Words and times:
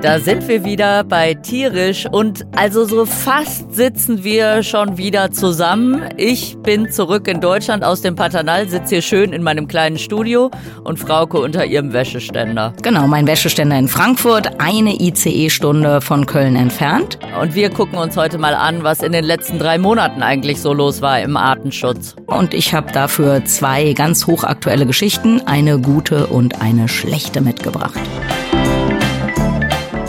Da 0.00 0.20
sind 0.20 0.46
wir 0.46 0.64
wieder 0.64 1.02
bei 1.02 1.34
Tierisch 1.34 2.06
und 2.06 2.46
also 2.54 2.84
so 2.84 3.04
fast 3.04 3.74
sitzen 3.74 4.22
wir 4.22 4.62
schon 4.62 4.96
wieder 4.96 5.32
zusammen. 5.32 6.04
Ich 6.16 6.56
bin 6.58 6.92
zurück 6.92 7.26
in 7.26 7.40
Deutschland 7.40 7.82
aus 7.82 8.00
dem 8.00 8.14
Paternal, 8.14 8.68
sitze 8.68 8.94
hier 8.94 9.02
schön 9.02 9.32
in 9.32 9.42
meinem 9.42 9.66
kleinen 9.66 9.98
Studio 9.98 10.52
und 10.84 11.00
Frauke 11.00 11.40
unter 11.40 11.66
ihrem 11.66 11.92
Wäscheständer. 11.92 12.74
Genau, 12.80 13.08
mein 13.08 13.26
Wäscheständer 13.26 13.76
in 13.76 13.88
Frankfurt, 13.88 14.60
eine 14.60 14.94
ICE-Stunde 15.02 16.00
von 16.00 16.26
Köln 16.26 16.54
entfernt. 16.54 17.18
Und 17.42 17.56
wir 17.56 17.68
gucken 17.68 17.98
uns 17.98 18.16
heute 18.16 18.38
mal 18.38 18.54
an, 18.54 18.84
was 18.84 19.02
in 19.02 19.10
den 19.10 19.24
letzten 19.24 19.58
drei 19.58 19.78
Monaten 19.78 20.22
eigentlich 20.22 20.60
so 20.60 20.72
los 20.72 21.02
war 21.02 21.20
im 21.20 21.36
Artenschutz. 21.36 22.14
Und 22.26 22.54
ich 22.54 22.72
habe 22.72 22.92
dafür 22.92 23.44
zwei 23.46 23.94
ganz 23.94 24.28
hochaktuelle 24.28 24.86
Geschichten, 24.86 25.40
eine 25.44 25.80
gute 25.80 26.28
und 26.28 26.62
eine 26.62 26.86
schlechte 26.86 27.40
mitgebracht. 27.40 27.98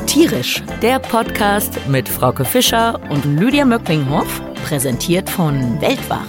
Tierisch, 0.10 0.64
der 0.82 0.98
Podcast 0.98 1.88
mit 1.88 2.10
Frauke 2.10 2.44
Fischer 2.44 3.00
und 3.12 3.26
Lydia 3.26 3.64
Möcklinghoff, 3.64 4.42
präsentiert 4.66 5.30
von 5.30 5.80
Weltwach. 5.82 6.26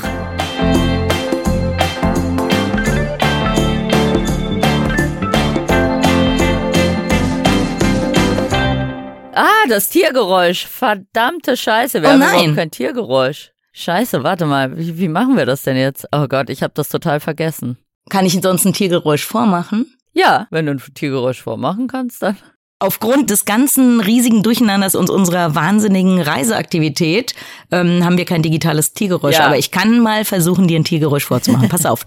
Ah, 9.33 9.67
das 9.69 9.89
Tiergeräusch. 9.89 10.67
Verdammte 10.67 11.57
Scheiße, 11.57 12.03
wir 12.03 12.09
Oh 12.09 12.13
haben 12.13 12.19
nein. 12.21 12.35
überhaupt 12.41 12.57
kein 12.57 12.71
Tiergeräusch. 12.71 13.53
Scheiße, 13.73 14.23
warte 14.25 14.47
mal, 14.47 14.77
wie, 14.77 14.99
wie 14.99 15.09
machen 15.09 15.37
wir 15.37 15.47
das 15.47 15.63
denn 15.63 15.77
jetzt? 15.77 16.07
Oh 16.13 16.27
Gott, 16.29 16.51
ich 16.51 16.63
habe 16.63 16.73
das 16.75 16.89
total 16.89 17.21
vergessen. 17.21 17.79
Kann 18.11 18.27
ich 18.27 18.39
sonst 18.43 18.65
ein 18.67 18.73
Tiergeräusch 18.73 19.25
vormachen? 19.25 19.87
Ja, 20.13 20.49
wenn 20.51 20.67
du 20.67 20.73
ein 20.73 20.83
Tiergeräusch 20.95 21.41
vormachen 21.41 21.87
kannst, 21.87 22.23
dann. 22.23 22.37
Aufgrund 22.83 23.29
des 23.29 23.45
ganzen 23.45 24.01
riesigen 24.01 24.43
Durcheinanders 24.43 24.95
und 24.95 25.11
unserer 25.11 25.55
wahnsinnigen 25.55 26.19
Reiseaktivität 26.21 27.35
ähm, 27.71 28.03
haben 28.05 28.17
wir 28.17 28.25
kein 28.25 28.43
digitales 28.43 28.95
Tiergeräusch. 28.95 29.37
Ja. 29.37 29.45
Aber 29.45 29.59
ich 29.59 29.71
kann 29.71 30.01
mal 30.01 30.25
versuchen, 30.25 30.67
dir 30.67 30.81
ein 30.81 30.85
Tiergeräusch 30.85 31.27
vorzumachen. 31.27 31.69
Pass 31.69 31.85
auf. 31.85 32.07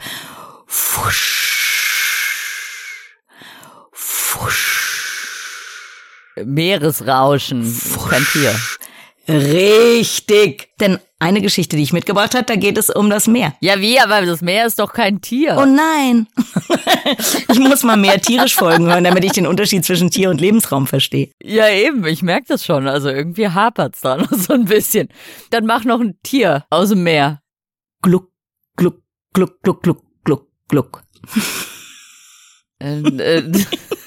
Fusch. 0.66 1.44
Fusch. 3.92 4.74
Meeresrauschen. 6.44 7.62
Ist 7.62 8.10
Kein 8.10 8.26
Tier. 8.26 8.56
Richtig. 9.28 10.70
Denn 10.80 11.00
eine 11.20 11.42
Geschichte, 11.42 11.78
die 11.78 11.84
ich 11.84 11.94
mitgebracht 11.94 12.36
habe, 12.36 12.44
da 12.44 12.56
geht 12.56 12.78
es 12.78 12.90
um 12.90 13.10
das 13.10 13.28
Meer. 13.28 13.56
Ja, 13.62 13.80
wie? 13.80 14.00
Aber 14.00 14.26
das 14.26 14.42
Meer 14.42 14.66
ist 14.66 14.80
doch 14.80 14.92
kein 14.92 15.22
Tier. 15.22 15.56
Oh 15.58 15.66
nein. 15.66 16.28
ich 17.50 17.60
muss 17.60 17.84
mal 17.84 17.96
mehr 17.96 18.20
tierisch 18.20 18.56
Folgen 18.56 18.88
hören, 18.88 19.06
damit 19.06 19.24
ich 19.24 19.32
den 19.32 19.48
Unterschied 19.48 19.86
zwischen 19.86 20.10
Tier 20.10 20.30
und 20.30 20.42
Lebensraum 20.42 20.86
verstehe. 20.86 21.32
ja, 21.42 21.70
eben, 21.70 22.06
ich 22.06 22.22
merke 22.24 22.48
das 22.50 22.66
schon. 22.66 22.88
Also 22.88 23.10
irgendwie 23.10 23.48
hapert's 23.48 24.02
da 24.02 24.18
noch 24.18 24.34
so 24.34 24.54
ein 24.54 24.66
bisschen. 24.66 25.08
Dann 25.52 25.66
mach 25.66 25.86
noch 25.86 26.02
ein 26.02 26.20
Tier 26.24 26.66
aus 26.70 26.90
dem 26.90 27.04
Meer. 27.04 27.42
Gluck, 28.02 28.30
gluck, 28.76 29.02
gluck, 29.34 29.62
gluck, 29.62 29.82
gluck, 29.82 30.04
gluck, 30.26 30.48
gluck. 30.68 31.04
Äh, 32.80 33.00
äh, 33.00 33.52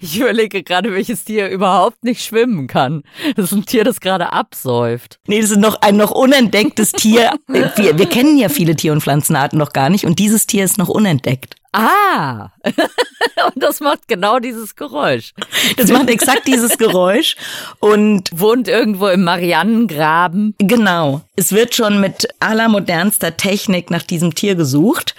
ich 0.00 0.18
überlege 0.18 0.62
gerade, 0.62 0.92
welches 0.92 1.24
Tier 1.24 1.48
überhaupt 1.48 2.04
nicht 2.04 2.24
schwimmen 2.24 2.66
kann. 2.66 3.02
Das 3.36 3.46
ist 3.46 3.52
ein 3.52 3.66
Tier, 3.66 3.84
das 3.84 4.00
gerade 4.00 4.32
absäuft. 4.32 5.18
Nee, 5.26 5.40
das 5.40 5.50
ist 5.50 5.58
noch 5.58 5.80
ein 5.82 5.96
noch 5.96 6.10
unentdecktes 6.10 6.92
Tier. 6.92 7.32
Wir, 7.46 7.98
wir 7.98 8.06
kennen 8.06 8.38
ja 8.38 8.48
viele 8.48 8.76
Tier- 8.76 8.92
und 8.92 9.02
Pflanzenarten 9.02 9.58
noch 9.58 9.72
gar 9.72 9.90
nicht 9.90 10.04
und 10.04 10.18
dieses 10.18 10.46
Tier 10.46 10.64
ist 10.64 10.78
noch 10.78 10.88
unentdeckt. 10.88 11.56
Ah! 11.72 12.50
Und 12.64 13.62
das 13.62 13.78
macht 13.80 14.08
genau 14.08 14.40
dieses 14.40 14.74
Geräusch. 14.74 15.34
Das 15.76 15.90
macht 15.90 16.10
exakt 16.10 16.48
dieses 16.48 16.78
Geräusch 16.78 17.36
und 17.78 18.28
Wohnt 18.32 18.66
irgendwo 18.66 19.06
im 19.06 19.22
Marianengraben. 19.22 20.56
genau, 20.58 21.20
es 21.36 21.52
wird 21.52 21.74
schon 21.74 22.00
mit 22.00 22.28
allermodernster 22.40 23.36
Technik 23.36 23.90
nach 23.90 24.02
diesem 24.02 24.34
Tier 24.34 24.56
gesucht. 24.56 25.14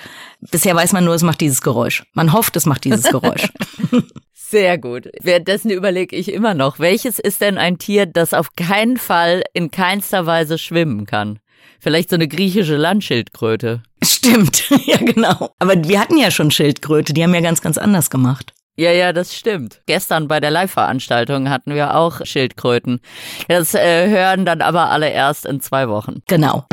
Bisher 0.49 0.75
weiß 0.75 0.93
man 0.93 1.05
nur, 1.05 1.13
es 1.13 1.23
macht 1.23 1.41
dieses 1.41 1.61
Geräusch. 1.61 2.03
Man 2.13 2.33
hofft, 2.33 2.55
es 2.55 2.65
macht 2.65 2.83
dieses 2.83 3.03
Geräusch. 3.03 3.49
Sehr 4.33 4.77
gut. 4.77 5.07
Währenddessen 5.21 5.69
überlege 5.69 6.15
ich 6.15 6.31
immer 6.33 6.53
noch, 6.53 6.79
welches 6.79 7.19
ist 7.19 7.41
denn 7.41 7.57
ein 7.57 7.77
Tier, 7.77 8.05
das 8.05 8.33
auf 8.33 8.55
keinen 8.55 8.97
Fall 8.97 9.43
in 9.53 9.71
keinster 9.71 10.25
Weise 10.25 10.57
schwimmen 10.57 11.05
kann? 11.05 11.39
Vielleicht 11.79 12.09
so 12.09 12.15
eine 12.15 12.27
griechische 12.27 12.75
Landschildkröte. 12.75 13.81
Stimmt, 14.03 14.69
ja 14.85 14.97
genau. 14.97 15.51
Aber 15.59 15.81
wir 15.83 15.99
hatten 15.99 16.17
ja 16.17 16.31
schon 16.31 16.51
Schildkröte, 16.51 17.13
die 17.13 17.23
haben 17.23 17.33
ja 17.33 17.41
ganz, 17.41 17.61
ganz 17.61 17.77
anders 17.77 18.09
gemacht. 18.09 18.53
Ja, 18.75 18.91
ja, 18.91 19.13
das 19.13 19.35
stimmt. 19.35 19.81
Gestern 19.85 20.27
bei 20.27 20.39
der 20.39 20.51
Live-Veranstaltung 20.51 21.49
hatten 21.49 21.75
wir 21.75 21.95
auch 21.95 22.25
Schildkröten. 22.25 22.99
Das 23.47 23.73
äh, 23.73 24.09
hören 24.09 24.45
dann 24.45 24.61
aber 24.61 24.89
alle 24.89 25.09
erst 25.09 25.45
in 25.45 25.61
zwei 25.61 25.87
Wochen. 25.87 26.21
Genau. 26.27 26.65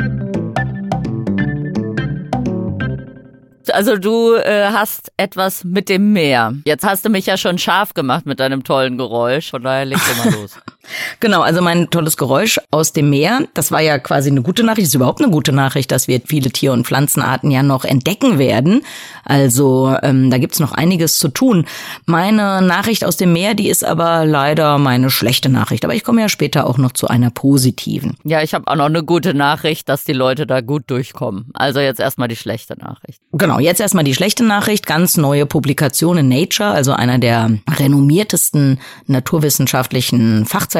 Also 3.73 3.97
du 3.97 4.35
äh, 4.35 4.69
hast 4.71 5.11
etwas 5.17 5.63
mit 5.63 5.89
dem 5.89 6.13
Meer. 6.13 6.53
Jetzt 6.65 6.85
hast 6.85 7.05
du 7.05 7.09
mich 7.09 7.25
ja 7.25 7.37
schon 7.37 7.57
scharf 7.57 7.93
gemacht 7.93 8.25
mit 8.25 8.39
deinem 8.39 8.63
tollen 8.63 8.97
Geräusch. 8.97 9.49
Von 9.51 9.63
daher 9.63 9.85
leg 9.85 9.97
doch 9.97 10.25
mal 10.25 10.33
los. 10.41 10.57
Genau, 11.19 11.41
also 11.41 11.61
mein 11.61 11.89
tolles 11.89 12.17
Geräusch 12.17 12.59
aus 12.71 12.93
dem 12.93 13.09
Meer, 13.09 13.47
das 13.53 13.71
war 13.71 13.81
ja 13.81 13.99
quasi 13.99 14.29
eine 14.29 14.41
gute 14.41 14.63
Nachricht, 14.63 14.85
das 14.85 14.89
ist 14.89 14.95
überhaupt 14.95 15.21
eine 15.21 15.31
gute 15.31 15.51
Nachricht, 15.51 15.91
dass 15.91 16.07
wir 16.07 16.21
viele 16.25 16.49
Tier- 16.49 16.73
und 16.73 16.85
Pflanzenarten 16.85 17.51
ja 17.51 17.63
noch 17.63 17.85
entdecken 17.85 18.39
werden. 18.39 18.81
Also 19.23 19.95
ähm, 20.01 20.29
da 20.29 20.37
gibt's 20.37 20.59
noch 20.59 20.71
einiges 20.71 21.17
zu 21.17 21.29
tun. 21.29 21.65
Meine 22.05 22.61
Nachricht 22.61 23.05
aus 23.05 23.17
dem 23.17 23.33
Meer, 23.33 23.53
die 23.53 23.69
ist 23.69 23.85
aber 23.85 24.25
leider 24.25 24.77
meine 24.77 25.09
schlechte 25.09 25.49
Nachricht. 25.49 25.85
Aber 25.85 25.93
ich 25.93 26.03
komme 26.03 26.21
ja 26.21 26.29
später 26.29 26.67
auch 26.67 26.77
noch 26.77 26.91
zu 26.93 27.07
einer 27.07 27.29
positiven. 27.29 28.15
Ja, 28.23 28.41
ich 28.41 28.53
habe 28.53 28.67
auch 28.67 28.75
noch 28.75 28.85
eine 28.85 29.03
gute 29.03 29.33
Nachricht, 29.33 29.89
dass 29.89 30.03
die 30.03 30.13
Leute 30.13 30.47
da 30.47 30.61
gut 30.61 30.83
durchkommen. 30.87 31.49
Also 31.53 31.79
jetzt 31.79 31.99
erstmal 31.99 32.27
die 32.27 32.35
schlechte 32.35 32.77
Nachricht. 32.77 33.21
Genau, 33.31 33.59
jetzt 33.59 33.79
erstmal 33.79 34.03
die 34.03 34.15
schlechte 34.15 34.43
Nachricht. 34.43 34.85
Ganz 34.85 35.17
neue 35.17 35.45
Publikation 35.45 36.17
in 36.17 36.29
Nature, 36.29 36.69
also 36.69 36.93
einer 36.93 37.19
der 37.19 37.51
renommiertesten 37.69 38.79
naturwissenschaftlichen 39.07 40.45
Fachzeitschriften. 40.45 40.78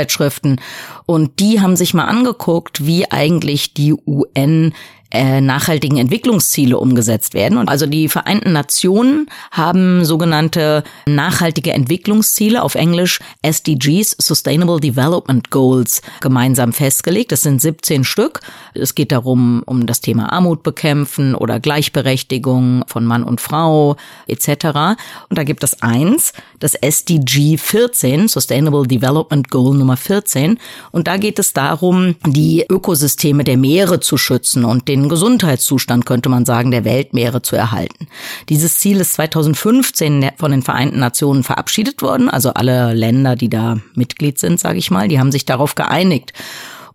Und 1.06 1.40
die 1.40 1.62
haben 1.62 1.76
sich 1.76 1.94
mal 1.94 2.06
angeguckt, 2.06 2.86
wie 2.86 3.10
eigentlich 3.12 3.74
die 3.74 3.94
UN 3.94 4.74
äh, 5.12 5.42
nachhaltigen 5.42 5.98
Entwicklungsziele 5.98 6.78
umgesetzt 6.78 7.34
werden. 7.34 7.58
Und 7.58 7.68
also 7.68 7.86
die 7.86 8.10
Vereinten 8.10 8.52
Nationen 8.52 9.28
haben 9.52 10.06
sogenannte 10.06 10.84
nachhaltige 11.08 11.74
Entwicklungsziele, 11.74 12.62
auf 12.62 12.76
Englisch 12.76 13.20
SDGs, 13.42 14.16
Sustainable 14.20 14.80
Development 14.80 15.50
Goals, 15.50 16.02
gemeinsam 16.20 16.74
festgelegt. 16.74 17.32
Das 17.32 17.42
sind 17.42 17.60
17 17.60 18.04
Stück. 18.04 18.42
Es 18.74 18.94
geht 18.94 19.12
darum, 19.12 19.64
um 19.66 19.86
das 19.86 20.02
Thema 20.02 20.32
Armut 20.32 20.62
bekämpfen 20.62 21.34
oder 21.34 21.60
Gleichberechtigung 21.60 22.84
von 22.88 23.06
Mann 23.06 23.24
und 23.24 23.42
Frau 23.42 23.96
etc. 24.28 24.98
Und 25.30 25.38
da 25.38 25.44
gibt 25.44 25.64
es 25.64 25.82
eins, 25.82 26.34
das 26.60 26.76
SDG 26.76 27.58
14, 27.58 28.28
Sustainable 28.28 28.86
Development 28.86 29.50
Goal 29.50 29.76
Nummer 29.76 29.98
14. 29.98 30.60
Und 30.92 31.08
da 31.08 31.18
geht 31.18 31.40
es 31.40 31.54
darum, 31.54 32.16
die 32.28 32.66
Ökosysteme 32.70 33.44
der 33.44 33.58
Meere 33.58 34.00
zu 34.00 34.18
schützen 34.18 34.66
und 34.66 34.88
den 34.88 34.99
Gesundheitszustand, 35.08 36.06
könnte 36.06 36.28
man 36.28 36.46
sagen, 36.46 36.72
der 36.72 36.84
Weltmeere 36.84 37.42
zu 37.42 37.56
erhalten. 37.56 38.08
Dieses 38.50 38.80
Ziel 38.80 39.00
ist 39.00 39.14
2015 39.14 40.32
von 40.36 40.52
den 40.52 40.64
Vereinten 40.64 41.00
Nationen 41.00 41.44
verabschiedet 41.44 42.02
worden. 42.02 42.30
Also 42.30 42.54
alle 42.54 42.94
Länder, 42.94 43.36
die 43.36 43.50
da 43.50 43.78
Mitglied 43.94 44.40
sind, 44.40 44.60
sage 44.60 44.80
ich 44.80 44.92
mal, 44.92 45.08
die 45.08 45.20
haben 45.20 45.32
sich 45.32 45.46
darauf 45.46 45.76
geeinigt. 45.76 46.34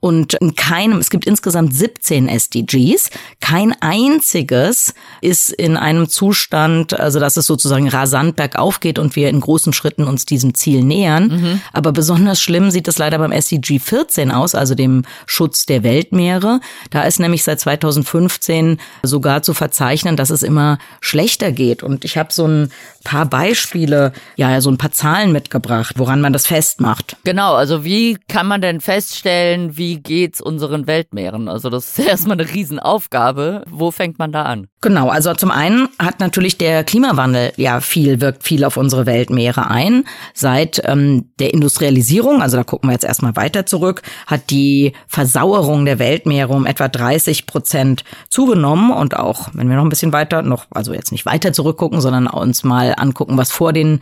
Und 0.05 0.35
in 0.35 0.55
keinem, 0.55 0.99
es 0.99 1.09
gibt 1.09 1.25
insgesamt 1.25 1.75
17 1.75 2.29
SDGs. 2.29 3.09
Kein 3.41 3.75
einziges 3.81 4.93
ist 5.23 5.49
in 5.51 5.79
einem 5.79 6.11
Zustand, 6.11 7.01
also 7.01 7.19
dass 7.19 7.39
es 7.39 7.47
sozusagen 7.47 7.89
rasant 7.89 8.37
bergauf 8.37 8.81
geht 8.81 8.99
und 8.99 9.17
wir 9.17 9.31
in 9.31 9.41
großen 9.41 9.73
Schritten 9.73 10.05
uns 10.05 10.27
diesem 10.27 10.53
Ziel 10.53 10.85
nähern. 10.85 11.31
Aber 11.73 11.93
besonders 11.93 12.39
schlimm 12.39 12.71
sieht 12.71 12.87
es 12.87 12.99
leider 12.99 13.17
beim 13.17 13.33
SDG 13.33 13.79
14 13.79 14.31
aus, 14.31 14.55
also 14.55 14.75
dem 14.75 15.05
Schutz 15.25 15.65
der 15.65 15.83
Weltmeere. 15.83 16.61
Da 16.91 17.05
ist 17.05 17.19
nämlich 17.19 17.43
seit 17.43 17.61
2015 17.61 18.81
sogar 19.03 19.41
zu 19.41 19.55
verzeichnen, 19.55 20.19
dass 20.19 20.29
es 20.29 20.43
immer 20.43 20.77
schlechter 21.01 21.51
geht. 21.51 21.83
Und 21.83 22.05
ich 22.05 22.19
habe 22.19 22.31
so 22.31 22.47
ein 22.47 22.71
paar 23.05 23.27
Beispiele, 23.27 24.13
ja, 24.37 24.61
so 24.61 24.71
ein 24.71 24.79
paar 24.79 24.91
Zahlen 24.93 25.31
mitgebracht, 25.33 25.95
woran 25.99 26.21
man 26.21 26.33
das 26.33 26.47
festmacht. 26.47 27.17
Genau, 27.25 27.55
also 27.55 27.85
wie 27.85 28.19
kann 28.29 28.47
man 28.47 28.61
denn 28.61 28.81
feststellen, 28.81 29.77
wie 29.77 29.97
geht's 29.97 30.41
unseren 30.41 30.87
Weltmeeren? 30.87 31.49
Also 31.49 31.71
das 31.71 31.99
ist 31.99 32.07
erstmal 32.09 32.41
eine 32.41 32.51
Riesenaufgabe. 32.51 33.65
Wo 33.71 33.91
fängt 33.91 34.19
man 34.19 34.33
da 34.33 34.43
an? 34.43 34.69
Genau, 34.81 35.09
also 35.09 35.33
zum 35.33 35.51
einen 35.51 35.89
hat 35.99 36.21
natürlich 36.21 36.59
der 36.59 36.85
Klimawandel 36.85 37.53
ja 37.57 37.81
viel, 37.81 38.21
wirkt 38.21 38.43
viel 38.43 38.65
auf 38.65 38.77
unsere 38.77 39.07
Weltmeere 39.07 39.71
ein. 39.71 40.05
Seit 40.35 40.83
ähm, 40.85 41.31
der 41.39 41.55
Industrialisierung, 41.55 42.43
also 42.43 42.59
da 42.59 42.65
gucken 42.65 42.91
wir 42.91 42.93
jetzt 42.93 43.05
erstmal 43.05 43.35
weiter 43.35 43.65
zurück, 43.65 44.03
hat 44.27 44.51
die 44.51 44.93
Versauerung 45.07 45.87
der 45.87 45.99
Weltmeere 45.99 46.53
um 46.53 46.67
etwa 46.67 46.89
30 46.89 47.47
Prozent 47.47 48.05
zugenommen 48.29 48.91
und 48.93 49.17
auch, 49.17 49.49
wenn 49.55 49.69
wir 49.69 49.77
noch 49.77 49.85
ein 49.85 49.89
bisschen 49.89 50.13
weiter, 50.13 50.43
noch, 50.43 50.67
also 50.71 50.93
jetzt 50.93 51.13
nicht 51.13 51.25
weiter 51.25 51.55
zurückgucken, 51.55 52.03
sondern 52.03 52.27
uns 52.27 52.63
mal 52.63 52.94
angucken, 52.99 53.37
was 53.37 53.53
vor 53.53 53.73
den 53.73 54.01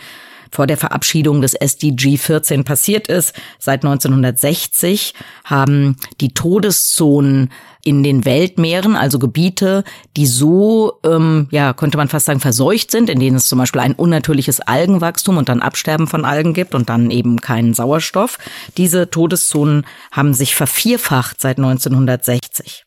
vor 0.53 0.67
der 0.67 0.77
Verabschiedung 0.77 1.41
des 1.41 1.55
SDG 1.55 2.19
14 2.19 2.65
passiert 2.65 3.09
ist. 3.09 3.35
Seit 3.59 3.85
1960 3.85 5.15
haben 5.45 5.97
die 6.21 6.35
Todeszonen 6.35 7.51
in 7.85 8.03
den 8.03 8.25
Weltmeeren, 8.25 8.95
also 8.95 9.19
Gebiete, 9.19 9.83
die 10.17 10.27
so, 10.27 11.01
ähm, 11.05 11.49
ja, 11.51 11.73
könnte 11.73 11.97
man 11.97 12.09
fast 12.09 12.27
sagen, 12.27 12.41
verseucht 12.41 12.91
sind, 12.91 13.11
in 13.11 13.19
denen 13.19 13.37
es 13.37 13.49
zum 13.49 13.59
Beispiel 13.59 13.81
ein 13.81 13.95
unnatürliches 13.95 14.61
Algenwachstum 14.61 15.37
und 15.37 15.49
dann 15.49 15.63
Absterben 15.63 16.07
von 16.07 16.25
Algen 16.25 16.55
gibt 16.55 16.75
und 16.75 16.89
dann 16.89 17.11
eben 17.11 17.41
keinen 17.41 17.75
Sauerstoff. 17.75 18.39
Diese 18.77 19.11
Todeszonen 19.11 19.85
haben 20.13 20.33
sich 20.33 20.55
vervierfacht 20.55 21.41
seit 21.41 21.59
1960. 21.59 22.85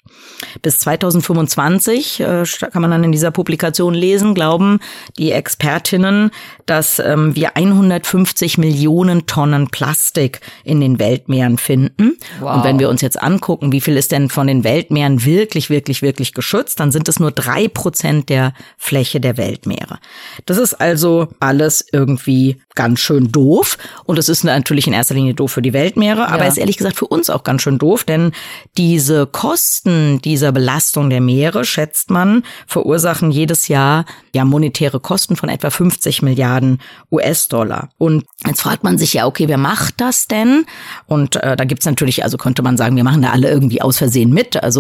Bis 0.62 0.80
2025, 0.80 2.20
äh, 2.20 2.44
kann 2.72 2.82
man 2.82 2.92
dann 2.92 3.04
in 3.04 3.12
dieser 3.12 3.32
Publikation 3.32 3.94
lesen, 3.94 4.34
glauben 4.34 4.80
die 5.18 5.32
Expertinnen, 5.32 6.32
dass 6.66 7.00
ähm, 7.00 7.36
wir 7.36 7.56
150 7.56 8.58
Millionen 8.58 9.26
Tonnen 9.28 9.68
Plastik 9.68 10.42
in 10.64 10.82
den 10.82 11.00
Weltmeeren 11.00 11.58
finden. 11.58 12.18
Wow. 12.40 12.58
Und 12.58 12.64
wenn 12.64 12.80
wir 12.80 12.90
uns 12.90 13.02
jetzt 13.02 13.22
angucken, 13.22 13.72
wie 13.72 13.82
viel 13.82 13.98
ist 13.98 14.12
denn 14.12 14.30
von 14.30 14.48
den 14.48 14.64
Weltmeeren 14.86 15.26
wirklich, 15.26 15.70
wirklich, 15.70 16.02
wirklich 16.02 16.34
geschützt, 16.34 16.80
dann 16.80 16.92
sind 16.92 17.10
es 17.10 17.20
nur 17.20 17.32
drei 17.32 17.68
Prozent 17.68 18.30
der 18.30 18.54
Fläche 18.78 19.20
der 19.20 19.38
Weltmeere. 19.38 20.00
Das 20.46 20.58
ist 20.58 20.76
also 20.76 21.28
alles 21.40 21.86
irgendwie 21.92 22.58
ganz 22.76 23.00
schön 23.00 23.32
doof. 23.32 23.78
Und 24.04 24.20
es 24.20 24.30
ist 24.30 24.44
natürlich 24.44 24.86
in 24.86 24.94
erster 24.94 25.16
Linie 25.16 25.34
doof 25.34 25.54
für 25.54 25.62
die 25.62 25.74
Weltmeere, 25.74 26.28
aber 26.28 26.44
ja. 26.44 26.50
ist 26.50 26.58
ehrlich 26.58 26.78
gesagt 26.78 26.98
für 26.98 27.08
uns 27.08 27.30
auch 27.30 27.44
ganz 27.44 27.62
schön 27.62 27.80
doof, 27.80 28.04
denn 28.04 28.32
diese 28.78 29.26
Kosten 29.26 30.22
dieser 30.22 30.52
Belastung 30.52 31.10
der 31.10 31.22
Meere, 31.22 31.66
schätzt 31.66 32.12
man, 32.12 32.44
verursachen 32.68 33.32
jedes 33.32 33.70
Jahr 33.70 34.06
ja 34.34 34.46
monetäre 34.46 35.00
Kosten 35.00 35.36
von 35.36 35.50
etwa 35.50 35.70
50 35.70 36.22
Milliarden 36.22 36.80
US-Dollar. 37.12 37.90
Und 37.98 38.26
jetzt 38.46 38.62
fragt 38.62 38.84
man 38.84 38.98
sich 38.98 39.14
ja, 39.14 39.26
okay, 39.26 39.48
wer 39.48 39.58
macht 39.58 40.02
das 40.02 40.28
denn? 40.28 40.66
Und 41.08 41.38
äh, 41.38 41.56
da 41.56 41.64
gibt's 41.64 41.86
natürlich, 41.86 42.24
also 42.24 42.38
könnte 42.38 42.62
man 42.62 42.78
sagen, 42.78 42.96
wir 42.98 43.04
machen 43.06 43.22
da 43.22 43.32
alle 43.32 43.50
irgendwie 43.50 43.82
aus 43.82 43.98
Versehen 43.98 44.32
mit. 44.32 44.62
Also 44.62 44.75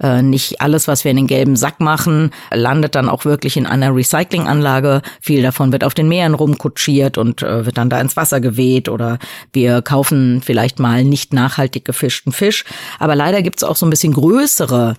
äh, 0.00 0.22
nicht 0.22 0.60
alles, 0.60 0.88
was 0.88 1.04
wir 1.04 1.10
in 1.10 1.16
den 1.16 1.26
gelben 1.26 1.56
Sack 1.56 1.80
machen, 1.80 2.30
landet 2.52 2.94
dann 2.94 3.08
auch 3.08 3.24
wirklich 3.24 3.56
in 3.56 3.66
einer 3.66 3.94
Recyclinganlage. 3.94 5.02
Viel 5.20 5.42
davon 5.42 5.72
wird 5.72 5.84
auf 5.84 5.94
den 5.94 6.08
Meeren 6.08 6.34
rumkutschiert 6.34 7.18
und 7.18 7.42
äh, 7.42 7.66
wird 7.66 7.78
dann 7.78 7.90
da 7.90 8.00
ins 8.00 8.16
Wasser 8.16 8.40
geweht 8.40 8.88
oder 8.88 9.18
wir 9.52 9.82
kaufen 9.82 10.42
vielleicht 10.44 10.78
mal 10.78 11.04
nicht 11.04 11.32
nachhaltig 11.32 11.84
gefischten 11.84 12.32
Fisch. 12.32 12.64
Aber 12.98 13.14
leider 13.14 13.42
gibt's 13.42 13.64
auch 13.64 13.76
so 13.76 13.86
ein 13.86 13.90
bisschen 13.90 14.12
größere 14.12 14.96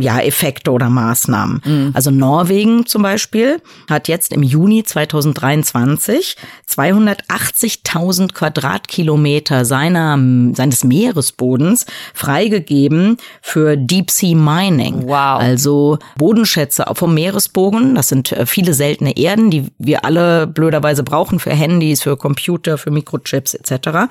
ja, 0.00 0.20
Effekte 0.20 0.70
oder 0.72 0.90
Maßnahmen. 0.90 1.62
Mhm. 1.64 1.90
Also 1.94 2.10
Norwegen 2.10 2.86
zum 2.86 3.02
Beispiel 3.02 3.60
hat 3.88 4.08
jetzt 4.08 4.32
im 4.32 4.42
Juni 4.42 4.84
2023 4.84 6.36
280.000 6.68 8.32
Quadratkilometer 8.32 9.64
seiner, 9.64 10.18
seines 10.54 10.84
Meeresbodens 10.84 11.86
freigegeben 12.14 13.16
für 13.40 13.76
Deep 13.78 14.10
Sea 14.10 14.34
Mining. 14.34 15.04
Wow. 15.06 15.40
Also 15.40 15.98
Bodenschätze 16.16 16.84
vom 16.94 17.14
Meeresboden. 17.14 17.94
Das 17.94 18.08
sind 18.08 18.32
äh, 18.32 18.46
viele 18.46 18.74
seltene 18.74 19.16
Erden, 19.16 19.50
die 19.50 19.68
wir 19.78 20.04
alle 20.04 20.46
blöderweise 20.46 21.02
brauchen 21.02 21.38
für 21.38 21.50
Handys, 21.50 22.02
für 22.02 22.16
Computer, 22.16 22.78
für 22.78 22.90
Mikrochips 22.90 23.54
etc. 23.54 24.10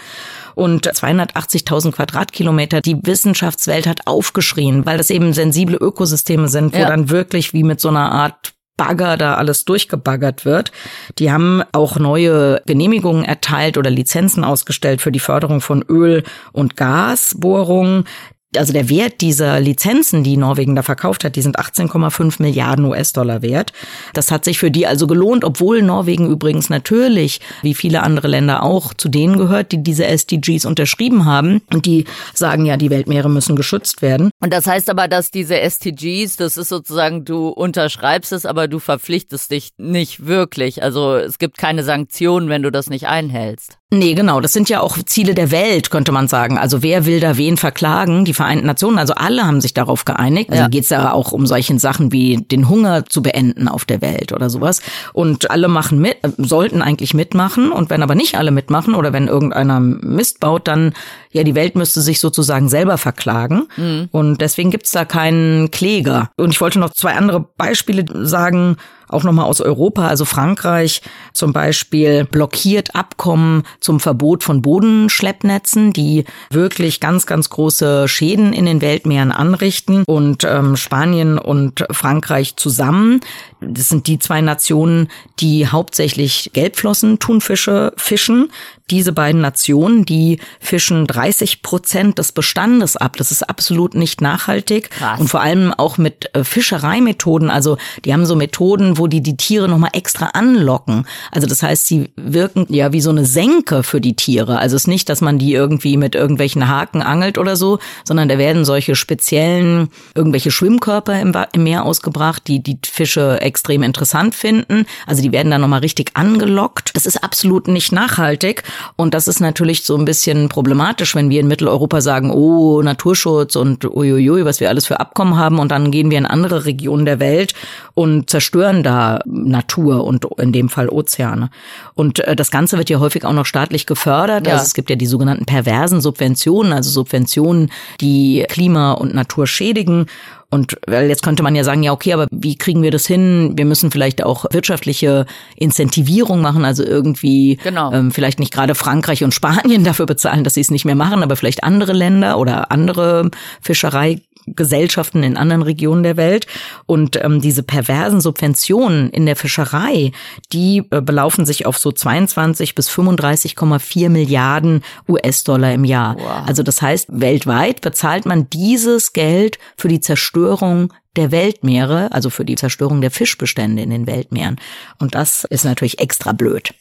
Und 0.55 0.87
280.000 0.87 1.91
Quadratkilometer. 1.91 2.81
Die 2.81 2.97
Wissenschaftswelt 3.03 3.87
hat 3.87 4.07
aufgeschrien, 4.07 4.85
weil 4.85 4.97
das 4.97 5.09
eben 5.09 5.33
sensible 5.33 5.77
Ökosysteme 5.77 6.47
sind, 6.47 6.73
wo 6.73 6.79
ja. 6.79 6.87
dann 6.87 7.09
wirklich 7.09 7.53
wie 7.53 7.63
mit 7.63 7.79
so 7.79 7.89
einer 7.89 8.11
Art 8.11 8.53
Bagger 8.77 9.17
da 9.17 9.33
alles 9.33 9.65
durchgebaggert 9.65 10.45
wird. 10.45 10.71
Die 11.17 11.31
haben 11.31 11.63
auch 11.71 11.97
neue 11.97 12.61
Genehmigungen 12.65 13.25
erteilt 13.25 13.77
oder 13.77 13.89
Lizenzen 13.89 14.43
ausgestellt 14.43 15.01
für 15.01 15.11
die 15.11 15.19
Förderung 15.19 15.59
von 15.59 15.81
Öl- 15.81 16.23
und 16.53 16.77
Gasbohrungen 16.77 18.05
also 18.55 18.71
der 18.71 18.89
Wert 18.89 19.21
dieser 19.21 19.59
Lizenzen, 19.59 20.23
die 20.23 20.37
Norwegen 20.37 20.75
da 20.75 20.81
verkauft 20.81 21.23
hat, 21.25 21.35
die 21.35 21.41
sind 21.41 21.59
18,5 21.59 22.41
Milliarden 22.41 22.85
US-Dollar 22.85 23.41
wert. 23.41 23.73
Das 24.13 24.31
hat 24.31 24.45
sich 24.45 24.57
für 24.57 24.71
die 24.71 24.87
also 24.87 25.05
gelohnt, 25.05 25.43
obwohl 25.43 25.81
Norwegen 25.81 26.29
übrigens 26.29 26.69
natürlich, 26.69 27.41
wie 27.61 27.73
viele 27.73 28.03
andere 28.03 28.27
Länder 28.27 28.63
auch, 28.63 28.93
zu 28.93 29.09
denen 29.09 29.37
gehört, 29.37 29.71
die 29.71 29.83
diese 29.83 30.05
SDGs 30.05 30.65
unterschrieben 30.65 31.25
haben 31.25 31.61
und 31.73 31.85
die 31.85 32.05
sagen 32.33 32.65
ja, 32.65 32.77
die 32.77 32.89
Weltmeere 32.89 33.29
müssen 33.29 33.55
geschützt 33.55 34.01
werden. 34.01 34.31
Und 34.39 34.53
das 34.53 34.65
heißt 34.65 34.89
aber, 34.89 35.07
dass 35.07 35.29
diese 35.29 35.59
SDGs, 35.59 36.37
das 36.37 36.57
ist 36.57 36.69
sozusagen, 36.69 37.25
du 37.25 37.49
unterschreibst 37.49 38.31
es, 38.31 38.45
aber 38.45 38.67
du 38.67 38.79
verpflichtest 38.79 39.51
dich 39.51 39.71
nicht 39.77 40.25
wirklich. 40.25 40.83
Also 40.83 41.15
es 41.15 41.37
gibt 41.37 41.57
keine 41.57 41.83
Sanktionen, 41.83 42.49
wenn 42.49 42.63
du 42.63 42.71
das 42.71 42.89
nicht 42.89 43.07
einhältst. 43.07 43.77
Nee, 43.89 44.15
genau. 44.15 44.41
Das 44.41 44.51
sind 44.51 44.67
ja 44.67 44.81
auch 44.81 44.97
Ziele 45.05 45.33
der 45.33 45.49
Welt, 45.49 45.91
könnte 45.91 46.11
man 46.11 46.27
sagen. 46.27 46.57
Also 46.57 46.83
wer 46.83 47.05
will 47.05 47.21
da 47.21 47.37
wen 47.37 47.55
verklagen? 47.55 48.25
Die 48.25 48.33
Vereinten 48.33 48.65
Nationen, 48.65 48.97
also 48.97 49.13
alle 49.13 49.47
haben 49.47 49.61
sich 49.61 49.73
darauf 49.73 50.03
geeinigt. 50.03 50.49
Also 50.49 50.63
ja. 50.63 50.67
geht 50.67 50.83
es 50.83 50.89
ja 50.89 51.13
auch 51.13 51.31
um 51.31 51.47
solche 51.47 51.79
Sachen 51.79 52.11
wie 52.11 52.35
den 52.35 52.67
Hunger 52.67 53.05
zu 53.05 53.21
beenden 53.21 53.69
auf 53.69 53.85
der 53.85 54.01
Welt 54.01 54.33
oder 54.33 54.49
sowas. 54.49 54.81
Und 55.13 55.51
alle 55.51 55.69
machen 55.69 55.99
mit, 55.99 56.17
äh, 56.21 56.31
sollten 56.37 56.81
eigentlich 56.81 57.13
mitmachen. 57.13 57.71
Und 57.71 57.89
wenn 57.89 58.03
aber 58.03 58.13
nicht 58.13 58.37
alle 58.37 58.51
mitmachen 58.51 58.93
oder 58.93 59.13
wenn 59.13 59.27
irgendeiner 59.27 59.79
Mist 59.79 60.41
baut, 60.41 60.67
dann 60.67 60.93
ja, 61.37 61.43
die 61.43 61.55
Welt 61.55 61.75
müsste 61.75 62.01
sich 62.01 62.19
sozusagen 62.19 62.67
selber 62.67 62.97
verklagen. 62.97 63.67
Mhm. 63.77 64.09
Und 64.11 64.41
deswegen 64.41 64.71
gibt's 64.71 64.91
da 64.91 65.05
keinen 65.05 65.71
Kläger. 65.71 66.31
Und 66.35 66.49
ich 66.49 66.59
wollte 66.59 66.79
noch 66.79 66.91
zwei 66.91 67.13
andere 67.13 67.45
Beispiele 67.57 68.05
sagen 68.27 68.77
auch 69.09 69.23
nochmal 69.23 69.45
aus 69.45 69.61
Europa. 69.61 70.07
Also 70.07 70.25
Frankreich 70.25 71.01
zum 71.33 71.53
Beispiel 71.53 72.25
blockiert 72.25 72.95
Abkommen 72.95 73.63
zum 73.79 73.99
Verbot 73.99 74.43
von 74.43 74.61
Bodenschleppnetzen, 74.61 75.93
die 75.93 76.25
wirklich 76.49 76.99
ganz, 76.99 77.25
ganz 77.25 77.49
große 77.49 78.07
Schäden 78.07 78.53
in 78.53 78.65
den 78.65 78.81
Weltmeeren 78.81 79.31
anrichten. 79.31 80.03
Und 80.05 80.43
ähm, 80.43 80.75
Spanien 80.75 81.37
und 81.37 81.85
Frankreich 81.91 82.55
zusammen, 82.57 83.21
das 83.61 83.89
sind 83.89 84.07
die 84.07 84.19
zwei 84.19 84.41
Nationen, 84.41 85.09
die 85.39 85.67
hauptsächlich 85.67 86.51
Gelbflossen, 86.53 87.19
Thunfische 87.19 87.93
fischen. 87.97 88.51
Diese 88.89 89.11
beiden 89.11 89.41
Nationen, 89.41 90.05
die 90.05 90.39
fischen 90.59 91.07
30 91.27 91.61
Prozent 91.61 92.19
des 92.19 92.31
Bestandes 92.31 92.95
ab. 92.95 93.17
Das 93.17 93.31
ist 93.31 93.47
absolut 93.47 93.95
nicht 93.95 94.21
nachhaltig. 94.21 94.91
Krass. 94.91 95.19
Und 95.19 95.27
vor 95.27 95.41
allem 95.41 95.73
auch 95.73 95.97
mit 95.97 96.33
äh, 96.33 96.43
Fischereimethoden. 96.43 97.49
Also 97.49 97.77
die 98.05 98.13
haben 98.13 98.25
so 98.25 98.35
Methoden, 98.35 98.97
wo 98.97 99.07
die 99.07 99.21
die 99.21 99.35
Tiere 99.35 99.67
nochmal 99.67 99.89
extra 99.93 100.27
anlocken. 100.27 101.05
Also 101.31 101.47
das 101.47 101.63
heißt, 101.63 101.85
sie 101.85 102.11
wirken 102.15 102.65
ja 102.69 102.93
wie 102.93 103.01
so 103.01 103.09
eine 103.09 103.25
Senke 103.25 103.83
für 103.83 103.99
die 103.99 104.15
Tiere. 104.15 104.59
Also 104.59 104.75
es 104.75 104.83
ist 104.83 104.87
nicht, 104.87 105.09
dass 105.09 105.19
man 105.19 105.37
die 105.37 105.53
irgendwie 105.53 105.97
mit 105.97 106.15
irgendwelchen 106.15 106.67
Haken 106.69 107.01
angelt 107.01 107.37
oder 107.37 107.57
so, 107.57 107.79
sondern 108.05 108.29
da 108.29 108.37
werden 108.37 108.63
solche 108.63 108.95
speziellen, 108.95 109.89
irgendwelche 110.15 110.51
Schwimmkörper 110.51 111.19
im, 111.19 111.33
im 111.51 111.63
Meer 111.63 111.83
ausgebracht, 111.83 112.43
die 112.47 112.63
die 112.63 112.77
Fische 112.85 113.41
extrem 113.41 113.83
interessant 113.83 114.33
finden. 114.33 114.85
Also 115.05 115.21
die 115.21 115.33
werden 115.33 115.51
dann 115.51 115.61
nochmal 115.61 115.81
richtig 115.81 116.11
angelockt. 116.13 116.95
Das 116.95 117.05
ist 117.05 117.21
absolut 117.21 117.67
nicht 117.67 117.91
nachhaltig. 117.91 118.63
Und 118.95 119.13
das 119.13 119.27
ist 119.27 119.41
natürlich 119.41 119.83
so 119.83 119.97
ein 119.97 120.05
bisschen 120.05 120.47
problematisch, 120.47 121.16
wenn 121.17 121.29
wir 121.29 121.41
in 121.41 121.49
Mitteleuropa 121.49 121.99
sagen, 121.99 122.31
oh, 122.31 122.81
Naturschutz 122.81 123.57
und 123.57 123.83
uiuiui, 123.83 124.45
was 124.45 124.61
wir 124.61 124.69
alles 124.69 124.85
für 124.85 125.01
Abkommen 125.01 125.35
haben. 125.35 125.59
Und 125.59 125.71
dann 125.71 125.91
gehen 125.91 126.09
wir 126.09 126.17
in 126.17 126.25
andere 126.25 126.63
Regionen 126.63 127.05
der 127.05 127.19
Welt 127.19 127.53
und 127.97 128.29
zerstören 128.29 128.83
da 128.83 129.21
Natur 129.25 130.03
und 130.03 130.23
in 130.37 130.51
dem 130.51 130.69
Fall 130.69 130.87
Ozeane. 130.87 131.49
Und 131.95 132.19
äh, 132.19 132.35
das 132.35 132.51
Ganze 132.51 132.77
wird 132.77 132.91
ja 132.91 132.99
häufig 132.99 133.25
auch 133.25 133.33
noch 133.33 133.47
staatlich 133.47 133.87
gefördert. 133.87 134.45
Ja. 134.45 134.53
Also 134.53 134.65
es 134.65 134.75
gibt 134.75 134.91
ja 134.91 134.95
die 134.95 135.07
sogenannten 135.07 135.45
perversen 135.45 135.99
Subventionen, 135.99 136.73
also 136.73 136.91
Subventionen, 136.91 137.71
die 137.99 138.45
Klima 138.49 138.91
und 138.91 139.15
Natur 139.15 139.47
schädigen. 139.47 140.05
Und 140.51 140.77
weil 140.85 141.09
jetzt 141.09 141.23
könnte 141.23 141.41
man 141.41 141.55
ja 141.55 141.63
sagen, 141.63 141.81
ja, 141.81 141.91
okay, 141.91 142.13
aber 142.13 142.27
wie 142.29 142.55
kriegen 142.55 142.83
wir 142.83 142.91
das 142.91 143.07
hin? 143.07 143.53
Wir 143.55 143.65
müssen 143.65 143.89
vielleicht 143.89 144.23
auch 144.23 144.45
wirtschaftliche 144.51 145.25
Incentivierung 145.55 146.39
machen, 146.39 146.65
also 146.65 146.83
irgendwie 146.83 147.57
genau. 147.63 147.91
ähm, 147.93 148.11
vielleicht 148.11 148.39
nicht 148.39 148.53
gerade 148.53 148.75
Frankreich 148.75 149.23
und 149.23 149.33
Spanien 149.33 149.83
dafür 149.83 150.05
bezahlen, 150.05 150.43
dass 150.43 150.53
sie 150.53 150.61
es 150.61 150.69
nicht 150.69 150.85
mehr 150.85 150.93
machen, 150.93 151.23
aber 151.23 151.35
vielleicht 151.35 151.63
andere 151.63 151.93
Länder 151.93 152.37
oder 152.37 152.71
andere 152.71 153.31
Fischerei 153.59 154.21
Gesellschaften 154.47 155.23
in 155.23 155.37
anderen 155.37 155.61
Regionen 155.61 156.03
der 156.03 156.17
Welt. 156.17 156.47
Und 156.85 157.21
ähm, 157.23 157.41
diese 157.41 157.63
perversen 157.63 158.21
Subventionen 158.21 159.09
in 159.09 159.25
der 159.25 159.35
Fischerei, 159.35 160.11
die 160.53 160.83
äh, 160.89 161.01
belaufen 161.01 161.45
sich 161.45 161.65
auf 161.65 161.77
so 161.77 161.91
22 161.91 162.75
bis 162.75 162.89
35,4 162.89 164.09
Milliarden 164.09 164.83
US-Dollar 165.07 165.73
im 165.73 165.83
Jahr. 165.83 166.15
Wow. 166.17 166.47
Also 166.47 166.63
das 166.63 166.81
heißt, 166.81 167.07
weltweit 167.11 167.81
bezahlt 167.81 168.25
man 168.25 168.49
dieses 168.49 169.13
Geld 169.13 169.59
für 169.77 169.87
die 169.87 169.99
Zerstörung 169.99 170.93
der 171.15 171.31
Weltmeere, 171.31 172.11
also 172.11 172.29
für 172.29 172.45
die 172.45 172.55
Zerstörung 172.55 173.01
der 173.01 173.11
Fischbestände 173.11 173.81
in 173.81 173.89
den 173.89 174.07
Weltmeeren. 174.07 174.57
Und 174.99 175.15
das 175.15 175.43
ist 175.45 175.65
natürlich 175.65 175.99
extra 175.99 176.31
blöd. 176.31 176.73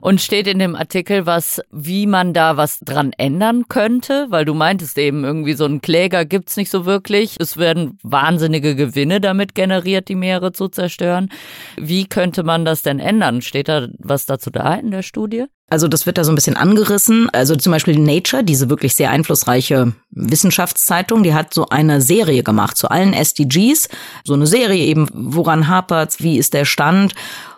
Und 0.00 0.20
steht 0.20 0.46
in 0.46 0.58
dem 0.58 0.76
Artikel 0.76 1.26
was, 1.26 1.60
wie 1.70 2.06
man 2.06 2.32
da 2.32 2.56
was 2.56 2.80
dran 2.80 3.12
ändern 3.16 3.68
könnte? 3.68 4.26
Weil 4.30 4.44
du 4.44 4.54
meintest 4.54 4.98
eben, 4.98 5.24
irgendwie 5.24 5.54
so 5.54 5.64
einen 5.64 5.80
Kläger 5.80 6.24
gibt's 6.24 6.56
nicht 6.56 6.70
so 6.70 6.86
wirklich. 6.86 7.36
Es 7.38 7.56
werden 7.56 7.98
wahnsinnige 8.02 8.74
Gewinne 8.74 9.20
damit 9.20 9.54
generiert, 9.54 10.08
die 10.08 10.14
Meere 10.14 10.52
zu 10.52 10.68
zerstören. 10.68 11.30
Wie 11.76 12.06
könnte 12.06 12.42
man 12.42 12.64
das 12.64 12.82
denn 12.82 12.98
ändern? 12.98 13.42
Steht 13.42 13.68
da 13.68 13.88
was 13.98 14.26
dazu 14.26 14.50
da 14.50 14.74
in 14.74 14.90
der 14.90 15.02
Studie? 15.02 15.46
Also 15.70 15.86
das 15.86 16.04
wird 16.04 16.18
da 16.18 16.24
so 16.24 16.32
ein 16.32 16.34
bisschen 16.34 16.56
angerissen. 16.56 17.30
Also 17.30 17.54
zum 17.54 17.70
Beispiel 17.70 17.96
Nature, 17.96 18.42
diese 18.42 18.68
wirklich 18.68 18.96
sehr 18.96 19.10
einflussreiche 19.10 19.92
Wissenschaftszeitung, 20.10 21.22
die 21.22 21.32
hat 21.32 21.54
so 21.54 21.68
eine 21.68 22.00
Serie 22.00 22.42
gemacht 22.42 22.76
zu 22.76 22.88
allen 22.88 23.12
SDGs. 23.12 23.88
So 24.24 24.34
eine 24.34 24.48
Serie 24.48 24.84
eben, 24.84 25.08
woran 25.12 25.68
hapert's, 25.68 26.20
wie 26.20 26.38
ist 26.38 26.54
der 26.54 26.64
Stand? 26.64 27.14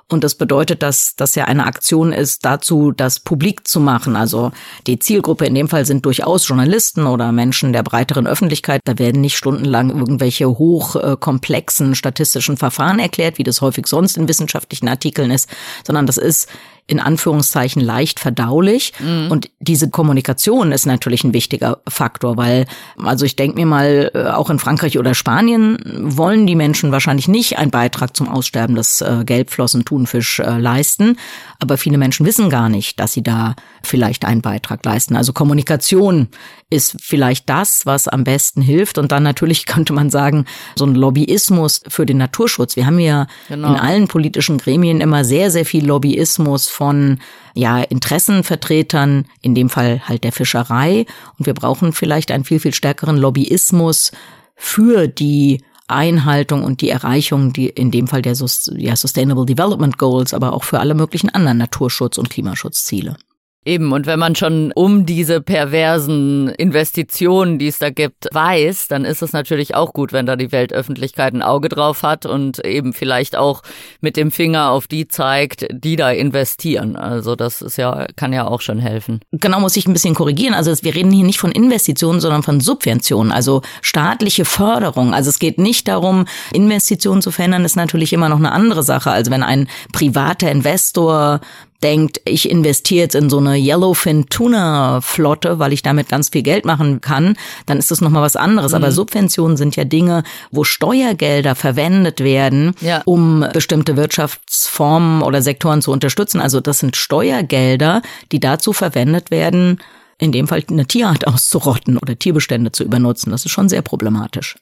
Und 0.09 0.25
das 0.25 0.35
bedeutet, 0.35 0.83
dass 0.83 1.15
das 1.17 1.35
ja 1.35 1.45
eine 1.45 1.65
Aktion 1.65 2.13
ist, 2.13 2.45
dazu 2.45 2.93
das 2.93 3.21
publik 3.21 3.67
zu 3.67 3.81
machen. 3.81 4.15
Also 4.15 4.53
die 4.87 4.99
Zielgruppe 4.99 5.47
in 5.47 5.55
dem 5.55 5.69
Fall 5.69 5.87
sind 5.87 6.05
durchaus 6.05 6.47
Journalisten 6.47 7.07
oder 7.07 7.33
Menschen 7.33 7.73
der 7.73 7.83
breiteren 7.83 8.27
Öffentlichkeit. 8.27 8.83
Da 8.85 8.99
werden 8.99 9.21
nicht 9.21 9.37
stundenlang 9.37 9.91
irgendwelche 9.91 10.49
hochkomplexen 10.49 11.95
statistischen 11.95 12.57
Verfahren 12.57 12.99
erklärt, 12.99 13.39
wie 13.39 13.45
das 13.45 13.61
häufig 13.61 13.87
sonst 13.87 14.17
in 14.17 14.29
wissenschaftlichen 14.29 14.89
Artikeln 14.89 15.31
ist, 15.31 15.49
sondern 15.87 16.07
das 16.07 16.19
ist 16.19 16.49
in 16.87 17.01
Anführungszeichen 17.01 17.81
leicht 17.81 18.21
verdaulich. 18.21 18.93
Mhm. 18.99 19.31
Und 19.31 19.51
diese 19.61 19.89
Kommunikation 19.89 20.73
ist 20.73 20.85
natürlich 20.85 21.25
ein 21.25 21.33
wichtiger 21.33 21.79
Faktor, 21.89 22.37
weil, 22.37 22.67
also 22.97 23.25
ich 23.25 23.37
denke 23.37 23.57
mir 23.57 23.67
mal, 23.67 24.11
äh, 24.15 24.25
auch 24.27 24.51
in 24.51 24.59
Frankreich 24.59 24.99
oder 24.99 25.15
Spanien 25.15 25.79
wollen 26.03 26.47
die 26.47 26.57
Menschen 26.57 26.93
wahrscheinlich 26.93 27.29
nicht 27.29 27.59
einen 27.59 27.71
Beitrag 27.71 28.17
zum 28.17 28.29
Aussterben 28.29 28.75
des 28.75 29.01
äh, 29.01 29.23
Gelbflossen-Thunfisch 29.25 30.41
äh, 30.41 30.59
leisten. 30.59 31.17
Aber 31.61 31.79
viele 31.79 31.99
Menschen 31.99 32.27
wissen 32.27 32.51
gar 32.51 32.69
nicht, 32.69 32.99
dass 32.99 33.13
sie 33.13 33.23
da 33.23 33.55
vielleicht 33.85 34.25
einen 34.25 34.43
Beitrag 34.43 34.85
leisten. 34.85 35.15
Also 35.15 35.33
Kommunikation 35.33 36.29
ist 36.73 36.97
vielleicht 37.01 37.49
das, 37.49 37.87
was 37.87 38.09
am 38.09 38.25
besten 38.25 38.63
hilft. 38.63 38.99
Und 38.99 39.13
dann 39.13 39.23
natürlich 39.23 39.67
könnte 39.67 39.93
man 39.93 40.11
sagen, 40.11 40.47
so 40.75 40.85
ein 40.85 40.95
Lobbyismus 40.95 41.83
für 41.87 42.07
den 42.07 42.17
Naturschutz. 42.17 42.77
Wir 42.77 42.87
haben 42.87 42.99
ja 42.99 43.27
genau. 43.49 43.69
in 43.69 43.77
allen 43.79 44.09
politischen 44.09 44.59
Gremien 44.59 45.01
immer 45.01 45.25
sehr, 45.25 45.51
sehr 45.51 45.65
viel 45.65 45.87
Lobbyismus 45.87 46.69
von 46.73 47.19
ja, 47.55 47.83
Interessenvertretern, 47.83 49.27
in 49.43 49.55
dem 49.55 49.69
Fall 49.69 50.09
halt 50.09 50.25
der 50.25 50.33
Fischerei. 50.33 51.07
Und 51.39 51.47
wir 51.47 51.55
brauchen 51.55 51.93
vielleicht 51.93 52.31
einen 52.31 52.45
viel, 52.45 52.61
viel 52.61 52.75
stärkeren 52.75 53.17
Lobbyismus 53.17 54.13
für 54.57 55.07
die 55.07 55.63
Einhaltung 55.87 56.65
und 56.65 56.81
die 56.81 56.89
Erreichung, 56.89 57.53
die 57.53 57.69
in 57.69 57.91
dem 57.91 58.09
Fall 58.09 58.23
der 58.23 58.35
Sustainable 58.35 59.47
Development 59.47 59.99
Goals, 59.99 60.33
aber 60.33 60.55
auch 60.55 60.65
für 60.65 60.81
alle 60.81 60.95
möglichen 60.95 61.29
anderen 61.29 61.59
Naturschutz- 61.59 62.19
und 62.19 62.31
Klimaschutzziele. 62.31 63.17
Eben, 63.65 63.93
und 63.93 64.07
wenn 64.07 64.19
man 64.19 64.35
schon 64.35 64.73
um 64.73 65.07
diese 65.07 65.41
perversen 65.41 66.49
Investitionen, 66.49 67.61
die 67.61 67.69
es 67.69 67.79
da 67.79 67.91
gibt, 67.91 68.29
weiß, 68.33 68.89
dann 68.89 69.05
ist 69.05 69.23
es 69.23 69.33
natürlich 69.33 69.77
auch 69.77 69.93
gut, 69.93 70.13
wenn 70.13 70.27
da 70.27 70.35
die 70.35 70.51
Weltöffentlichkeit 70.51 71.33
ein 71.33 71.43
Auge 71.43 71.69
drauf 71.69 72.03
hat 72.03 72.27
und 72.27 72.65
eben 72.65 72.93
vielleicht 72.93 73.37
auch 73.37 73.63
mit 74.01 74.17
dem 74.17 74.33
Finger 74.33 74.71
auf 74.71 74.89
die 74.89 75.07
zeigt, 75.07 75.69
die 75.71 75.95
da 75.95 76.11
investieren. 76.11 76.97
Also 76.97 77.37
das 77.37 77.63
ist 77.63 77.77
ja, 77.77 78.09
kann 78.17 78.33
ja 78.33 78.49
auch 78.49 78.61
schon 78.61 78.81
helfen. 78.81 79.21
Genau, 79.31 79.61
muss 79.61 79.77
ich 79.77 79.87
ein 79.87 79.93
bisschen 79.93 80.17
korrigieren. 80.17 80.55
Also 80.55 80.73
wir 80.83 80.95
reden 80.97 81.13
hier 81.13 81.25
nicht 81.25 81.39
von 81.39 81.53
Investitionen, 81.53 82.19
sondern 82.19 82.43
von 82.43 82.59
Subventionen, 82.61 83.31
also 83.31 83.63
staatliche 83.81 84.45
Förderung. 84.45 85.15
Also 85.15 85.31
es 85.31 85.39
geht 85.39 85.59
nicht 85.59 85.87
darum, 85.87 86.27
Investitionen 86.53 87.23
zu 87.23 87.31
verändern, 87.31 87.65
ist 87.65 87.77
natürlich 87.77 88.13
immer 88.13 88.29
noch 88.29 88.39
eine 88.39 88.51
andere 88.51 88.83
Sache. 88.83 89.13
Also 89.13 89.31
wenn 89.31 89.45
ein 89.45 89.69
privater 89.93 90.51
Investor 90.51 91.41
denkt, 91.83 92.21
ich 92.25 92.51
investiere 92.51 93.03
jetzt 93.03 93.15
in 93.15 93.31
so 93.31 93.39
eine 93.39 93.57
Yellowfin 93.57 94.27
Tuna 94.29 95.01
Flotte, 95.01 95.59
weil 95.59 95.73
ich 95.73 95.83
damit 95.83 96.09
ganz 96.09 96.31
viel 96.31 96.43
Geld 96.43 96.65
machen 96.65 97.01
kann, 97.01 97.37
dann 97.67 97.79
ist 97.79 97.91
das 97.91 98.01
nochmal 98.01 98.23
was 98.23 98.37
anderes. 98.37 98.73
Mhm. 98.73 98.77
Aber 98.77 98.93
Subventionen 98.93 99.57
sind 99.57 99.77
ja 99.77 99.85
Dinge, 99.85 100.23
wo 100.51 100.65
Steuergelder 100.65 101.55
verwendet 101.55 102.21
werden, 102.21 102.75
ja. 102.81 103.03
um 103.05 103.47
bestimmte 103.53 103.97
Wirtschaftsformen 103.97 105.23
oder 105.23 105.43
Sektoren 105.43 105.83
zu 105.83 105.93
unterstützen. 105.93 106.41
Also 106.41 106.61
das 106.61 106.79
sind 106.79 106.97
Steuergelder, 106.97 108.03
die 108.31 108.41
dazu 108.41 108.73
verwendet 108.73 109.31
werden, 109.31 109.79
in 110.19 110.31
dem 110.31 110.47
Fall 110.47 110.63
eine 110.71 110.87
Tierart 110.87 111.27
auszurotten 111.27 111.99
oder 111.99 112.17
Tierbestände 112.17 112.71
zu 112.71 112.85
übernutzen. 112.85 113.33
Das 113.33 113.45
ist 113.45 113.51
schon 113.51 113.69
sehr 113.69 113.83
problematisch. 113.83 114.57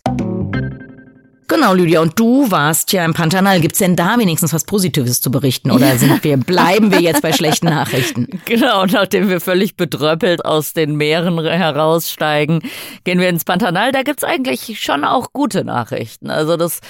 Genau, 1.51 1.75
Lydia. 1.75 2.01
Und 2.01 2.17
du 2.17 2.49
warst 2.53 2.93
ja 2.93 3.05
im 3.05 3.13
Pantanal. 3.13 3.61
Gibt's 3.61 3.81
denn 3.81 3.97
da 3.97 4.17
wenigstens 4.19 4.55
was 4.55 4.63
Positives 4.63 5.21
zu 5.21 5.33
berichten? 5.33 5.73
Oder 5.73 5.99
sind 5.99 6.23
wir, 6.23 6.37
bleiben 6.37 6.93
wir 6.93 7.01
jetzt 7.01 7.23
bei 7.23 7.33
schlechten 7.33 7.67
Nachrichten? 7.67 8.29
Genau, 8.45 8.85
nachdem 8.87 9.29
wir 9.29 9.41
völlig 9.41 9.77
bedröppelt 9.77 10.45
aus 10.45 10.73
den 10.73 10.97
Meeren 10.97 11.39
heraussteigen, 11.45 12.61
gehen 13.05 13.21
wir 13.21 13.29
ins 13.29 13.45
Pantanal. 13.45 13.93
Da 13.93 14.03
gibt's 14.03 14.25
eigentlich 14.25 14.81
schon 14.81 15.05
auch 15.05 15.33
gute 15.33 15.65
Nachrichten. 15.65 16.31
Also 16.31 16.57
das 16.57 16.81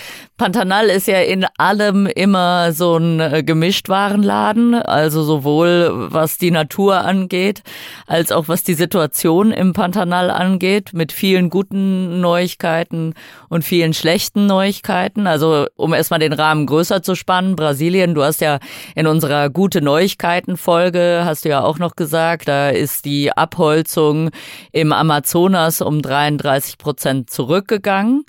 Pantanal 0.40 0.86
ist 0.86 1.06
ja 1.06 1.20
in 1.20 1.44
allem 1.58 2.06
immer 2.06 2.72
so 2.72 2.96
ein 2.96 3.20
äh, 3.20 3.42
Gemischtwarenladen. 3.42 4.72
Also 4.72 5.22
sowohl 5.22 5.90
was 5.92 6.38
die 6.38 6.50
Natur 6.50 6.96
angeht, 7.04 7.62
als 8.06 8.32
auch 8.32 8.48
was 8.48 8.62
die 8.62 8.72
Situation 8.72 9.52
im 9.52 9.74
Pantanal 9.74 10.30
angeht, 10.30 10.94
mit 10.94 11.12
vielen 11.12 11.50
guten 11.50 12.22
Neuigkeiten 12.22 13.12
und 13.50 13.66
vielen 13.66 13.92
schlechten 13.92 14.46
Neuigkeiten. 14.46 15.26
Also 15.26 15.66
um 15.76 15.92
erstmal 15.92 16.20
den 16.20 16.32
Rahmen 16.32 16.64
größer 16.64 17.02
zu 17.02 17.16
spannen, 17.16 17.54
Brasilien, 17.54 18.14
du 18.14 18.22
hast 18.22 18.40
ja 18.40 18.60
in 18.94 19.06
unserer 19.06 19.50
gute 19.50 19.82
Neuigkeiten 19.82 20.56
Folge, 20.56 21.20
hast 21.22 21.44
du 21.44 21.50
ja 21.50 21.62
auch 21.62 21.78
noch 21.78 21.96
gesagt, 21.96 22.48
da 22.48 22.70
ist 22.70 23.04
die 23.04 23.30
Abholzung 23.30 24.30
im 24.72 24.94
Amazonas 24.94 25.82
um 25.82 26.00
33 26.00 26.78
Prozent 26.78 27.28
zurückgegangen. 27.28 28.24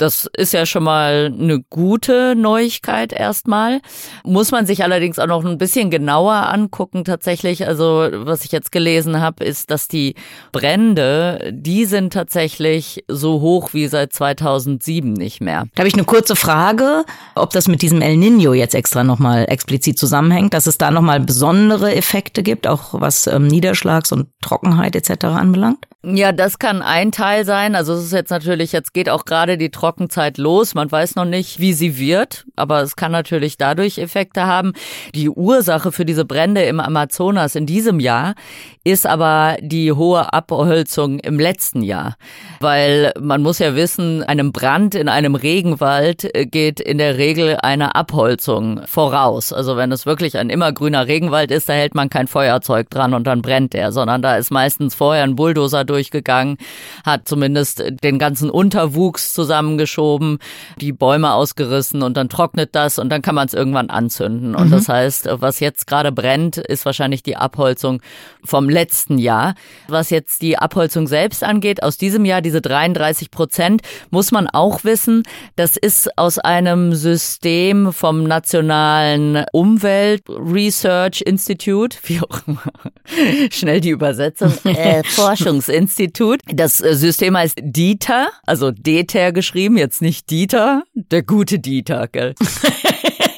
Das 0.00 0.30
ist 0.34 0.54
ja 0.54 0.64
schon 0.64 0.84
mal 0.84 1.30
eine 1.38 1.60
gute 1.68 2.34
Neuigkeit 2.34 3.12
erstmal. 3.12 3.82
Muss 4.24 4.50
man 4.50 4.64
sich 4.64 4.82
allerdings 4.82 5.18
auch 5.18 5.26
noch 5.26 5.44
ein 5.44 5.58
bisschen 5.58 5.90
genauer 5.90 6.32
angucken 6.32 7.04
tatsächlich. 7.04 7.66
Also 7.66 8.08
was 8.10 8.46
ich 8.46 8.50
jetzt 8.50 8.72
gelesen 8.72 9.20
habe, 9.20 9.44
ist, 9.44 9.70
dass 9.70 9.88
die 9.88 10.14
Brände, 10.52 11.50
die 11.52 11.84
sind 11.84 12.14
tatsächlich 12.14 13.04
so 13.08 13.42
hoch 13.42 13.74
wie 13.74 13.88
seit 13.88 14.14
2007 14.14 15.12
nicht 15.12 15.42
mehr. 15.42 15.66
Da 15.74 15.80
habe 15.80 15.88
ich 15.88 15.94
eine 15.94 16.04
kurze 16.04 16.34
Frage, 16.34 17.04
ob 17.34 17.50
das 17.50 17.68
mit 17.68 17.82
diesem 17.82 18.00
El 18.00 18.16
Nino 18.16 18.54
jetzt 18.54 18.74
extra 18.74 19.04
nochmal 19.04 19.44
explizit 19.48 19.98
zusammenhängt, 19.98 20.54
dass 20.54 20.66
es 20.66 20.78
da 20.78 20.90
nochmal 20.90 21.20
besondere 21.20 21.94
Effekte 21.94 22.42
gibt, 22.42 22.66
auch 22.66 22.94
was 22.94 23.26
ähm, 23.26 23.48
Niederschlags- 23.48 24.14
und 24.14 24.28
Trockenheit 24.40 24.96
etc. 24.96 25.26
anbelangt? 25.26 25.89
Ja, 26.02 26.32
das 26.32 26.58
kann 26.58 26.80
ein 26.80 27.12
Teil 27.12 27.44
sein. 27.44 27.74
Also 27.74 27.92
es 27.92 28.04
ist 28.04 28.14
jetzt 28.14 28.30
natürlich, 28.30 28.72
jetzt 28.72 28.94
geht 28.94 29.10
auch 29.10 29.26
gerade 29.26 29.58
die 29.58 29.68
Trockenzeit 29.68 30.38
los. 30.38 30.74
Man 30.74 30.90
weiß 30.90 31.14
noch 31.14 31.26
nicht, 31.26 31.60
wie 31.60 31.74
sie 31.74 31.98
wird, 31.98 32.46
aber 32.56 32.80
es 32.80 32.96
kann 32.96 33.12
natürlich 33.12 33.58
dadurch 33.58 33.98
Effekte 33.98 34.46
haben. 34.46 34.72
Die 35.14 35.28
Ursache 35.28 35.92
für 35.92 36.06
diese 36.06 36.24
Brände 36.24 36.62
im 36.62 36.80
Amazonas 36.80 37.54
in 37.54 37.66
diesem 37.66 38.00
Jahr 38.00 38.34
ist 38.82 39.06
aber 39.06 39.58
die 39.60 39.92
hohe 39.92 40.32
Abholzung 40.32 41.18
im 41.18 41.38
letzten 41.38 41.82
Jahr. 41.82 42.16
Weil 42.60 43.12
man 43.20 43.42
muss 43.42 43.58
ja 43.58 43.76
wissen, 43.76 44.22
einem 44.22 44.52
Brand 44.52 44.94
in 44.94 45.10
einem 45.10 45.34
Regenwald 45.34 46.30
geht 46.50 46.80
in 46.80 46.96
der 46.96 47.18
Regel 47.18 47.58
eine 47.60 47.94
Abholzung 47.94 48.80
voraus. 48.86 49.52
Also 49.52 49.76
wenn 49.76 49.92
es 49.92 50.06
wirklich 50.06 50.38
ein 50.38 50.48
immergrüner 50.48 51.06
Regenwald 51.06 51.50
ist, 51.50 51.68
da 51.68 51.74
hält 51.74 51.94
man 51.94 52.08
kein 52.08 52.26
Feuerzeug 52.26 52.88
dran 52.88 53.12
und 53.12 53.26
dann 53.26 53.42
brennt 53.42 53.74
der, 53.74 53.92
sondern 53.92 54.22
da 54.22 54.36
ist 54.36 54.50
meistens 54.50 54.94
vorher 54.94 55.24
ein 55.24 55.36
Bulldozer 55.36 55.84
durchgegangen, 55.90 56.56
hat 57.04 57.28
zumindest 57.28 57.82
den 58.02 58.18
ganzen 58.18 58.50
Unterwuchs 58.50 59.32
zusammengeschoben, 59.32 60.38
die 60.80 60.92
Bäume 60.92 61.32
ausgerissen 61.32 62.02
und 62.02 62.16
dann 62.16 62.28
trocknet 62.28 62.70
das 62.74 62.98
und 62.98 63.10
dann 63.10 63.22
kann 63.22 63.34
man 63.34 63.46
es 63.46 63.54
irgendwann 63.54 63.90
anzünden. 63.90 64.54
Und 64.54 64.68
mhm. 64.68 64.72
das 64.72 64.88
heißt, 64.88 65.28
was 65.32 65.60
jetzt 65.60 65.86
gerade 65.86 66.12
brennt, 66.12 66.56
ist 66.56 66.86
wahrscheinlich 66.86 67.22
die 67.22 67.36
Abholzung 67.36 68.00
vom 68.44 68.68
letzten 68.68 69.18
Jahr. 69.18 69.54
Was 69.88 70.10
jetzt 70.10 70.42
die 70.42 70.56
Abholzung 70.58 71.06
selbst 71.06 71.42
angeht, 71.42 71.82
aus 71.82 71.98
diesem 71.98 72.24
Jahr 72.24 72.40
diese 72.40 72.60
33 72.60 73.30
Prozent, 73.30 73.82
muss 74.10 74.30
man 74.30 74.46
auch 74.48 74.84
wissen, 74.84 75.24
das 75.56 75.76
ist 75.76 76.16
aus 76.16 76.38
einem 76.38 76.94
System 76.94 77.92
vom 77.92 78.24
Nationalen 78.24 79.44
Umwelt 79.52 80.22
Research 80.28 81.22
Institute, 81.22 81.98
wie 82.04 82.20
auch 82.20 82.46
immer, 82.46 82.62
schnell 83.50 83.80
die 83.80 83.90
Übersetzung, 83.90 84.52
äh, 84.64 85.02
Forschungsinstitut. 85.04 85.79
Institut. 85.80 86.40
Das 86.46 86.80
äh, 86.80 86.94
System 86.94 87.36
heißt 87.36 87.58
Dieter, 87.62 88.28
also 88.44 88.70
Deter 88.70 89.32
geschrieben, 89.32 89.78
jetzt 89.78 90.02
nicht 90.02 90.30
Dieter, 90.30 90.84
der 90.94 91.22
gute 91.22 91.58
Dieter, 91.58 92.06
gell? 92.08 92.34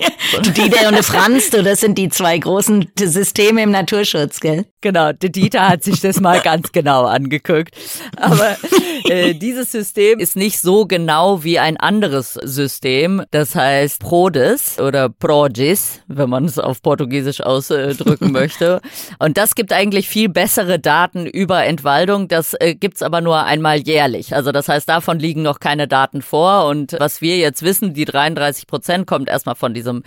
Dieter 0.56 0.88
und 0.88 1.04
Franz, 1.04 1.50
du, 1.50 1.62
das 1.62 1.80
sind 1.80 1.98
die 1.98 2.08
zwei 2.08 2.38
großen 2.38 2.90
Systeme 2.98 3.62
im 3.62 3.70
Naturschutz, 3.70 4.40
gell? 4.40 4.66
Genau, 4.80 5.12
der 5.12 5.30
Dieter 5.30 5.68
hat 5.68 5.84
sich 5.84 6.00
das 6.00 6.20
mal 6.20 6.40
ganz 6.40 6.72
genau 6.72 7.04
angeguckt. 7.04 7.76
Aber 8.16 8.56
äh, 9.04 9.34
dieses 9.34 9.70
System 9.70 10.18
ist 10.18 10.34
nicht 10.34 10.60
so 10.60 10.86
genau 10.86 11.44
wie 11.44 11.60
ein 11.60 11.76
anderes 11.76 12.34
System. 12.34 13.22
Das 13.30 13.54
heißt 13.54 14.00
PRODES 14.00 14.80
oder 14.80 15.08
PROGIS, 15.08 16.00
wenn 16.08 16.28
man 16.28 16.46
es 16.46 16.58
auf 16.58 16.82
Portugiesisch 16.82 17.40
ausdrücken 17.40 18.32
möchte. 18.32 18.80
Und 19.20 19.36
das 19.36 19.54
gibt 19.54 19.72
eigentlich 19.72 20.08
viel 20.08 20.28
bessere 20.28 20.80
Daten 20.80 21.26
über 21.26 21.64
Entwaldung. 21.64 22.26
Das 22.26 22.54
äh, 22.54 22.74
gibt's 22.74 23.02
aber 23.02 23.20
nur 23.20 23.44
einmal 23.44 23.78
jährlich. 23.78 24.34
Also 24.34 24.50
das 24.50 24.68
heißt, 24.68 24.88
davon 24.88 25.20
liegen 25.20 25.42
noch 25.42 25.60
keine 25.60 25.86
Daten 25.86 26.22
vor. 26.22 26.66
Und 26.66 26.96
was 26.98 27.20
wir 27.20 27.36
jetzt 27.38 27.62
wissen, 27.62 27.94
die 27.94 28.04
33 28.04 28.66
Prozent 28.66 29.06
kommt 29.06 29.28
erstmal 29.28 29.54
von 29.54 29.74
diesem 29.74 30.02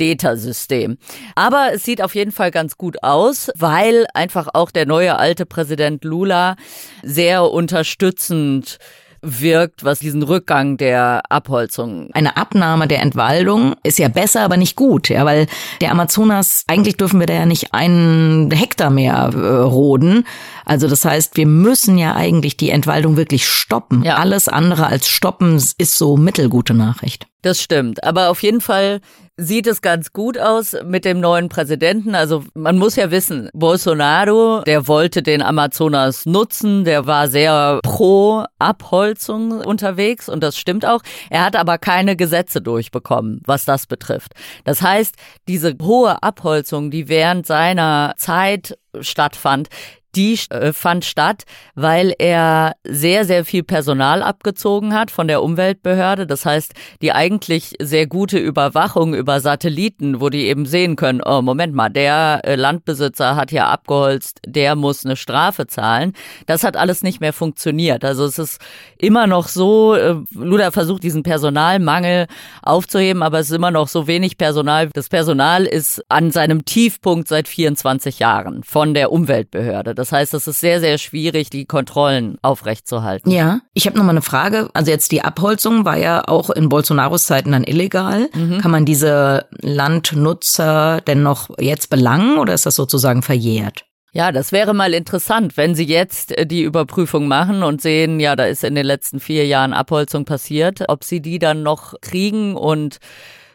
DETA-System. 0.00 0.98
Aber 1.34 1.70
es 1.74 1.84
sieht 1.84 2.02
auf 2.02 2.14
jeden 2.14 2.32
Fall 2.32 2.50
ganz 2.50 2.76
gut 2.76 3.02
aus, 3.02 3.50
weil 3.56 4.06
einfach 4.14 4.48
auch 4.52 4.70
der 4.70 4.86
neue 4.86 5.18
alte 5.18 5.46
Präsident 5.46 6.04
Lula 6.04 6.56
sehr 7.02 7.50
unterstützend 7.50 8.78
wirkt, 9.20 9.84
was 9.84 9.98
diesen 9.98 10.22
Rückgang 10.22 10.76
der 10.76 11.22
Abholzung. 11.28 12.10
Eine 12.12 12.36
Abnahme 12.36 12.86
der 12.86 13.02
Entwaldung 13.02 13.74
ist 13.82 13.98
ja 13.98 14.08
besser, 14.08 14.42
aber 14.42 14.56
nicht 14.56 14.76
gut, 14.76 15.08
ja, 15.08 15.24
weil 15.24 15.46
der 15.80 15.90
Amazonas, 15.90 16.64
eigentlich 16.68 16.96
dürfen 16.96 17.20
wir 17.20 17.26
da 17.26 17.34
ja 17.34 17.46
nicht 17.46 17.74
einen 17.74 18.50
Hektar 18.50 18.90
mehr 18.90 19.30
äh, 19.34 19.38
roden. 19.38 20.24
Also 20.68 20.86
das 20.86 21.04
heißt, 21.04 21.38
wir 21.38 21.46
müssen 21.46 21.96
ja 21.96 22.14
eigentlich 22.14 22.58
die 22.58 22.68
Entwaldung 22.68 23.16
wirklich 23.16 23.48
stoppen. 23.48 24.02
Ja. 24.04 24.16
Alles 24.16 24.48
andere 24.48 24.86
als 24.86 25.08
stoppen 25.08 25.56
ist 25.56 25.96
so 25.96 26.18
mittelgute 26.18 26.74
Nachricht. 26.74 27.26
Das 27.40 27.62
stimmt. 27.62 28.04
Aber 28.04 28.28
auf 28.28 28.42
jeden 28.42 28.60
Fall 28.60 29.00
sieht 29.38 29.66
es 29.68 29.80
ganz 29.80 30.12
gut 30.12 30.36
aus 30.36 30.76
mit 30.84 31.04
dem 31.04 31.20
neuen 31.20 31.48
Präsidenten. 31.48 32.14
Also 32.14 32.44
man 32.54 32.76
muss 32.76 32.96
ja 32.96 33.10
wissen, 33.10 33.48
Bolsonaro, 33.54 34.62
der 34.66 34.88
wollte 34.88 35.22
den 35.22 35.40
Amazonas 35.40 36.26
nutzen, 36.26 36.84
der 36.84 37.06
war 37.06 37.28
sehr 37.28 37.78
pro 37.84 38.44
Abholzung 38.58 39.60
unterwegs 39.60 40.28
und 40.28 40.42
das 40.42 40.58
stimmt 40.58 40.84
auch. 40.84 41.00
Er 41.30 41.44
hat 41.44 41.54
aber 41.54 41.78
keine 41.78 42.16
Gesetze 42.16 42.60
durchbekommen, 42.60 43.40
was 43.46 43.64
das 43.64 43.86
betrifft. 43.86 44.32
Das 44.64 44.82
heißt, 44.82 45.14
diese 45.46 45.74
hohe 45.80 46.20
Abholzung, 46.22 46.90
die 46.90 47.08
während 47.08 47.46
seiner 47.46 48.14
Zeit 48.18 48.76
stattfand, 49.00 49.68
die 50.14 50.38
äh, 50.50 50.72
fand 50.72 51.04
statt, 51.04 51.44
weil 51.74 52.14
er 52.18 52.74
sehr, 52.84 53.24
sehr 53.24 53.44
viel 53.44 53.62
Personal 53.62 54.22
abgezogen 54.22 54.94
hat 54.94 55.10
von 55.10 55.28
der 55.28 55.42
Umweltbehörde. 55.42 56.26
Das 56.26 56.46
heißt, 56.46 56.74
die 57.02 57.12
eigentlich 57.12 57.74
sehr 57.80 58.06
gute 58.06 58.38
Überwachung 58.38 59.14
über 59.14 59.40
Satelliten, 59.40 60.20
wo 60.20 60.28
die 60.28 60.46
eben 60.46 60.66
sehen 60.66 60.96
können, 60.96 61.20
oh, 61.24 61.42
Moment 61.42 61.74
mal, 61.74 61.88
der 61.88 62.40
äh, 62.44 62.54
Landbesitzer 62.54 63.36
hat 63.36 63.50
hier 63.50 63.66
abgeholzt, 63.66 64.40
der 64.46 64.76
muss 64.76 65.04
eine 65.04 65.16
Strafe 65.16 65.66
zahlen. 65.66 66.12
Das 66.46 66.64
hat 66.64 66.76
alles 66.76 67.02
nicht 67.02 67.20
mehr 67.20 67.32
funktioniert. 67.32 68.04
Also 68.04 68.24
es 68.24 68.38
ist 68.38 68.60
immer 68.96 69.26
noch 69.26 69.48
so, 69.48 69.94
äh, 69.94 70.16
Luda 70.34 70.70
versucht 70.70 71.02
diesen 71.02 71.22
Personalmangel 71.22 72.26
aufzuheben, 72.62 73.22
aber 73.22 73.40
es 73.40 73.50
ist 73.50 73.56
immer 73.56 73.70
noch 73.70 73.88
so 73.88 74.06
wenig 74.06 74.38
Personal. 74.38 74.88
Das 74.92 75.08
Personal 75.08 75.64
ist 75.66 76.02
an 76.08 76.30
seinem 76.30 76.64
Tiefpunkt 76.64 77.28
seit 77.28 77.48
24 77.48 78.18
Jahren 78.18 78.62
von 78.64 78.94
der 78.94 79.12
Umweltbehörde. 79.12 79.94
Das 79.94 80.07
heißt, 80.12 80.34
es 80.34 80.46
ist 80.46 80.60
sehr, 80.60 80.80
sehr 80.80 80.98
schwierig, 80.98 81.50
die 81.50 81.64
Kontrollen 81.64 82.38
aufrechtzuerhalten. 82.42 83.30
Ja, 83.30 83.60
ich 83.74 83.86
habe 83.86 83.96
nochmal 83.96 84.14
eine 84.14 84.22
Frage. 84.22 84.70
Also 84.74 84.90
jetzt 84.90 85.12
die 85.12 85.22
Abholzung 85.22 85.84
war 85.84 85.96
ja 85.96 86.26
auch 86.26 86.50
in 86.50 86.68
Bolsonaros 86.68 87.26
Zeiten 87.26 87.52
dann 87.52 87.64
illegal. 87.64 88.28
Mhm. 88.34 88.58
Kann 88.58 88.70
man 88.70 88.84
diese 88.84 89.46
Landnutzer 89.60 91.00
denn 91.02 91.22
noch 91.22 91.50
jetzt 91.58 91.90
belangen 91.90 92.38
oder 92.38 92.54
ist 92.54 92.66
das 92.66 92.74
sozusagen 92.74 93.22
verjährt? 93.22 93.84
Ja, 94.12 94.32
das 94.32 94.52
wäre 94.52 94.74
mal 94.74 94.94
interessant, 94.94 95.56
wenn 95.56 95.74
Sie 95.74 95.84
jetzt 95.84 96.36
äh, 96.36 96.46
die 96.46 96.62
Überprüfung 96.62 97.28
machen 97.28 97.62
und 97.62 97.82
sehen, 97.82 98.20
ja, 98.20 98.36
da 98.36 98.46
ist 98.46 98.64
in 98.64 98.74
den 98.74 98.86
letzten 98.86 99.20
vier 99.20 99.46
Jahren 99.46 99.72
Abholzung 99.72 100.24
passiert, 100.24 100.84
ob 100.88 101.04
Sie 101.04 101.20
die 101.20 101.38
dann 101.38 101.62
noch 101.62 101.94
kriegen 102.00 102.56
und 102.56 102.98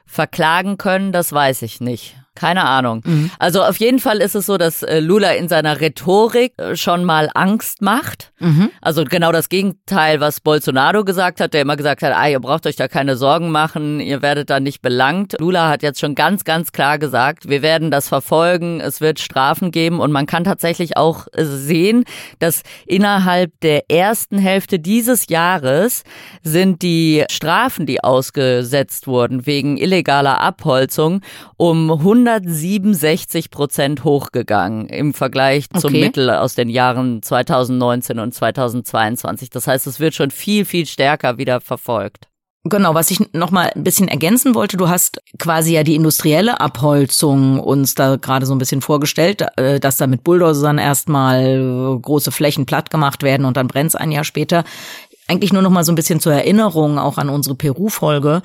verklagen 0.06 0.78
können, 0.78 1.12
das 1.12 1.34
weiß 1.34 1.64
ich 1.64 1.82
nicht. 1.82 2.16
Keine 2.36 2.64
Ahnung. 2.64 3.04
Mhm. 3.06 3.30
Also 3.38 3.62
auf 3.64 3.78
jeden 3.78 4.00
Fall 4.00 4.18
ist 4.18 4.34
es 4.34 4.48
so, 4.48 4.58
dass 4.58 4.82
äh, 4.82 5.00
Lula 5.00 5.34
in 5.34 5.48
seiner 5.48 5.80
Rhetorik 5.80 6.54
äh, 6.58 6.76
schon 6.76 7.06
mal 7.06 7.30
Angst 7.36 7.84
macht. 7.84 8.34
Mhm. 8.40 8.72
Also 8.82 9.04
genau 9.04 9.32
das 9.32 9.50
Gegenteil, 9.50 10.20
was 10.20 10.40
Bolsonaro 10.40 11.04
gesagt 11.04 11.40
hat, 11.40 11.54
der 11.54 11.62
immer 11.62 11.76
gesagt 11.76 12.02
hat, 12.02 12.12
ah, 12.16 12.28
ihr 12.28 12.40
braucht 12.40 12.66
euch 12.66 12.76
da 12.76 12.88
keine 12.88 13.18
Sorgen 13.18 13.52
machen, 13.52 14.00
ihr 14.00 14.24
werdet 14.24 14.50
da 14.50 14.60
nicht 14.60 14.82
belangt. 14.82 15.36
Lula 15.40 15.70
hat 15.70 15.84
jetzt 15.84 16.00
schon 16.00 16.16
ganz, 16.16 16.44
ganz 16.44 16.72
klar 16.72 16.98
gesagt, 16.98 17.50
wir 17.50 17.62
werden 17.62 17.92
das 17.92 18.08
verfolgen, 18.08 18.82
es 18.82 19.00
wird 19.00 19.20
Strafen 19.20 19.70
geben 19.70 20.00
und 20.00 20.12
man 20.12 20.26
kann 20.26 20.44
tatsächlich 20.44 20.98
auch 20.98 21.28
äh, 21.34 21.46
sehen, 21.46 22.04
dass 22.40 22.64
innerhalb 22.88 23.52
der 23.62 23.92
ersten 23.92 24.40
Hälfte 24.40 24.80
dieses 24.80 25.28
Jahres 25.28 26.04
sind 26.42 26.82
die 26.82 27.26
Strafen, 27.30 27.86
die 27.86 28.04
ausgesetzt 28.04 29.06
wurden 29.06 29.46
wegen 29.46 29.78
illegaler 29.78 30.42
Abholzung, 30.42 31.22
um 31.58 31.92
100 31.92 32.23
167 32.28 33.52
Prozent 33.52 34.04
hochgegangen 34.04 34.88
im 34.88 35.14
Vergleich 35.14 35.70
zum 35.70 35.90
okay. 35.90 36.02
Mittel 36.02 36.30
aus 36.30 36.56
den 36.56 36.70
Jahren 36.70 37.22
2019 37.22 38.20
und 38.20 38.34
2022. 38.34 39.50
Das 39.50 39.68
heißt, 39.68 39.88
es 39.88 40.00
wird 40.00 40.14
schon 40.14 40.32
viel, 40.32 40.66
viel 40.66 40.86
stärker 40.86 41.38
wieder 41.38 41.62
verfolgt. 41.62 42.28
Genau, 42.66 42.94
was 42.94 43.12
ich 43.12 43.20
noch 43.34 43.52
mal 43.52 43.72
ein 43.76 43.84
bisschen 43.84 44.08
ergänzen 44.08 44.56
wollte, 44.56 44.78
du 44.78 44.88
hast 44.88 45.22
quasi 45.38 45.74
ja 45.74 45.84
die 45.84 45.96
industrielle 45.96 46.62
Abholzung 46.62 47.60
uns 47.60 47.94
da 47.94 48.16
gerade 48.16 48.46
so 48.46 48.56
ein 48.56 48.58
bisschen 48.58 48.82
vorgestellt, 48.82 49.46
äh, 49.58 49.82
dass 49.82 49.98
da 49.98 50.08
mit 50.08 50.24
Bulldozern 50.24 50.78
erstmal 50.78 52.00
große 52.02 52.32
Flächen 52.32 52.66
platt 52.66 52.90
gemacht 52.90 53.22
werden 53.22 53.46
und 53.46 53.58
dann 53.58 53.68
brennt's 53.68 53.96
ein 53.96 54.14
Jahr 54.14 54.24
später. 54.24 54.64
Eigentlich 55.28 55.52
nur 55.52 55.62
noch 55.62 55.72
mal 55.72 55.84
so 55.84 55.92
ein 55.92 55.96
bisschen 55.96 56.22
zur 56.22 56.34
Erinnerung 56.34 57.00
auch 57.00 57.18
an 57.18 57.28
unsere 57.28 57.56
Peru-Folge. 57.56 58.42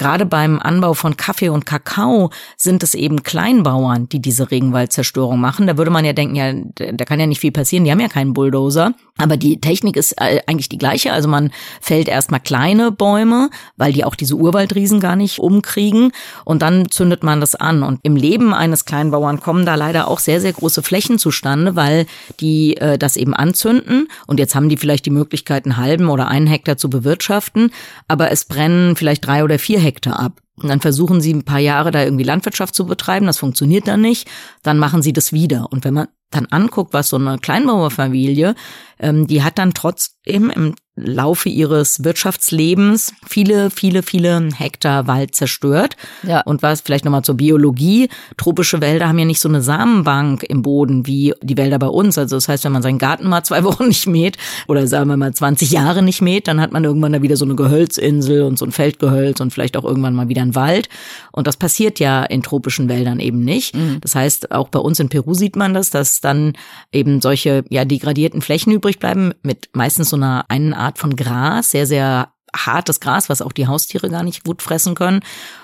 Gerade 0.00 0.24
beim 0.24 0.58
Anbau 0.58 0.94
von 0.94 1.18
Kaffee 1.18 1.50
und 1.50 1.66
Kakao 1.66 2.30
sind 2.56 2.82
es 2.82 2.94
eben 2.94 3.22
Kleinbauern, 3.22 4.08
die 4.08 4.18
diese 4.22 4.50
Regenwaldzerstörung 4.50 5.38
machen. 5.38 5.66
Da 5.66 5.76
würde 5.76 5.90
man 5.90 6.06
ja 6.06 6.14
denken, 6.14 6.36
ja, 6.36 6.54
da 6.74 7.04
kann 7.04 7.20
ja 7.20 7.26
nicht 7.26 7.40
viel 7.40 7.52
passieren, 7.52 7.84
die 7.84 7.90
haben 7.90 8.00
ja 8.00 8.08
keinen 8.08 8.32
Bulldozer. 8.32 8.94
Aber 9.18 9.36
die 9.36 9.60
Technik 9.60 9.98
ist 9.98 10.12
äh, 10.12 10.40
eigentlich 10.46 10.70
die 10.70 10.78
gleiche. 10.78 11.12
Also 11.12 11.28
man 11.28 11.50
fällt 11.82 12.08
erstmal 12.08 12.40
kleine 12.40 12.90
Bäume, 12.90 13.50
weil 13.76 13.92
die 13.92 14.02
auch 14.04 14.14
diese 14.14 14.36
Urwaldriesen 14.36 15.00
gar 15.00 15.16
nicht 15.16 15.38
umkriegen. 15.38 16.12
Und 16.46 16.62
dann 16.62 16.90
zündet 16.90 17.22
man 17.22 17.38
das 17.38 17.54
an. 17.54 17.82
Und 17.82 18.00
im 18.02 18.16
Leben 18.16 18.54
eines 18.54 18.86
Kleinbauern 18.86 19.40
kommen 19.40 19.66
da 19.66 19.74
leider 19.74 20.08
auch 20.08 20.18
sehr, 20.18 20.40
sehr 20.40 20.54
große 20.54 20.82
Flächen 20.82 21.18
zustande, 21.18 21.76
weil 21.76 22.06
die 22.40 22.78
äh, 22.78 22.96
das 22.96 23.18
eben 23.18 23.34
anzünden. 23.34 24.08
Und 24.26 24.40
jetzt 24.40 24.54
haben 24.54 24.70
die 24.70 24.78
vielleicht 24.78 25.04
die 25.04 25.10
Möglichkeit, 25.10 25.66
einen 25.66 25.76
halben 25.76 26.08
oder 26.08 26.28
einen 26.28 26.46
Hektar 26.46 26.78
zu 26.78 26.88
bewirtschaften. 26.88 27.70
Aber 28.08 28.30
es 28.30 28.46
brennen 28.46 28.96
vielleicht 28.96 29.26
drei 29.26 29.44
oder 29.44 29.58
vier 29.58 29.78
Hektar 29.78 29.89
Hektar 29.90 30.18
ab. 30.18 30.40
Und 30.56 30.68
dann 30.68 30.80
versuchen 30.80 31.20
sie 31.20 31.32
ein 31.32 31.44
paar 31.44 31.58
Jahre 31.58 31.90
da 31.90 32.02
irgendwie 32.02 32.24
Landwirtschaft 32.24 32.74
zu 32.74 32.86
betreiben, 32.86 33.26
das 33.26 33.38
funktioniert 33.38 33.88
dann 33.88 34.02
nicht, 34.02 34.28
dann 34.62 34.78
machen 34.78 35.02
sie 35.02 35.12
das 35.12 35.32
wieder. 35.32 35.68
Und 35.72 35.84
wenn 35.84 35.94
man 35.94 36.08
dann 36.30 36.46
anguckt, 36.46 36.92
was 36.92 37.08
so 37.08 37.16
eine 37.16 37.38
Kleinbauerfamilie, 37.38 38.54
ähm, 38.98 39.26
die 39.26 39.42
hat 39.42 39.58
dann 39.58 39.74
trotzdem 39.74 40.50
im 40.50 40.74
Laufe 41.04 41.48
ihres 41.48 42.04
Wirtschaftslebens 42.04 43.14
viele, 43.26 43.70
viele, 43.70 44.02
viele 44.02 44.48
Hektar 44.56 45.06
Wald 45.06 45.34
zerstört. 45.34 45.96
Ja. 46.22 46.40
Und 46.42 46.62
was 46.62 46.80
vielleicht 46.80 47.04
nochmal 47.04 47.22
zur 47.22 47.36
Biologie. 47.36 48.08
Tropische 48.36 48.80
Wälder 48.80 49.08
haben 49.08 49.18
ja 49.18 49.24
nicht 49.24 49.40
so 49.40 49.48
eine 49.48 49.62
Samenbank 49.62 50.42
im 50.44 50.62
Boden 50.62 51.06
wie 51.06 51.34
die 51.42 51.56
Wälder 51.56 51.78
bei 51.78 51.88
uns. 51.88 52.18
Also 52.18 52.36
das 52.36 52.48
heißt, 52.48 52.64
wenn 52.64 52.72
man 52.72 52.82
seinen 52.82 52.98
Garten 52.98 53.28
mal 53.28 53.42
zwei 53.42 53.64
Wochen 53.70 53.88
nicht 53.88 54.06
mäht 54.06 54.36
oder 54.68 54.86
sagen 54.86 55.08
wir 55.08 55.16
mal 55.16 55.32
20 55.32 55.70
Jahre 55.70 56.02
nicht 56.02 56.22
mäht, 56.22 56.48
dann 56.48 56.60
hat 56.60 56.72
man 56.72 56.84
irgendwann 56.84 57.12
da 57.12 57.22
wieder 57.22 57.36
so 57.36 57.44
eine 57.44 57.54
Gehölzinsel 57.54 58.42
und 58.42 58.58
so 58.58 58.64
ein 58.64 58.72
Feldgehölz 58.72 59.40
und 59.40 59.52
vielleicht 59.52 59.76
auch 59.76 59.84
irgendwann 59.84 60.14
mal 60.14 60.28
wieder 60.28 60.42
ein 60.42 60.54
Wald. 60.54 60.88
Und 61.32 61.46
das 61.46 61.56
passiert 61.56 62.00
ja 62.00 62.24
in 62.24 62.42
tropischen 62.42 62.88
Wäldern 62.88 63.20
eben 63.20 63.40
nicht. 63.40 63.74
Mhm. 63.74 63.98
Das 64.00 64.14
heißt, 64.14 64.52
auch 64.52 64.68
bei 64.68 64.78
uns 64.78 65.00
in 65.00 65.08
Peru 65.08 65.34
sieht 65.34 65.56
man 65.56 65.74
das, 65.74 65.90
dass 65.90 66.20
dann 66.20 66.54
eben 66.92 67.20
solche 67.20 67.64
ja 67.70 67.84
degradierten 67.84 68.42
Flächen 68.42 68.72
übrig 68.72 68.98
bleiben 68.98 69.32
mit 69.42 69.68
meistens 69.72 70.10
so 70.10 70.16
einer 70.16 70.44
einen 70.48 70.74
Art 70.74 70.89
von 70.98 71.16
Gras, 71.16 71.70
sehr, 71.70 71.86
sehr 71.86 72.32
hartes 72.54 73.00
Gras, 73.00 73.28
was 73.28 73.42
auch 73.42 73.52
die 73.52 73.66
Haustiere 73.66 74.10
gar 74.10 74.22
nicht 74.22 74.44
gut 74.44 74.62
fressen 74.62 74.94
können. 74.94 75.20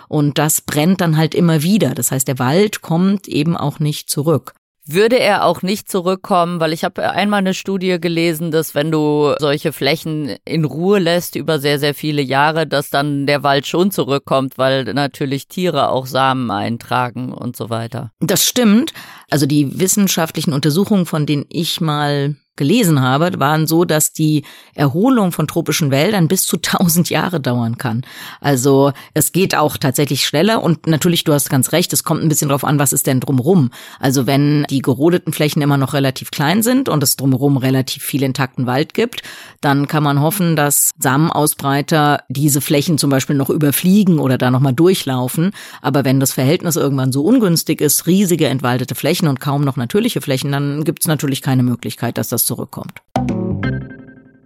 Und 0.09 0.39
das 0.39 0.61
brennt 0.61 1.01
dann 1.01 1.17
halt 1.17 1.35
immer 1.35 1.63
wieder. 1.63 1.95
Das 1.95 2.13
heißt, 2.13 2.29
der 2.29 2.39
Wald 2.39 2.81
kommt 2.81 3.27
eben 3.27 3.57
auch 3.57 3.81
nicht 3.81 4.09
zurück 4.09 4.55
würde 4.87 5.19
er 5.19 5.45
auch 5.45 5.63
nicht 5.63 5.91
zurückkommen, 5.91 6.61
weil 6.61 6.73
ich 6.73 6.85
habe 6.85 7.11
einmal 7.11 7.39
eine 7.39 7.55
Studie 7.55 7.99
gelesen, 8.01 8.53
dass 8.53 8.75
wenn 8.75 8.93
du 8.93 9.35
solche 9.39 9.73
Flächen 9.73 10.37
in 10.45 10.65
Ruhe 10.65 11.01
lässt 11.01 11.35
über 11.35 11.59
sehr, 11.59 11.81
sehr 11.81 11.93
viele 11.93 12.23
Jahre, 12.23 12.67
dass 12.67 12.91
dann 12.91 13.27
der 13.27 13.43
Wald 13.43 13.67
schon 13.67 13.91
zurückkommt, 13.91 14.59
weil 14.59 14.85
natürlich 14.85 15.49
Tiere 15.49 15.89
auch 15.89 16.07
Samen 16.07 16.51
eintragen 16.53 17.33
und 17.33 17.57
so 17.57 17.69
weiter. 17.69 18.13
Das 18.21 18.45
stimmt. 18.45 18.93
Also 19.29 19.47
die 19.47 19.81
wissenschaftlichen 19.81 20.53
Untersuchungen, 20.53 21.07
von 21.07 21.27
denen 21.27 21.47
ich 21.49 21.81
mal 21.81 22.37
gelesen 22.57 23.01
habe, 23.01 23.39
waren 23.39 23.67
so, 23.67 23.85
dass 23.85 24.13
die 24.13 24.45
Erholung 24.75 25.33
von 25.33 25.47
tropischen 25.47 25.91
Wäldern 25.91 26.29
bis 26.29 26.45
zu 26.45 26.57
1000 26.63 27.11
Jahre 27.11 27.41
dauern 27.41 27.79
kann. 27.79 28.03
Also 28.41 28.93
es 29.15 29.33
geht 29.33 29.55
auch 29.55 29.77
tatsächlich 29.77 30.27
schneller 30.27 30.63
und 30.63 30.87
natürlich, 30.87 31.25
du 31.25 31.33
hast 31.33 31.51
ganz 31.51 31.73
recht, 31.73 31.93
es 31.93 32.05
kommt 32.05 32.23
ein 32.23 32.29
bisschen 32.29 32.49
drauf 32.49 32.65
an, 32.65 32.79
was 32.79 32.93
ist 32.93 33.07
denn 33.07 33.21
drumrum. 33.21 33.71
Also 34.01 34.27
wenn 34.27 34.65
die 34.71 34.83
gerodeten 34.83 35.33
Flächen 35.33 35.63
immer 35.63 35.77
noch 35.77 35.95
relativ 35.95 36.31
klein 36.31 36.63
sind 36.63 36.89
und 36.89 37.03
es 37.03 37.17
drumherum 37.17 37.57
relativ 37.57 38.03
viel 38.03 38.23
intakten 38.23 38.67
Wald 38.67 38.95
gibt, 38.95 39.23
dann 39.61 39.87
kann 39.87 40.03
man 40.03 40.21
hoffen, 40.21 40.57
dass 40.57 40.93
Samenausbreiter 40.99 42.23
diese 42.29 42.61
Flächen 42.61 42.99
zum 42.99 43.11
Beispiel 43.11 43.37
noch 43.37 43.51
überfliegen 43.51 44.19
oder 44.19 44.39
da 44.39 44.51
nochmal 44.51 44.73
durchlaufen. 44.73 45.51
Aber 45.83 46.05
wenn 46.05 46.21
das 46.21 46.33
Verhältnis 46.33 46.77
irgendwann 46.77 47.13
so 47.13 47.23
ungünstig 47.23 47.81
ist, 47.81 48.07
riesige 48.07 48.47
entwaldete 48.47 48.95
Flächen 48.95 49.29
und 49.29 49.41
kaum 49.41 49.63
noch 49.63 49.77
natürliche 49.77 50.21
Flächen, 50.21 50.53
dann 50.53 50.85
gibt 50.85 51.03
es 51.03 51.09
natürlich 51.09 51.43
keine 51.43 51.63
Möglichkeit, 51.63 52.19
dass 52.19 52.29
das 52.29 52.46
zurückkommt. 52.47 53.03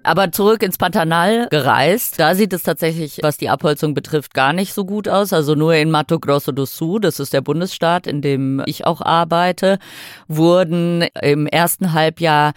Aber 0.02 0.32
zurück 0.32 0.62
ins 0.62 0.78
Pantanal 0.78 1.48
gereist, 1.50 2.18
da 2.18 2.34
sieht 2.34 2.54
es 2.54 2.62
tatsächlich, 2.62 3.18
was 3.22 3.36
die 3.36 3.50
Abholzung 3.50 3.92
betrifft, 3.92 4.32
gar 4.32 4.54
nicht 4.54 4.72
so 4.72 4.86
gut 4.86 5.08
aus. 5.08 5.32
Also 5.32 5.54
nur 5.54 5.74
in 5.74 5.90
Mato 5.90 6.18
Grosso 6.18 6.52
do 6.52 6.64
Sul, 6.64 7.00
das 7.00 7.20
ist 7.20 7.34
der 7.34 7.42
Bundesstaat, 7.42 8.06
in 8.06 8.22
dem 8.22 8.62
ich 8.64 8.86
auch 8.86 9.02
arbeite, 9.02 9.78
wurden 10.26 11.02
im 11.20 11.46
ersten 11.46 11.92
Halbjahr 11.92 12.54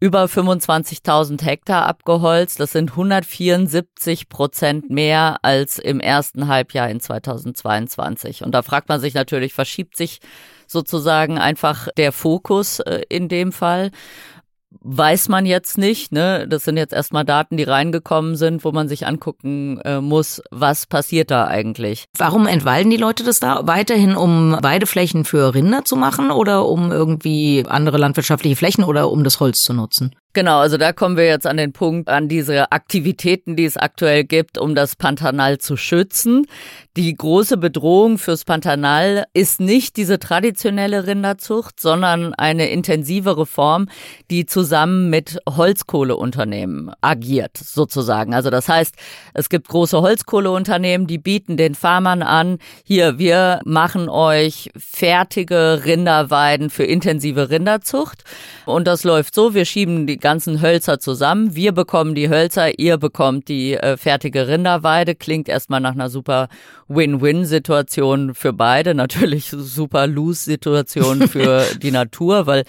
über 0.00 0.24
25.000 0.24 1.42
Hektar 1.44 1.86
abgeholzt. 1.86 2.58
Das 2.58 2.72
sind 2.72 2.90
174 2.90 4.28
Prozent 4.28 4.90
mehr 4.90 5.36
als 5.42 5.78
im 5.78 6.00
ersten 6.00 6.48
Halbjahr 6.48 6.88
in 6.88 7.00
2022. 7.00 8.42
Und 8.42 8.52
da 8.52 8.62
fragt 8.62 8.88
man 8.88 8.98
sich 8.98 9.14
natürlich, 9.14 9.52
verschiebt 9.52 9.96
sich 9.96 10.20
sozusagen 10.66 11.38
einfach 11.38 11.88
der 11.96 12.12
Fokus 12.12 12.80
äh, 12.80 13.02
in 13.08 13.28
dem 13.28 13.52
Fall? 13.52 13.90
Weiß 14.80 15.28
man 15.28 15.46
jetzt 15.46 15.78
nicht. 15.78 16.12
Ne? 16.12 16.46
Das 16.48 16.64
sind 16.64 16.76
jetzt 16.76 16.92
erstmal 16.92 17.24
Daten, 17.24 17.56
die 17.56 17.64
reingekommen 17.64 18.36
sind, 18.36 18.64
wo 18.64 18.72
man 18.72 18.88
sich 18.88 19.06
angucken 19.06 19.80
äh, 19.80 20.00
muss, 20.00 20.42
was 20.50 20.86
passiert 20.86 21.30
da 21.30 21.46
eigentlich. 21.46 22.06
Warum 22.16 22.46
entwalden 22.46 22.90
die 22.90 22.96
Leute 22.96 23.24
das 23.24 23.40
da 23.40 23.66
weiterhin, 23.66 24.16
um 24.16 24.56
Weideflächen 24.62 25.24
für 25.24 25.54
Rinder 25.54 25.84
zu 25.84 25.96
machen 25.96 26.30
oder 26.30 26.66
um 26.66 26.92
irgendwie 26.92 27.64
andere 27.68 27.98
landwirtschaftliche 27.98 28.56
Flächen 28.56 28.84
oder 28.84 29.10
um 29.10 29.24
das 29.24 29.40
Holz 29.40 29.62
zu 29.62 29.74
nutzen? 29.74 30.14
Genau, 30.32 30.60
also 30.60 30.76
da 30.76 30.92
kommen 30.92 31.16
wir 31.16 31.26
jetzt 31.26 31.46
an 31.46 31.56
den 31.56 31.72
Punkt, 31.72 32.08
an 32.08 32.28
diese 32.28 32.70
Aktivitäten, 32.70 33.56
die 33.56 33.64
es 33.64 33.76
aktuell 33.76 34.22
gibt, 34.22 34.58
um 34.58 34.76
das 34.76 34.94
Pantanal 34.94 35.58
zu 35.58 35.76
schützen. 35.76 36.46
Die 36.96 37.14
große 37.14 37.56
Bedrohung 37.56 38.18
fürs 38.18 38.44
Pantanal 38.44 39.24
ist 39.32 39.60
nicht 39.60 39.96
diese 39.96 40.18
traditionelle 40.18 41.06
Rinderzucht, 41.06 41.78
sondern 41.78 42.34
eine 42.34 42.68
intensivere 42.68 43.46
Form, 43.46 43.86
die 44.28 44.44
zusammen 44.44 45.08
mit 45.08 45.38
Holzkohleunternehmen 45.48 46.90
agiert, 47.00 47.56
sozusagen. 47.56 48.34
Also 48.34 48.50
das 48.50 48.68
heißt, 48.68 48.96
es 49.34 49.48
gibt 49.48 49.68
große 49.68 50.00
Holzkohleunternehmen, 50.02 51.06
die 51.06 51.18
bieten 51.18 51.56
den 51.56 51.76
Farmern 51.76 52.22
an, 52.22 52.58
hier, 52.82 53.20
wir 53.20 53.60
machen 53.64 54.08
euch 54.08 54.72
fertige 54.76 55.82
Rinderweiden 55.84 56.70
für 56.70 56.84
intensive 56.84 57.50
Rinderzucht. 57.50 58.24
Und 58.66 58.88
das 58.88 59.04
läuft 59.04 59.36
so, 59.36 59.54
wir 59.54 59.64
schieben 59.64 60.08
die 60.08 60.18
ganzen 60.18 60.60
Hölzer 60.60 60.98
zusammen. 60.98 61.54
Wir 61.54 61.70
bekommen 61.70 62.16
die 62.16 62.30
Hölzer, 62.30 62.80
ihr 62.80 62.98
bekommt 62.98 63.46
die 63.46 63.74
äh, 63.74 63.96
fertige 63.96 64.48
Rinderweide. 64.48 65.14
Klingt 65.14 65.48
erstmal 65.48 65.80
nach 65.80 65.92
einer 65.92 66.10
super 66.10 66.48
Win-Win-Situation 66.90 68.34
für 68.34 68.52
beide. 68.52 68.94
Natürlich 68.94 69.50
super 69.50 70.06
Lose-Situation 70.06 71.28
für 71.28 71.64
die 71.80 71.92
Natur, 71.92 72.46
weil 72.46 72.64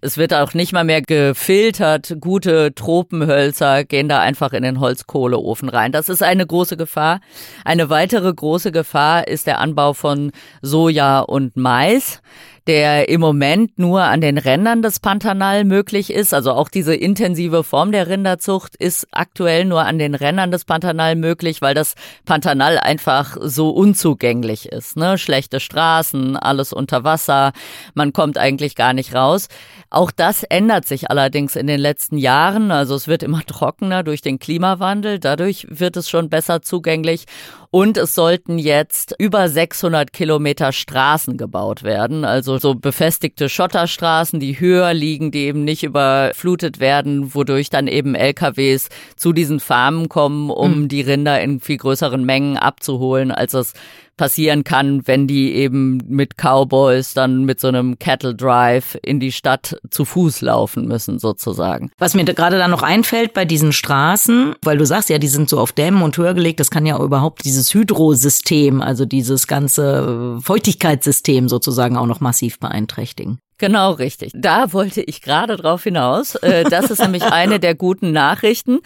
es 0.00 0.16
wird 0.16 0.34
auch 0.34 0.54
nicht 0.54 0.72
mal 0.72 0.84
mehr 0.84 1.02
gefiltert. 1.02 2.16
Gute 2.20 2.74
Tropenhölzer 2.74 3.84
gehen 3.84 4.08
da 4.08 4.20
einfach 4.20 4.52
in 4.52 4.62
den 4.62 4.80
Holzkohleofen 4.80 5.68
rein. 5.68 5.92
Das 5.92 6.08
ist 6.08 6.22
eine 6.22 6.46
große 6.46 6.76
Gefahr. 6.76 7.20
Eine 7.64 7.90
weitere 7.90 8.32
große 8.32 8.72
Gefahr 8.72 9.28
ist 9.28 9.46
der 9.46 9.60
Anbau 9.60 9.92
von 9.92 10.32
Soja 10.62 11.20
und 11.20 11.56
Mais 11.56 12.22
der 12.66 13.08
im 13.08 13.20
Moment 13.20 13.78
nur 13.78 14.02
an 14.02 14.20
den 14.20 14.38
Rändern 14.38 14.82
des 14.82 14.98
Pantanal 14.98 15.64
möglich 15.64 16.12
ist. 16.12 16.34
Also 16.34 16.52
auch 16.52 16.68
diese 16.68 16.94
intensive 16.94 17.62
Form 17.62 17.92
der 17.92 18.08
Rinderzucht 18.08 18.74
ist 18.76 19.06
aktuell 19.12 19.64
nur 19.64 19.84
an 19.84 19.98
den 19.98 20.14
Rändern 20.14 20.50
des 20.50 20.64
Pantanal 20.64 21.14
möglich, 21.14 21.62
weil 21.62 21.74
das 21.74 21.94
Pantanal 22.24 22.78
einfach 22.78 23.36
so 23.40 23.70
unzugänglich 23.70 24.66
ist. 24.66 24.96
Ne? 24.96 25.16
Schlechte 25.16 25.60
Straßen, 25.60 26.36
alles 26.36 26.72
unter 26.72 27.04
Wasser, 27.04 27.52
man 27.94 28.12
kommt 28.12 28.36
eigentlich 28.36 28.74
gar 28.74 28.92
nicht 28.92 29.14
raus. 29.14 29.48
Auch 29.88 30.10
das 30.10 30.42
ändert 30.42 30.86
sich 30.86 31.10
allerdings 31.10 31.54
in 31.54 31.68
den 31.68 31.80
letzten 31.80 32.18
Jahren. 32.18 32.72
Also 32.72 32.96
es 32.96 33.06
wird 33.06 33.22
immer 33.22 33.42
trockener 33.46 34.02
durch 34.02 34.22
den 34.22 34.40
Klimawandel. 34.40 35.20
Dadurch 35.20 35.66
wird 35.70 35.96
es 35.96 36.10
schon 36.10 36.28
besser 36.28 36.62
zugänglich. 36.62 37.26
Und 37.70 37.96
es 37.96 38.14
sollten 38.14 38.58
jetzt 38.58 39.14
über 39.18 39.48
600 39.48 40.12
Kilometer 40.12 40.72
Straßen 40.72 41.36
gebaut 41.36 41.82
werden. 41.82 42.24
Also 42.24 42.58
so 42.58 42.74
befestigte 42.74 43.48
Schotterstraßen, 43.48 44.40
die 44.40 44.58
höher 44.58 44.94
liegen, 44.94 45.30
die 45.30 45.46
eben 45.46 45.64
nicht 45.64 45.82
überflutet 45.82 46.80
werden, 46.80 47.34
wodurch 47.34 47.70
dann 47.70 47.86
eben 47.86 48.14
LKWs 48.14 48.88
zu 49.16 49.32
diesen 49.32 49.60
Farmen 49.60 50.08
kommen, 50.08 50.50
um 50.50 50.82
mhm. 50.82 50.88
die 50.88 51.02
Rinder 51.02 51.40
in 51.40 51.60
viel 51.60 51.76
größeren 51.76 52.24
Mengen 52.24 52.56
abzuholen, 52.56 53.30
als 53.30 53.54
es 53.54 53.74
passieren 54.16 54.64
kann, 54.64 55.06
wenn 55.06 55.26
die 55.26 55.54
eben 55.54 55.98
mit 56.08 56.36
Cowboys 56.36 57.14
dann 57.14 57.44
mit 57.44 57.60
so 57.60 57.68
einem 57.68 57.98
Cattle 57.98 58.34
Drive 58.34 58.98
in 59.02 59.20
die 59.20 59.32
Stadt 59.32 59.78
zu 59.90 60.04
Fuß 60.04 60.40
laufen 60.40 60.86
müssen, 60.86 61.18
sozusagen. 61.18 61.90
Was 61.98 62.14
mir 62.14 62.24
gerade 62.24 62.58
da 62.58 62.68
noch 62.68 62.82
einfällt 62.82 63.34
bei 63.34 63.44
diesen 63.44 63.72
Straßen, 63.72 64.54
weil 64.62 64.78
du 64.78 64.86
sagst 64.86 65.10
ja, 65.10 65.18
die 65.18 65.28
sind 65.28 65.48
so 65.48 65.58
auf 65.58 65.72
Dämmen 65.72 66.02
und 66.02 66.16
höher 66.16 66.34
gelegt, 66.34 66.60
das 66.60 66.70
kann 66.70 66.86
ja 66.86 66.98
überhaupt 67.02 67.44
dieses 67.44 67.72
Hydrosystem, 67.74 68.82
also 68.82 69.04
dieses 69.04 69.46
ganze 69.46 70.38
Feuchtigkeitssystem 70.42 71.48
sozusagen 71.48 71.96
auch 71.96 72.06
noch 72.06 72.20
massiv 72.20 72.58
beeinträchtigen. 72.58 73.38
Genau, 73.58 73.92
richtig. 73.92 74.32
Da 74.34 74.74
wollte 74.74 75.00
ich 75.00 75.22
gerade 75.22 75.56
drauf 75.56 75.84
hinaus. 75.84 76.34
Äh, 76.36 76.64
das 76.64 76.90
ist 76.90 77.00
nämlich 77.00 77.22
eine 77.22 77.58
der 77.58 77.74
guten 77.74 78.12
Nachrichten. 78.12 78.80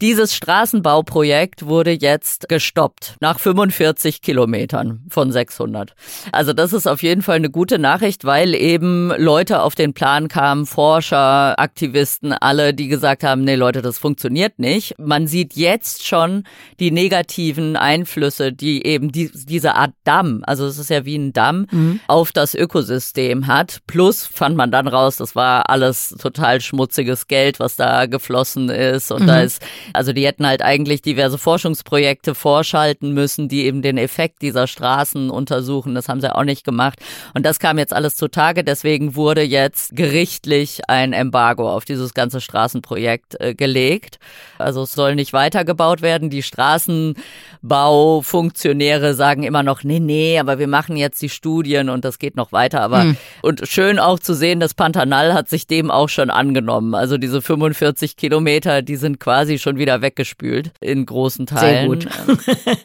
Dieses 0.00 0.34
Straßenbauprojekt 0.34 1.66
wurde 1.66 1.90
jetzt 1.90 2.48
gestoppt 2.48 3.16
nach 3.20 3.38
45 3.38 4.22
Kilometern 4.22 5.02
von 5.10 5.30
600. 5.30 5.94
Also 6.32 6.54
das 6.54 6.72
ist 6.72 6.86
auf 6.86 7.02
jeden 7.02 7.20
Fall 7.20 7.36
eine 7.36 7.50
gute 7.50 7.78
Nachricht, 7.78 8.24
weil 8.24 8.54
eben 8.54 9.12
Leute 9.18 9.60
auf 9.60 9.74
den 9.74 9.92
Plan 9.92 10.28
kamen, 10.28 10.64
Forscher, 10.64 11.58
Aktivisten, 11.58 12.32
alle, 12.32 12.72
die 12.72 12.88
gesagt 12.88 13.24
haben, 13.24 13.44
nee 13.44 13.56
Leute, 13.56 13.82
das 13.82 13.98
funktioniert 13.98 14.58
nicht. 14.58 14.94
Man 14.98 15.26
sieht 15.26 15.54
jetzt 15.54 16.06
schon 16.06 16.44
die 16.80 16.90
negativen 16.90 17.76
Einflüsse, 17.76 18.52
die 18.54 18.86
eben 18.86 19.12
die, 19.12 19.30
diese 19.34 19.74
Art 19.74 19.92
Damm, 20.04 20.42
also 20.46 20.64
es 20.66 20.78
ist 20.78 20.88
ja 20.90 21.04
wie 21.04 21.16
ein 21.16 21.32
Damm, 21.34 21.66
mhm. 21.70 22.00
auf 22.06 22.32
das 22.32 22.54
Ökosystem 22.54 23.46
hat. 23.46 23.80
Plus 23.86 24.13
Schluss 24.14 24.26
fand 24.26 24.56
man 24.56 24.70
dann 24.70 24.88
raus, 24.88 25.16
das 25.16 25.34
war 25.34 25.68
alles 25.68 26.14
total 26.18 26.60
schmutziges 26.60 27.26
Geld, 27.26 27.60
was 27.60 27.76
da 27.76 28.06
geflossen 28.06 28.68
ist. 28.68 29.10
Und 29.10 29.22
mhm. 29.22 29.26
da 29.26 29.40
ist, 29.40 29.62
also 29.92 30.12
die 30.12 30.26
hätten 30.26 30.46
halt 30.46 30.62
eigentlich 30.62 31.02
diverse 31.02 31.38
Forschungsprojekte 31.38 32.34
vorschalten 32.34 33.12
müssen, 33.12 33.48
die 33.48 33.64
eben 33.64 33.82
den 33.82 33.98
Effekt 33.98 34.42
dieser 34.42 34.66
Straßen 34.66 35.30
untersuchen. 35.30 35.94
Das 35.94 36.08
haben 36.08 36.20
sie 36.20 36.34
auch 36.34 36.44
nicht 36.44 36.64
gemacht. 36.64 36.98
Und 37.34 37.44
das 37.44 37.58
kam 37.58 37.78
jetzt 37.78 37.92
alles 37.92 38.16
zutage. 38.16 38.64
Deswegen 38.64 39.16
wurde 39.16 39.42
jetzt 39.42 39.96
gerichtlich 39.96 40.88
ein 40.88 41.12
Embargo 41.12 41.70
auf 41.70 41.84
dieses 41.84 42.14
ganze 42.14 42.40
Straßenprojekt 42.40 43.40
äh, 43.40 43.54
gelegt. 43.54 44.18
Also 44.58 44.82
es 44.82 44.92
soll 44.92 45.14
nicht 45.14 45.32
weitergebaut 45.32 46.02
werden. 46.02 46.30
Die 46.30 46.42
Straßenbaufunktionäre 46.42 49.14
sagen 49.14 49.42
immer 49.42 49.62
noch, 49.62 49.82
nee, 49.82 50.00
nee, 50.00 50.38
aber 50.38 50.58
wir 50.58 50.68
machen 50.68 50.96
jetzt 50.96 51.22
die 51.22 51.28
Studien 51.28 51.88
und 51.88 52.04
das 52.04 52.18
geht 52.18 52.36
noch 52.36 52.52
weiter. 52.52 52.80
Aber 52.80 53.04
mhm. 53.04 53.16
und 53.42 53.66
schön 53.66 53.98
auch 54.04 54.18
zu 54.18 54.34
sehen, 54.34 54.60
das 54.60 54.74
Pantanal 54.74 55.34
hat 55.34 55.48
sich 55.48 55.66
dem 55.66 55.90
auch 55.90 56.08
schon 56.08 56.30
angenommen. 56.30 56.94
Also 56.94 57.18
diese 57.18 57.42
45 57.42 58.16
Kilometer, 58.16 58.82
die 58.82 58.96
sind 58.96 59.20
quasi 59.20 59.58
schon 59.58 59.78
wieder 59.78 60.02
weggespült 60.02 60.70
in 60.80 61.06
großen 61.06 61.46
Teilen. 61.46 62.00
Sehr 62.00 62.10
gut. 62.26 62.38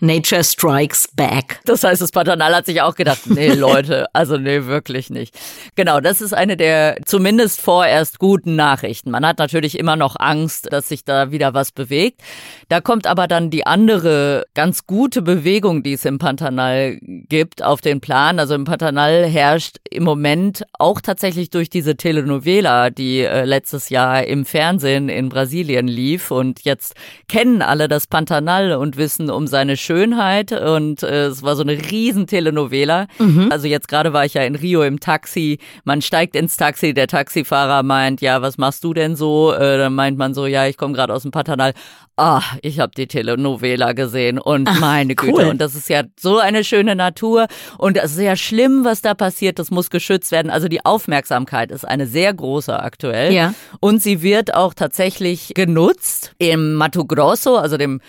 Nature 0.00 0.44
strikes 0.44 1.08
back. 1.14 1.60
Das 1.64 1.84
heißt, 1.84 2.02
das 2.02 2.12
Pantanal 2.12 2.54
hat 2.54 2.66
sich 2.66 2.82
auch 2.82 2.94
gedacht, 2.94 3.22
nee 3.26 3.52
Leute, 3.54 4.06
also 4.12 4.36
nee, 4.36 4.66
wirklich 4.66 5.10
nicht. 5.10 5.34
Genau, 5.74 6.00
das 6.00 6.20
ist 6.20 6.34
eine 6.34 6.56
der 6.56 6.96
zumindest 7.04 7.60
vorerst 7.60 8.18
guten 8.18 8.56
Nachrichten. 8.56 9.10
Man 9.10 9.26
hat 9.26 9.38
natürlich 9.38 9.78
immer 9.78 9.96
noch 9.96 10.16
Angst, 10.18 10.72
dass 10.72 10.88
sich 10.88 11.04
da 11.04 11.30
wieder 11.30 11.54
was 11.54 11.72
bewegt. 11.72 12.20
Da 12.68 12.80
kommt 12.80 13.06
aber 13.06 13.28
dann 13.28 13.50
die 13.50 13.66
andere 13.66 14.44
ganz 14.54 14.86
gute 14.86 15.22
Bewegung, 15.22 15.82
die 15.82 15.94
es 15.94 16.04
im 16.04 16.18
Pantanal 16.18 16.98
gibt, 17.00 17.62
auf 17.62 17.80
den 17.80 18.00
Plan. 18.00 18.38
Also 18.38 18.54
im 18.54 18.64
Pantanal 18.64 19.26
herrscht 19.26 19.76
im 19.90 20.04
Moment 20.04 20.63
auch 20.78 21.00
tatsächlich 21.00 21.50
durch 21.50 21.70
diese 21.70 21.96
Telenovela, 21.96 22.90
die 22.90 23.20
äh, 23.20 23.44
letztes 23.44 23.88
Jahr 23.88 24.24
im 24.24 24.44
Fernsehen 24.44 25.08
in 25.08 25.28
Brasilien 25.28 25.88
lief 25.88 26.30
und 26.30 26.64
jetzt 26.64 26.94
kennen 27.28 27.62
alle 27.62 27.88
das 27.88 28.06
Pantanal 28.06 28.72
und 28.72 28.96
wissen 28.96 29.30
um 29.30 29.46
seine 29.46 29.76
Schönheit 29.76 30.52
und 30.52 31.02
äh, 31.02 31.26
es 31.26 31.42
war 31.42 31.56
so 31.56 31.62
eine 31.62 31.72
riesen 31.90 32.26
Telenovela. 32.26 33.06
Mhm. 33.18 33.48
Also 33.50 33.66
jetzt 33.66 33.88
gerade 33.88 34.12
war 34.12 34.24
ich 34.24 34.34
ja 34.34 34.42
in 34.42 34.54
Rio 34.54 34.82
im 34.82 35.00
Taxi, 35.00 35.58
man 35.84 36.02
steigt 36.02 36.36
ins 36.36 36.56
Taxi, 36.56 36.94
der 36.94 37.06
Taxifahrer 37.06 37.82
meint, 37.82 38.20
ja, 38.20 38.42
was 38.42 38.58
machst 38.58 38.84
du 38.84 38.94
denn 38.94 39.16
so? 39.16 39.52
Äh, 39.52 39.78
dann 39.78 39.94
meint 39.94 40.18
man 40.18 40.34
so, 40.34 40.46
ja, 40.46 40.66
ich 40.66 40.76
komme 40.76 40.94
gerade 40.94 41.12
aus 41.12 41.22
dem 41.22 41.30
Pantanal. 41.30 41.72
Ah, 42.16 42.42
ich 42.62 42.78
habe 42.78 42.92
die 42.96 43.08
Telenovela 43.08 43.92
gesehen 43.92 44.38
und 44.38 44.68
Ach, 44.68 44.78
meine 44.78 45.16
Güte. 45.16 45.32
Cool. 45.32 45.44
Und 45.44 45.60
das 45.60 45.74
ist 45.74 45.88
ja 45.88 46.04
so 46.18 46.38
eine 46.38 46.62
schöne 46.62 46.94
Natur 46.94 47.48
und 47.76 47.96
es 47.96 48.12
ist 48.12 48.20
ja 48.20 48.36
schlimm, 48.36 48.84
was 48.84 49.02
da 49.02 49.14
passiert. 49.14 49.58
Das 49.58 49.72
muss 49.72 49.90
geschützt 49.90 50.30
werden. 50.30 50.48
Also 50.48 50.68
die 50.68 50.84
Aufmerksamkeit 50.84 51.72
ist 51.72 51.84
eine 51.84 52.06
sehr 52.06 52.32
große 52.32 52.78
aktuell. 52.78 53.32
Ja. 53.32 53.52
Und 53.80 54.00
sie 54.00 54.22
wird 54.22 54.54
auch 54.54 54.74
tatsächlich 54.74 55.54
genutzt 55.54 56.34
im 56.38 56.74
Mato 56.74 57.04
Grosso, 57.04 57.56
also 57.56 57.76
dem 57.76 58.00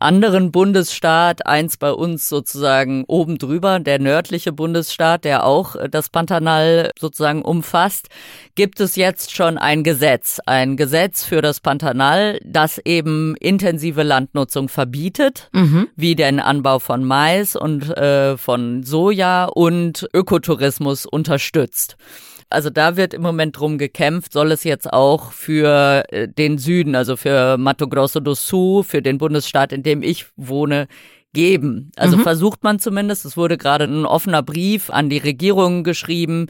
anderen 0.00 0.52
Bundesstaat, 0.52 1.46
eins 1.46 1.76
bei 1.76 1.92
uns 1.92 2.28
sozusagen 2.28 3.04
oben 3.06 3.38
drüber, 3.38 3.80
der 3.80 3.98
nördliche 3.98 4.52
Bundesstaat, 4.52 5.24
der 5.24 5.44
auch 5.44 5.76
äh, 5.76 5.88
das 5.88 6.08
Pantanal 6.08 6.90
sozusagen 6.98 7.42
umfasst, 7.42 8.08
gibt 8.54 8.80
es 8.80 8.96
jetzt 8.96 9.34
schon 9.34 9.58
ein 9.58 9.84
Gesetz, 9.84 10.40
ein 10.46 10.76
Gesetz 10.76 11.24
für 11.24 11.42
das 11.42 11.60
Pantanal, 11.60 12.38
das 12.44 12.78
eben 12.78 13.36
intensive 13.36 14.02
Landnutzung 14.02 14.68
verbietet, 14.68 15.48
mhm. 15.52 15.88
wie 15.96 16.14
den 16.14 16.40
Anbau 16.40 16.78
von 16.78 17.04
Mais 17.04 17.56
und 17.56 17.96
äh, 17.96 18.36
von 18.36 18.82
Soja 18.82 19.46
und 19.46 20.08
Ökotourismus 20.12 21.06
unterstützt. 21.06 21.96
Also 22.50 22.70
da 22.70 22.96
wird 22.96 23.12
im 23.12 23.22
Moment 23.22 23.58
drum 23.58 23.76
gekämpft, 23.76 24.32
soll 24.32 24.52
es 24.52 24.64
jetzt 24.64 24.90
auch 24.90 25.32
für 25.32 26.04
äh, 26.08 26.28
den 26.28 26.58
Süden, 26.58 26.94
also 26.94 27.16
für 27.16 27.58
Mato 27.58 27.88
Grosso 27.88 28.20
do 28.20 28.34
Sul, 28.34 28.84
für 28.84 29.02
den 29.02 29.18
Bundesstaat, 29.18 29.72
in 29.72 29.82
dem 29.82 30.02
ich 30.02 30.26
wohne, 30.36 30.88
geben. 31.34 31.92
Also 31.96 32.16
mhm. 32.16 32.22
versucht 32.22 32.64
man 32.64 32.78
zumindest. 32.78 33.24
Es 33.24 33.36
wurde 33.36 33.58
gerade 33.58 33.84
ein 33.84 34.06
offener 34.06 34.42
Brief 34.42 34.88
an 34.90 35.10
die 35.10 35.18
Regierung 35.18 35.84
geschrieben 35.84 36.46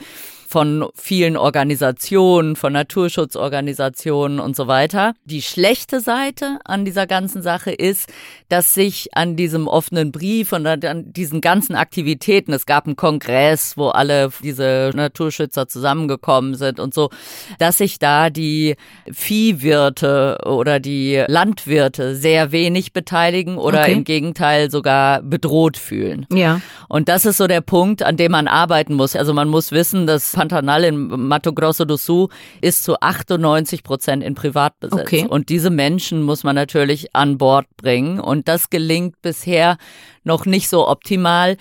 von 0.48 0.88
vielen 0.94 1.36
Organisationen, 1.36 2.56
von 2.56 2.72
Naturschutzorganisationen 2.72 4.40
und 4.40 4.56
so 4.56 4.66
weiter. 4.66 5.12
Die 5.26 5.42
schlechte 5.42 6.00
Seite 6.00 6.58
an 6.64 6.86
dieser 6.86 7.06
ganzen 7.06 7.42
Sache 7.42 7.70
ist, 7.70 8.08
dass 8.48 8.72
sich 8.72 9.10
an 9.14 9.36
diesem 9.36 9.68
offenen 9.68 10.10
Brief 10.10 10.54
und 10.54 10.66
an 10.66 11.12
diesen 11.12 11.42
ganzen 11.42 11.74
Aktivitäten, 11.74 12.54
es 12.54 12.64
gab 12.64 12.86
einen 12.86 12.96
Kongress, 12.96 13.76
wo 13.76 13.88
alle 13.88 14.30
diese 14.42 14.90
Naturschützer 14.94 15.68
zusammengekommen 15.68 16.54
sind 16.54 16.80
und 16.80 16.94
so, 16.94 17.10
dass 17.58 17.76
sich 17.76 17.98
da 17.98 18.30
die 18.30 18.76
Viehwirte 19.12 20.38
oder 20.46 20.80
die 20.80 21.24
Landwirte 21.28 22.16
sehr 22.16 22.52
wenig 22.52 22.94
beteiligen 22.94 23.58
oder 23.58 23.82
okay. 23.82 23.92
im 23.92 24.04
Gegenteil 24.04 24.70
sogar 24.70 25.20
bedroht 25.20 25.76
fühlen. 25.76 26.24
Ja. 26.32 26.62
Und 26.88 27.10
das 27.10 27.26
ist 27.26 27.36
so 27.36 27.46
der 27.46 27.60
Punkt, 27.60 28.02
an 28.02 28.16
dem 28.16 28.32
man 28.32 28.48
arbeiten 28.48 28.94
muss. 28.94 29.14
Also 29.14 29.34
man 29.34 29.48
muss 29.48 29.72
wissen, 29.72 30.06
dass 30.06 30.37
Pantanal 30.38 30.84
in 30.84 31.08
Mato 31.08 31.52
Grosso 31.52 31.84
do 31.84 31.96
Sul 31.96 32.28
ist 32.60 32.84
zu 32.84 33.00
98 33.00 33.82
Prozent 33.82 34.22
in 34.22 34.36
Privatbesitz. 34.36 35.00
Okay. 35.00 35.26
Und 35.28 35.48
diese 35.48 35.68
Menschen 35.68 36.22
muss 36.22 36.44
man 36.44 36.54
natürlich 36.54 37.12
an 37.12 37.38
Bord 37.38 37.66
bringen. 37.76 38.20
Und 38.20 38.46
das 38.46 38.70
gelingt 38.70 39.20
bisher 39.20 39.78
noch 40.22 40.46
nicht 40.46 40.68
so 40.68 40.86
optimal 40.86 41.56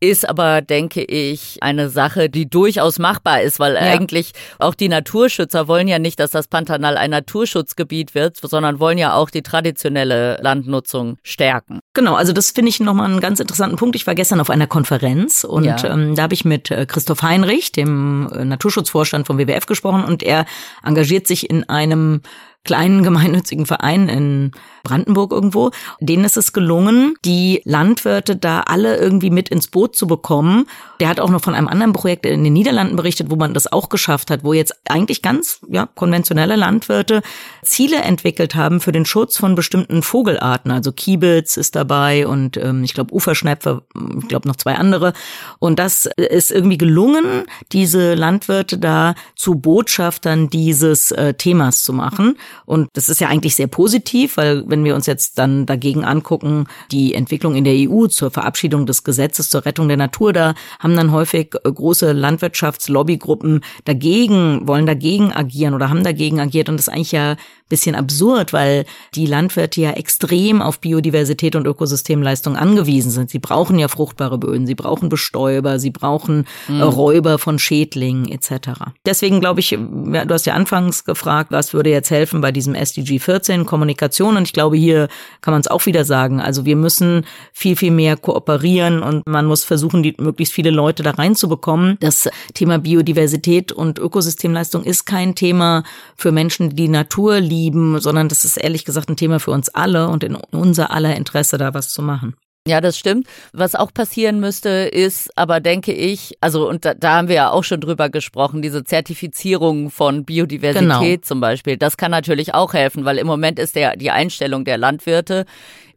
ist 0.00 0.28
aber, 0.28 0.62
denke 0.62 1.02
ich, 1.02 1.58
eine 1.60 1.90
Sache, 1.90 2.30
die 2.30 2.48
durchaus 2.48 2.98
machbar 2.98 3.42
ist, 3.42 3.58
weil 3.58 3.74
ja. 3.74 3.80
eigentlich 3.80 4.32
auch 4.58 4.74
die 4.74 4.88
Naturschützer 4.88 5.68
wollen 5.68 5.88
ja 5.88 5.98
nicht, 5.98 6.20
dass 6.20 6.30
das 6.30 6.48
Pantanal 6.48 6.96
ein 6.96 7.10
Naturschutzgebiet 7.10 8.14
wird, 8.14 8.36
sondern 8.36 8.80
wollen 8.80 8.98
ja 8.98 9.14
auch 9.14 9.30
die 9.30 9.42
traditionelle 9.42 10.38
Landnutzung 10.40 11.18
stärken. 11.22 11.80
Genau, 11.94 12.14
also 12.14 12.32
das 12.32 12.52
finde 12.52 12.68
ich 12.70 12.80
nochmal 12.80 13.06
einen 13.06 13.20
ganz 13.20 13.40
interessanten 13.40 13.76
Punkt. 13.76 13.96
Ich 13.96 14.06
war 14.06 14.14
gestern 14.14 14.40
auf 14.40 14.50
einer 14.50 14.66
Konferenz 14.66 15.44
und 15.44 15.64
ja. 15.64 15.82
ähm, 15.84 16.14
da 16.14 16.22
habe 16.22 16.34
ich 16.34 16.44
mit 16.44 16.70
äh, 16.70 16.86
Christoph 16.86 17.22
Heinrich, 17.22 17.72
dem 17.72 18.28
äh, 18.32 18.44
Naturschutzvorstand 18.44 19.26
vom 19.26 19.38
WWF 19.38 19.66
gesprochen 19.66 20.04
und 20.04 20.22
er 20.22 20.46
engagiert 20.84 21.26
sich 21.26 21.50
in 21.50 21.68
einem 21.68 22.22
kleinen 22.68 23.02
gemeinnützigen 23.02 23.64
Verein 23.64 24.10
in 24.10 24.50
Brandenburg 24.82 25.32
irgendwo. 25.32 25.70
Denen 26.00 26.24
ist 26.24 26.36
es 26.36 26.52
gelungen, 26.52 27.14
die 27.24 27.62
Landwirte 27.64 28.36
da 28.36 28.60
alle 28.60 28.98
irgendwie 28.98 29.30
mit 29.30 29.48
ins 29.48 29.68
Boot 29.68 29.96
zu 29.96 30.06
bekommen. 30.06 30.66
Der 31.00 31.08
hat 31.08 31.18
auch 31.18 31.30
noch 31.30 31.42
von 31.42 31.54
einem 31.54 31.66
anderen 31.66 31.94
Projekt 31.94 32.26
in 32.26 32.44
den 32.44 32.52
Niederlanden 32.52 32.94
berichtet, 32.94 33.30
wo 33.30 33.36
man 33.36 33.54
das 33.54 33.72
auch 33.72 33.88
geschafft 33.88 34.30
hat, 34.30 34.44
wo 34.44 34.52
jetzt 34.52 34.74
eigentlich 34.86 35.22
ganz 35.22 35.60
ja, 35.70 35.88
konventionelle 35.94 36.56
Landwirte 36.56 37.22
Ziele 37.62 38.02
entwickelt 38.02 38.54
haben 38.54 38.82
für 38.82 38.92
den 38.92 39.06
Schutz 39.06 39.38
von 39.38 39.54
bestimmten 39.54 40.02
Vogelarten. 40.02 40.70
Also 40.70 40.92
Kiebitz 40.92 41.56
ist 41.56 41.74
dabei 41.74 42.26
und 42.26 42.58
ähm, 42.58 42.84
ich 42.84 42.92
glaube 42.92 43.14
Uferschnepfe, 43.14 43.82
ich 44.20 44.28
glaube 44.28 44.46
noch 44.46 44.56
zwei 44.56 44.74
andere. 44.74 45.14
Und 45.58 45.78
das 45.78 46.04
ist 46.16 46.52
irgendwie 46.52 46.76
gelungen, 46.76 47.44
diese 47.72 48.12
Landwirte 48.12 48.76
da 48.76 49.14
zu 49.36 49.54
Botschaftern 49.54 50.50
dieses 50.50 51.12
äh, 51.12 51.32
Themas 51.32 51.82
zu 51.82 51.94
machen. 51.94 52.36
Und 52.66 52.88
das 52.94 53.08
ist 53.08 53.20
ja 53.20 53.28
eigentlich 53.28 53.54
sehr 53.54 53.66
positiv, 53.66 54.36
weil 54.36 54.64
wenn 54.66 54.84
wir 54.84 54.94
uns 54.94 55.06
jetzt 55.06 55.38
dann 55.38 55.66
dagegen 55.66 56.04
angucken, 56.04 56.66
die 56.90 57.14
Entwicklung 57.14 57.54
in 57.54 57.64
der 57.64 57.74
EU 57.74 58.06
zur 58.06 58.30
Verabschiedung 58.30 58.86
des 58.86 59.04
Gesetzes 59.04 59.50
zur 59.50 59.64
Rettung 59.64 59.88
der 59.88 59.96
Natur, 59.96 60.32
da 60.32 60.54
haben 60.78 60.96
dann 60.96 61.12
häufig 61.12 61.54
äh, 61.64 61.72
große 61.72 62.12
Landwirtschaftslobbygruppen 62.12 63.62
dagegen, 63.84 64.66
wollen 64.66 64.86
dagegen 64.86 65.32
agieren 65.32 65.74
oder 65.74 65.90
haben 65.90 66.04
dagegen 66.04 66.40
agiert. 66.40 66.68
Und 66.68 66.76
das 66.76 66.88
ist 66.88 66.94
eigentlich 66.94 67.12
ja 67.12 67.36
bisschen 67.68 67.94
absurd, 67.94 68.52
weil 68.52 68.84
die 69.14 69.26
Landwirte 69.26 69.80
ja 69.80 69.90
extrem 69.92 70.62
auf 70.62 70.80
Biodiversität 70.80 71.54
und 71.54 71.66
Ökosystemleistung 71.66 72.56
angewiesen 72.56 73.10
sind. 73.10 73.30
Sie 73.30 73.38
brauchen 73.38 73.78
ja 73.78 73.88
fruchtbare 73.88 74.38
Böden, 74.38 74.66
sie 74.66 74.74
brauchen 74.74 75.08
Bestäuber, 75.08 75.78
sie 75.78 75.90
brauchen 75.90 76.46
mhm. 76.66 76.82
Räuber 76.82 77.38
von 77.38 77.58
Schädlingen 77.58 78.28
etc. 78.28 78.70
Deswegen 79.04 79.40
glaube 79.40 79.60
ich, 79.60 79.70
du 79.70 80.28
hast 80.28 80.46
ja 80.46 80.54
anfangs 80.54 81.04
gefragt, 81.04 81.52
was 81.52 81.74
würde 81.74 81.90
jetzt 81.90 82.10
helfen 82.10 82.37
bei 82.40 82.52
diesem 82.52 82.74
SDG 82.74 83.18
14 83.18 83.66
Kommunikation 83.66 84.36
und 84.36 84.44
ich 84.44 84.52
glaube, 84.52 84.76
hier 84.76 85.08
kann 85.40 85.52
man 85.52 85.60
es 85.60 85.68
auch 85.68 85.86
wieder 85.86 86.04
sagen. 86.04 86.40
Also 86.40 86.64
wir 86.64 86.76
müssen 86.76 87.24
viel, 87.52 87.76
viel 87.76 87.90
mehr 87.90 88.16
kooperieren 88.16 89.02
und 89.02 89.26
man 89.26 89.46
muss 89.46 89.64
versuchen, 89.64 90.02
die 90.02 90.14
möglichst 90.18 90.54
viele 90.54 90.70
Leute 90.70 91.02
da 91.02 91.12
reinzubekommen. 91.12 91.96
Das 92.00 92.28
Thema 92.54 92.78
Biodiversität 92.78 93.72
und 93.72 93.98
Ökosystemleistung 93.98 94.84
ist 94.84 95.04
kein 95.04 95.34
Thema 95.34 95.84
für 96.16 96.32
Menschen, 96.32 96.74
die 96.74 96.88
Natur 96.88 97.40
lieben 97.40 97.68
lieben, 97.68 98.00
sondern 98.00 98.28
das 98.28 98.44
ist 98.44 98.56
ehrlich 98.56 98.84
gesagt 98.84 99.08
ein 99.08 99.16
Thema 99.16 99.40
für 99.40 99.50
uns 99.50 99.68
alle 99.68 100.08
und 100.08 100.24
in 100.24 100.36
unser 100.36 100.90
aller 100.90 101.16
Interesse, 101.16 101.58
da 101.58 101.74
was 101.74 101.90
zu 101.90 102.02
machen. 102.02 102.34
Ja, 102.68 102.80
das 102.80 102.98
stimmt. 102.98 103.26
Was 103.52 103.74
auch 103.74 103.92
passieren 103.92 104.40
müsste, 104.40 104.68
ist 104.68 105.36
aber, 105.36 105.60
denke 105.60 105.92
ich, 105.92 106.34
also 106.40 106.68
und 106.68 106.84
da, 106.84 106.94
da 106.94 107.14
haben 107.14 107.28
wir 107.28 107.36
ja 107.36 107.50
auch 107.50 107.64
schon 107.64 107.80
drüber 107.80 108.10
gesprochen, 108.10 108.62
diese 108.62 108.84
Zertifizierung 108.84 109.90
von 109.90 110.24
Biodiversität 110.24 111.00
genau. 111.00 111.16
zum 111.22 111.40
Beispiel. 111.40 111.76
Das 111.76 111.96
kann 111.96 112.10
natürlich 112.10 112.54
auch 112.54 112.74
helfen, 112.74 113.04
weil 113.04 113.18
im 113.18 113.26
Moment 113.26 113.58
ist 113.58 113.74
der 113.74 113.96
die 113.96 114.10
Einstellung 114.10 114.64
der 114.64 114.78
Landwirte 114.78 115.46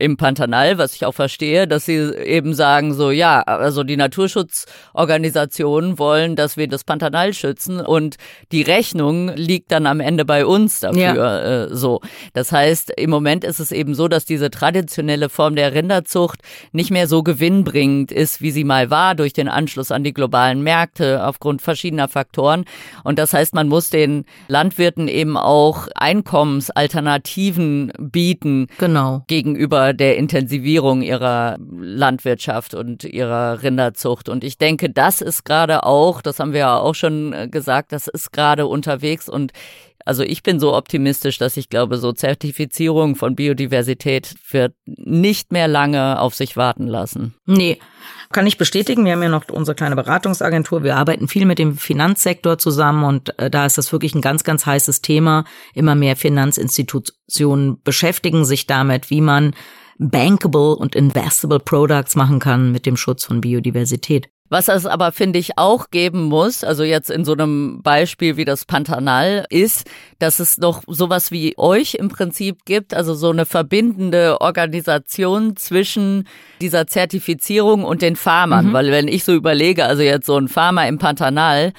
im 0.01 0.17
Pantanal, 0.17 0.79
was 0.79 0.95
ich 0.95 1.05
auch 1.05 1.13
verstehe, 1.13 1.67
dass 1.67 1.85
sie 1.85 2.11
eben 2.25 2.55
sagen 2.55 2.93
so, 2.93 3.11
ja, 3.11 3.41
also 3.41 3.83
die 3.83 3.97
Naturschutzorganisationen 3.97 5.99
wollen, 5.99 6.35
dass 6.35 6.57
wir 6.57 6.67
das 6.67 6.83
Pantanal 6.83 7.33
schützen 7.33 7.79
und 7.79 8.15
die 8.51 8.63
Rechnung 8.63 9.29
liegt 9.35 9.71
dann 9.71 9.85
am 9.85 9.99
Ende 9.99 10.25
bei 10.25 10.45
uns 10.45 10.79
dafür 10.79 11.01
ja. 11.01 11.65
äh, 11.65 11.75
so. 11.75 12.01
Das 12.33 12.51
heißt, 12.51 12.91
im 12.97 13.11
Moment 13.11 13.43
ist 13.43 13.59
es 13.59 13.71
eben 13.71 13.93
so, 13.93 14.07
dass 14.07 14.25
diese 14.25 14.49
traditionelle 14.49 15.29
Form 15.29 15.55
der 15.55 15.73
Rinderzucht 15.73 16.39
nicht 16.71 16.91
mehr 16.91 17.07
so 17.07 17.23
gewinnbringend 17.23 18.11
ist, 18.11 18.41
wie 18.41 18.51
sie 18.51 18.63
mal 18.63 18.89
war 18.89 19.15
durch 19.15 19.33
den 19.33 19.47
Anschluss 19.47 19.91
an 19.91 20.03
die 20.03 20.13
globalen 20.13 20.61
Märkte 20.63 21.25
aufgrund 21.25 21.61
verschiedener 21.61 22.07
Faktoren. 22.07 22.65
Und 23.03 23.19
das 23.19 23.33
heißt, 23.33 23.53
man 23.53 23.67
muss 23.67 23.89
den 23.89 24.25
Landwirten 24.47 25.07
eben 25.07 25.37
auch 25.37 25.87
Einkommensalternativen 25.95 27.91
bieten 27.99 28.67
genau. 28.77 29.23
gegenüber 29.27 29.93
der 29.93 30.17
Intensivierung 30.17 31.01
ihrer 31.01 31.57
Landwirtschaft 31.59 32.73
und 32.73 33.03
ihrer 33.03 33.63
Rinderzucht. 33.63 34.29
Und 34.29 34.43
ich 34.43 34.57
denke, 34.57 34.89
das 34.89 35.21
ist 35.21 35.45
gerade 35.45 35.83
auch, 35.83 36.21
das 36.21 36.39
haben 36.39 36.53
wir 36.53 36.59
ja 36.59 36.77
auch 36.77 36.95
schon 36.95 37.33
äh, 37.33 37.47
gesagt, 37.47 37.91
das 37.91 38.07
ist 38.07 38.31
gerade 38.31 38.67
unterwegs 38.67 39.29
und 39.29 39.51
also 40.05 40.23
ich 40.23 40.43
bin 40.43 40.59
so 40.59 40.75
optimistisch, 40.75 41.37
dass 41.37 41.57
ich 41.57 41.69
glaube, 41.69 41.97
so 41.97 42.11
Zertifizierung 42.11 43.15
von 43.15 43.35
Biodiversität 43.35 44.35
wird 44.51 44.73
nicht 44.85 45.51
mehr 45.51 45.67
lange 45.67 46.19
auf 46.19 46.35
sich 46.35 46.57
warten 46.57 46.87
lassen. 46.87 47.35
Nee, 47.45 47.79
kann 48.31 48.47
ich 48.47 48.57
bestätigen. 48.57 49.05
Wir 49.05 49.13
haben 49.13 49.23
ja 49.23 49.29
noch 49.29 49.49
unsere 49.49 49.75
kleine 49.75 49.95
Beratungsagentur. 49.95 50.83
Wir 50.83 50.95
arbeiten 50.95 51.27
viel 51.27 51.45
mit 51.45 51.59
dem 51.59 51.77
Finanzsektor 51.77 52.57
zusammen 52.57 53.03
und 53.03 53.37
äh, 53.39 53.49
da 53.49 53.65
ist 53.65 53.77
das 53.77 53.91
wirklich 53.91 54.15
ein 54.15 54.21
ganz, 54.21 54.43
ganz 54.43 54.65
heißes 54.65 55.01
Thema. 55.01 55.43
Immer 55.73 55.95
mehr 55.95 56.15
Finanzinstitutionen 56.15 57.81
beschäftigen 57.83 58.45
sich 58.45 58.67
damit, 58.67 59.09
wie 59.09 59.21
man 59.21 59.53
bankable 59.97 60.75
und 60.75 60.95
investable 60.95 61.59
Products 61.59 62.15
machen 62.15 62.39
kann 62.39 62.71
mit 62.71 62.85
dem 62.85 62.97
Schutz 62.97 63.25
von 63.25 63.41
Biodiversität. 63.41 64.29
Was 64.51 64.67
es 64.67 64.85
aber, 64.85 65.13
finde 65.13 65.39
ich, 65.39 65.57
auch 65.57 65.91
geben 65.91 66.23
muss, 66.23 66.65
also 66.65 66.83
jetzt 66.83 67.09
in 67.09 67.23
so 67.23 67.31
einem 67.31 67.81
Beispiel 67.81 68.35
wie 68.35 68.43
das 68.43 68.65
Pantanal, 68.65 69.45
ist, 69.49 69.89
dass 70.19 70.41
es 70.41 70.57
noch 70.57 70.83
sowas 70.87 71.31
wie 71.31 71.57
euch 71.57 71.93
im 71.93 72.09
Prinzip 72.09 72.65
gibt, 72.65 72.93
also 72.93 73.13
so 73.13 73.29
eine 73.29 73.45
verbindende 73.45 74.41
Organisation 74.41 75.55
zwischen 75.55 76.27
dieser 76.59 76.85
Zertifizierung 76.85 77.85
und 77.85 78.01
den 78.01 78.17
Farmern. 78.17 78.67
Mhm. 78.67 78.73
Weil 78.73 78.91
wenn 78.91 79.07
ich 79.07 79.23
so 79.23 79.33
überlege, 79.33 79.85
also 79.85 80.01
jetzt 80.01 80.25
so 80.25 80.35
ein 80.35 80.49
Farmer 80.49 80.85
im 80.85 80.97
Pantanal, 80.97 81.71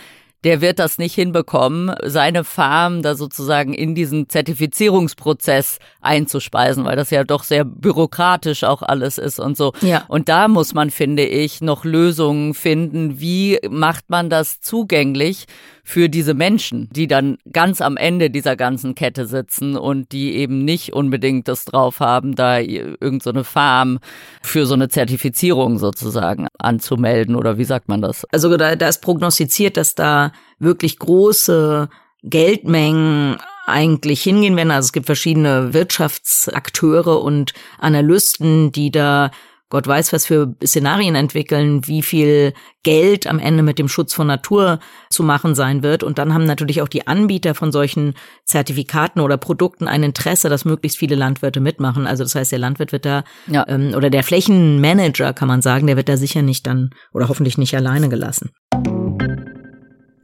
der 0.45 0.61
wird 0.61 0.79
das 0.79 0.99
nicht 0.99 1.15
hinbekommen, 1.15 1.95
seine 2.05 2.45
Farm 2.45 3.03
da 3.03 3.15
sozusagen 3.15 3.75
in 3.75 3.95
diesen 3.95 4.29
Zertifizierungsprozess 4.29 5.79
einzuspeisen, 6.01 6.85
weil 6.85 6.97
das 6.97 7.11
ja 7.11 7.25
doch 7.25 7.45
sehr 7.45 7.65
bürokratisch 7.65 8.65
auch 8.65 8.83
alles 8.83 9.19
ist 9.19 9.39
und 9.39 9.57
so. 9.57 9.73
Ja. 9.81 10.05
Und 10.09 10.29
da 10.29 10.49
muss 10.49 10.75
man, 10.75 10.91
finde 10.91 11.25
ich, 11.25 11.61
noch 11.61 11.85
Lösungen 11.85 12.55
finden. 12.55 13.21
Wie 13.21 13.59
macht 13.71 14.11
man 14.11 14.31
das 14.31 14.61
zugänglich 14.61 15.47
für 15.83 16.09
diese 16.09 16.35
Menschen, 16.35 16.89
die 16.93 17.09
dann 17.09 17.39
ganz 17.53 17.81
am 17.81 17.97
Ende 17.97 18.31
dieser 18.31 18.57
ganzen 18.57 18.95
Kette 18.95 19.27
sitzen 19.27 19.77
und 19.77 20.13
die 20.13 20.37
eben 20.37 20.65
nicht 20.65 20.93
unbedingt 20.93 21.49
das 21.49 21.65
drauf 21.65 22.01
haben, 22.01 22.37
da 22.37 22.59
irgendeine 22.59 23.41
so 23.41 23.45
Farm 23.45 23.99
für 24.43 24.65
so 24.65 24.75
eine 24.75 24.89
Zertifizierung 24.89 25.79
sozusagen 25.79 26.47
anzumelden 26.59 27.35
oder 27.35 27.59
wie 27.59 27.65
sagt 27.65 27.89
man 27.89 28.01
das? 28.01 28.25
Also 28.31 28.57
da, 28.57 28.77
da 28.77 28.89
ist 28.89 29.03
prognostiziert, 29.03 29.77
dass 29.77 29.95
da 29.95 30.33
wirklich 30.59 30.99
große 30.99 31.89
Geldmengen 32.23 33.39
eigentlich 33.67 34.23
hingehen 34.23 34.57
werden. 34.57 34.71
Also 34.71 34.87
es 34.87 34.93
gibt 34.93 35.07
verschiedene 35.07 35.75
Wirtschaftsakteure 35.75 37.23
und 37.23 37.53
Analysten, 37.79 38.73
die 38.73 38.91
da 38.91 39.31
Gott 39.73 39.87
weiß, 39.87 40.13
was 40.13 40.27
für 40.27 40.55
Szenarien 40.63 41.15
entwickeln, 41.15 41.87
wie 41.87 42.03
viel 42.03 42.53
Geld 42.83 43.27
am 43.27 43.39
Ende 43.39 43.63
mit 43.63 43.79
dem 43.79 43.89
Schutz 43.89 44.13
von 44.13 44.27
Natur 44.27 44.81
zu 45.09 45.23
machen 45.23 45.55
sein 45.55 45.83
wird. 45.83 46.03
Und 46.03 46.19
dann 46.19 46.35
haben 46.35 46.45
natürlich 46.45 46.83
auch 46.83 46.89
die 46.89 47.07
Anbieter 47.07 47.55
von 47.55 47.73
solchen 47.73 48.13
Zertifikaten 48.45 49.23
oder 49.23 49.39
Produkten 49.39 49.89
ein 49.89 50.03
Interesse, 50.03 50.51
dass 50.51 50.67
möglichst 50.67 50.99
viele 50.99 51.15
Landwirte 51.15 51.61
mitmachen. 51.61 52.07
Also 52.07 52.23
das 52.23 52.35
heißt, 52.35 52.53
der 52.53 52.59
Landwirt 52.59 52.93
wird 52.93 53.07
da 53.07 53.25
ja. 53.47 53.65
ähm, 53.67 53.95
oder 53.97 54.11
der 54.11 54.25
Flächenmanager 54.25 55.33
kann 55.33 55.49
man 55.49 55.63
sagen, 55.63 55.87
der 55.87 55.97
wird 55.97 56.11
da 56.11 56.19
sicher 56.19 56.43
nicht 56.43 56.67
dann 56.67 56.91
oder 57.15 57.31
hoffentlich 57.31 57.57
nicht 57.57 57.75
alleine 57.75 58.11
gelassen. 58.11 58.51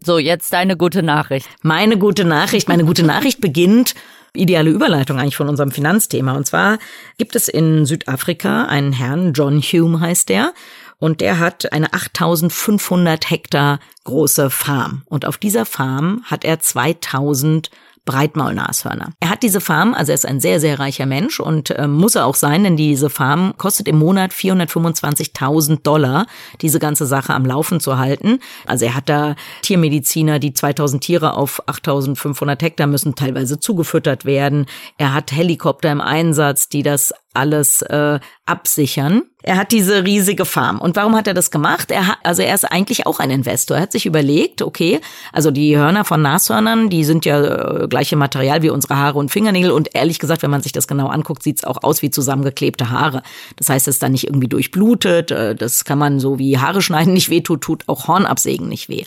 So, 0.09 0.19
jetzt 0.19 0.55
deine 0.55 0.79
gute 0.79 1.03
Nachricht. 1.03 1.47
Meine 1.61 1.99
gute 1.99 2.25
Nachricht, 2.25 2.67
meine 2.67 2.87
gute 2.87 3.03
Nachricht 3.03 3.43
beginnt 3.43 3.95
ideale 4.33 4.71
Überleitung 4.71 5.19
eigentlich 5.19 5.37
von 5.37 5.51
unserem 5.51 5.71
Finanzthema. 5.71 6.33
Und 6.33 6.47
zwar 6.47 6.79
gibt 7.19 7.37
es 7.37 7.47
in 7.47 7.85
Südafrika 7.85 8.65
einen 8.65 8.95
Herrn, 8.95 9.35
John 9.35 9.61
Hume 9.61 10.01
heißt 10.01 10.31
der, 10.31 10.55
und 10.97 11.21
der 11.21 11.39
hat 11.39 11.75
eine 11.75 11.93
8500 11.93 13.29
Hektar 13.29 13.81
große 14.05 14.49
Farm. 14.49 15.03
Und 15.05 15.27
auf 15.27 15.37
dieser 15.37 15.67
Farm 15.67 16.23
hat 16.25 16.43
er 16.43 16.59
2000 16.59 17.69
Breitmaulnashörner. 18.09 19.13
Er 19.21 19.29
hat 19.29 19.43
diese 19.43 19.61
Farm, 19.61 19.93
also 19.93 20.13
er 20.13 20.15
ist 20.15 20.25
ein 20.25 20.41
sehr, 20.41 20.61
sehr 20.61 20.79
reicher 20.79 21.05
Mensch 21.05 21.41
und 21.41 21.69
äh, 21.69 21.87
muss 21.87 22.15
er 22.15 22.25
auch 22.25 22.37
sein, 22.37 22.65
denn 22.65 22.75
diese 22.75 23.11
Farm 23.11 23.53
kostet 23.59 23.87
im 23.87 23.99
Monat 23.99 24.33
425.000 24.33 25.83
Dollar, 25.83 26.27
diese 26.63 26.79
ganze 26.79 27.05
Sache 27.05 27.35
am 27.35 27.45
Laufen 27.45 27.81
zu 27.81 27.99
halten. 27.99 28.39
Also 28.67 28.87
er 28.87 28.95
hat 28.95 29.11
da 29.11 29.37
Tiermediziner, 29.61 30.39
die 30.39 30.55
2000 30.55 31.05
Tiere 31.05 31.35
auf 31.35 31.63
8500 31.67 32.63
Hektar 32.63 32.87
müssen 32.87 33.15
teilweise 33.15 33.61
zugefüttert 33.61 34.25
werden. 34.25 34.65
Er 34.97 35.13
hat 35.13 35.31
Helikopter 35.31 35.93
im 35.93 36.01
Einsatz, 36.01 36.71
die 36.71 36.83
das 36.83 37.13
alles 37.39 37.83
äh, 37.83 38.19
absichern. 38.47 39.23
Er 39.43 39.57
hat 39.57 39.71
diese 39.71 40.05
riesige 40.05 40.45
Farm. 40.45 40.81
Und 40.81 40.97
warum 40.97 41.15
hat 41.15 41.29
er 41.29 41.35
das 41.35 41.53
gemacht? 41.53 41.93
Er 41.93 42.09
hat, 42.09 42.19
also 42.25 42.43
er 42.43 42.55
ist 42.55 42.65
eigentlich 42.65 43.07
auch 43.07 43.21
ein 43.21 43.31
Investor. 43.31 43.77
Er 43.77 43.85
hat 43.85 43.93
sich 43.93 44.05
überlegt, 44.05 44.63
okay, 44.63 45.01
also 45.33 45.53
die 45.53 45.77
Hörner 45.77 46.05
von 46.05 46.21
Nashörnern, 46.21 46.91
die 46.91 47.05
sind 47.05 47.25
ja 47.25 47.83
äh, 47.83 47.89
gleiche 47.89 48.17
Material 48.17 48.63
wie 48.63 48.71
unsere 48.71 48.97
Haare 48.97 49.19
und 49.19 49.31
Fingernägel. 49.31 49.71
Und 49.71 49.95
ehrlich 49.95 50.19
gesagt, 50.19 50.43
wenn 50.43 50.51
man 50.51 50.63
sich 50.63 50.73
das 50.73 50.89
genau 50.89 51.07
anguckt, 51.07 51.45
sieht 51.45 51.59
es 51.59 51.65
auch 51.65 51.85
aus 51.85 52.03
wie 52.03 52.11
zusammengeklebte 52.11 52.91
Haare. 52.91 53.23
Das 53.57 53.69
heißt, 53.69 53.87
es 53.87 53.97
ist 53.97 54.03
dann 54.03 54.13
nicht 54.13 54.27
irgendwie 54.27 54.49
durchblutet. 54.49 55.31
Äh, 55.31 55.55
das 55.55 55.85
kann 55.85 55.99
man 55.99 56.19
so 56.19 56.41
wie 56.41 56.59
Haare 56.59 56.83
schneiden 56.83 57.13
nicht 57.13 57.31
weh 57.31 57.41
tut, 57.41 57.61
tut 57.61 57.85
auch 57.87 58.09
Hornabsägen 58.09 58.69
nicht 58.69 58.89
weh. 58.89 59.05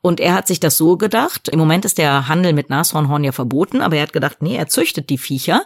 Und 0.00 0.20
er 0.20 0.34
hat 0.34 0.46
sich 0.46 0.60
das 0.60 0.76
so 0.76 0.96
gedacht. 0.96 1.48
Im 1.48 1.58
Moment 1.58 1.84
ist 1.84 1.98
der 1.98 2.28
Handel 2.28 2.52
mit 2.52 2.70
Nashornhorn 2.70 3.24
ja 3.24 3.32
verboten, 3.32 3.80
aber 3.80 3.96
er 3.96 4.02
hat 4.02 4.12
gedacht, 4.12 4.38
nee, 4.42 4.56
er 4.56 4.68
züchtet 4.68 5.10
die 5.10 5.18
Viecher 5.18 5.62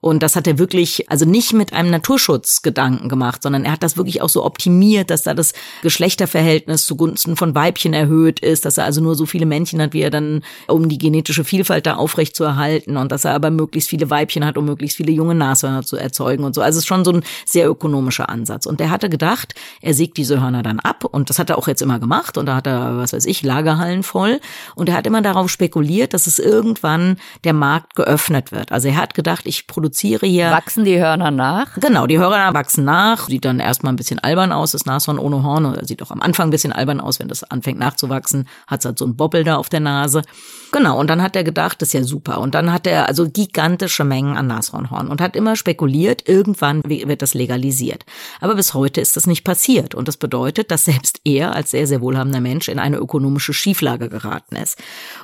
und 0.00 0.22
das 0.22 0.34
hat 0.34 0.46
er 0.46 0.58
wirklich, 0.58 1.10
also 1.10 1.26
nicht 1.26 1.52
mit 1.52 1.74
einem 1.74 1.90
Naturschutzgedanken 1.90 3.10
gemacht, 3.10 3.42
sondern 3.42 3.66
er 3.66 3.72
hat 3.72 3.82
das 3.82 3.98
wirklich 3.98 4.22
auch 4.22 4.30
so 4.30 4.44
optimiert, 4.44 5.10
dass 5.10 5.24
da 5.24 5.34
das 5.34 5.52
Geschlechterverhältnis 5.82 6.86
zugunsten 6.86 7.36
von 7.36 7.54
Weibchen 7.54 7.92
erhöht 7.92 8.40
ist, 8.40 8.64
dass 8.64 8.78
er 8.78 8.84
also 8.84 9.02
nur 9.02 9.14
so 9.14 9.26
viele 9.26 9.44
Männchen 9.44 9.82
hat, 9.82 9.92
wie 9.92 10.00
er 10.00 10.10
dann, 10.10 10.42
um 10.68 10.88
die 10.88 10.96
genetische 10.96 11.44
Vielfalt 11.44 11.84
da 11.84 11.96
aufrecht 11.96 12.34
zu 12.34 12.44
erhalten 12.44 12.96
und 12.96 13.12
dass 13.12 13.26
er 13.26 13.34
aber 13.34 13.50
möglichst 13.50 13.90
viele 13.90 14.08
Weibchen 14.08 14.44
hat, 14.44 14.56
um 14.56 14.64
möglichst 14.64 14.96
viele 14.96 15.12
junge 15.12 15.34
Nashörner 15.34 15.82
zu 15.82 15.96
erzeugen 15.96 16.44
und 16.44 16.54
so. 16.54 16.62
Also 16.62 16.78
es 16.78 16.84
ist 16.84 16.88
schon 16.88 17.04
so 17.04 17.12
ein 17.12 17.22
sehr 17.44 17.68
ökonomischer 17.68 18.30
Ansatz. 18.30 18.64
Und 18.64 18.80
er 18.80 18.88
hatte 18.88 19.10
gedacht, 19.10 19.54
er 19.82 19.92
sägt 19.92 20.16
diese 20.16 20.40
Hörner 20.40 20.62
dann 20.62 20.80
ab 20.80 21.04
und 21.04 21.28
das 21.28 21.38
hat 21.38 21.50
er 21.50 21.58
auch 21.58 21.68
jetzt 21.68 21.82
immer 21.82 21.98
gemacht 21.98 22.38
und 22.38 22.46
da 22.46 22.56
hat 22.56 22.66
er, 22.66 22.96
was 22.96 23.12
weiß 23.12 23.26
ich, 23.26 23.42
Lagerhallen 23.42 24.02
voll 24.02 24.40
und 24.76 24.88
er 24.88 24.94
hat 24.94 25.06
immer 25.06 25.20
darauf 25.20 25.50
spekuliert, 25.50 26.14
dass 26.14 26.26
es 26.26 26.38
irgendwann 26.38 27.18
der 27.44 27.52
Markt 27.52 27.96
geöffnet 27.96 28.50
wird. 28.50 28.72
Also 28.72 28.88
er 28.88 28.96
hat 28.96 29.12
gedacht, 29.12 29.42
ich 29.44 29.66
produziere 29.66 29.89
produziere 29.90 30.26
hier. 30.26 30.50
Wachsen 30.50 30.84
die 30.84 30.98
Hörner 30.98 31.30
nach? 31.30 31.74
Genau, 31.76 32.06
die 32.06 32.18
Hörner 32.18 32.54
wachsen 32.54 32.84
nach. 32.84 33.26
Sieht 33.26 33.44
dann 33.44 33.58
erstmal 33.58 33.92
ein 33.92 33.96
bisschen 33.96 34.18
albern 34.20 34.52
aus, 34.52 34.72
das 34.72 34.86
Nashorn 34.86 35.18
ohne 35.18 35.42
Horn. 35.42 35.76
Sieht 35.84 36.02
auch 36.02 36.10
am 36.10 36.22
Anfang 36.22 36.48
ein 36.48 36.50
bisschen 36.50 36.72
albern 36.72 37.00
aus, 37.00 37.18
wenn 37.18 37.28
das 37.28 37.44
anfängt 37.44 37.78
nachzuwachsen. 37.78 38.48
Hat 38.66 38.84
halt 38.84 38.98
so 38.98 39.04
ein 39.04 39.16
Bobbel 39.16 39.44
da 39.44 39.56
auf 39.56 39.68
der 39.68 39.80
Nase. 39.80 40.22
Genau, 40.72 41.00
und 41.00 41.08
dann 41.10 41.20
hat 41.20 41.34
er 41.34 41.42
gedacht, 41.42 41.82
das 41.82 41.88
ist 41.88 41.92
ja 41.94 42.04
super. 42.04 42.40
Und 42.40 42.54
dann 42.54 42.72
hat 42.72 42.86
er 42.86 43.08
also 43.08 43.28
gigantische 43.28 44.04
Mengen 44.04 44.36
an 44.36 44.46
Nashornhorn 44.46 45.08
und 45.08 45.20
hat 45.20 45.34
immer 45.34 45.56
spekuliert, 45.56 46.28
irgendwann 46.28 46.82
wird 46.84 47.22
das 47.22 47.34
legalisiert. 47.34 48.04
Aber 48.40 48.54
bis 48.54 48.72
heute 48.72 49.00
ist 49.00 49.16
das 49.16 49.26
nicht 49.26 49.42
passiert. 49.42 49.96
Und 49.96 50.06
das 50.06 50.16
bedeutet, 50.16 50.70
dass 50.70 50.84
selbst 50.84 51.20
er 51.24 51.54
als 51.56 51.72
sehr, 51.72 51.88
sehr 51.88 52.00
wohlhabender 52.00 52.40
Mensch 52.40 52.68
in 52.68 52.78
eine 52.78 52.98
ökonomische 52.98 53.52
Schieflage 53.52 54.08
geraten 54.08 54.56
ist. 54.56 54.78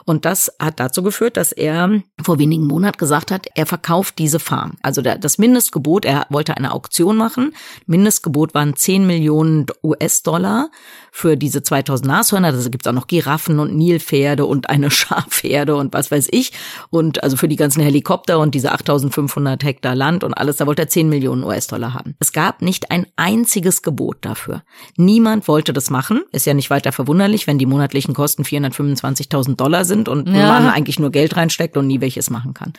Und 0.05 0.25
das 0.25 0.53
hat 0.59 0.81
dazu 0.81 1.03
geführt, 1.03 1.37
dass 1.37 1.53
er 1.53 2.03
vor 2.23 2.39
wenigen 2.41 2.67
Monaten 2.67 2.99
gesagt 2.99 3.31
hat, 3.31 3.47
er 3.55 3.67
verkauft 3.67 4.19
diese 4.19 4.41
Farm. 4.41 4.73
Also 4.83 5.01
das 5.01 5.39
Mindestgebot, 5.39 6.05
er 6.05 6.27
wollte 6.29 6.57
eine 6.57 6.73
Auktion 6.73 7.17
machen. 7.17 7.55
Mindestgebot 7.87 8.55
waren 8.55 8.75
10 8.75 9.07
Millionen 9.07 9.67
US-Dollar 9.85 10.71
für 11.13 11.37
diese 11.37 11.63
2000 11.63 12.09
Nashörner. 12.09 12.53
Da 12.53 12.69
gibt 12.69 12.85
es 12.85 12.91
auch 12.91 12.95
noch 12.95 13.07
Giraffen 13.07 13.61
und 13.61 13.77
Nilpferde 13.77 14.45
und 14.45 14.69
eine 14.69 14.91
Schafherde 15.37 15.77
und 15.77 15.95
was 15.95 16.11
weiß 16.11 16.29
ich. 16.31 16.53
Und 16.91 17.23
also 17.23 17.37
für 17.37 17.49
die 17.49 17.57
ganzen 17.57 17.83
Helikopter 17.83 18.39
und 18.39 18.55
diese 18.55 18.73
8500 18.73 19.63
Hektar 19.65 19.95
Land 19.95 20.25
und 20.25 20.35
alles, 20.35 20.57
da 20.57 20.67
wollte 20.67 20.83
er 20.83 20.89
10 20.89 21.09
Millionen 21.09 21.45
US-Dollar 21.45 21.95
haben. 21.95 22.15
Es 22.19 22.33
gab 22.33 22.63
nicht 22.63 22.91
ein 22.91 23.07
einziges 23.17 23.83
Gebot 23.83 24.19
dafür. 24.23 24.63
Niemand 24.97 25.49
wollte 25.49 25.73
das 25.73 25.91
machen. 25.91 26.23
Ist 26.33 26.47
ja 26.47 26.55
nicht 26.55 26.71
weiter 26.71 26.93
verwunderlich, 26.93 27.47
wenn 27.47 27.59
die 27.59 27.67
monatlichen 27.67 28.15
Kosten 28.15 28.43
425.000 28.43 29.57
Dollar 29.57 29.85
sind 29.85 30.09
und 30.09 30.29
ja. 30.29 30.47
man 30.47 30.69
eigentlich 30.69 30.99
nur 30.99 31.11
Geld 31.11 31.37
reinsteckt 31.37 31.77
und 31.77 31.87
nie 31.87 32.01
welches 32.01 32.31
machen 32.31 32.55
kann. 32.55 32.73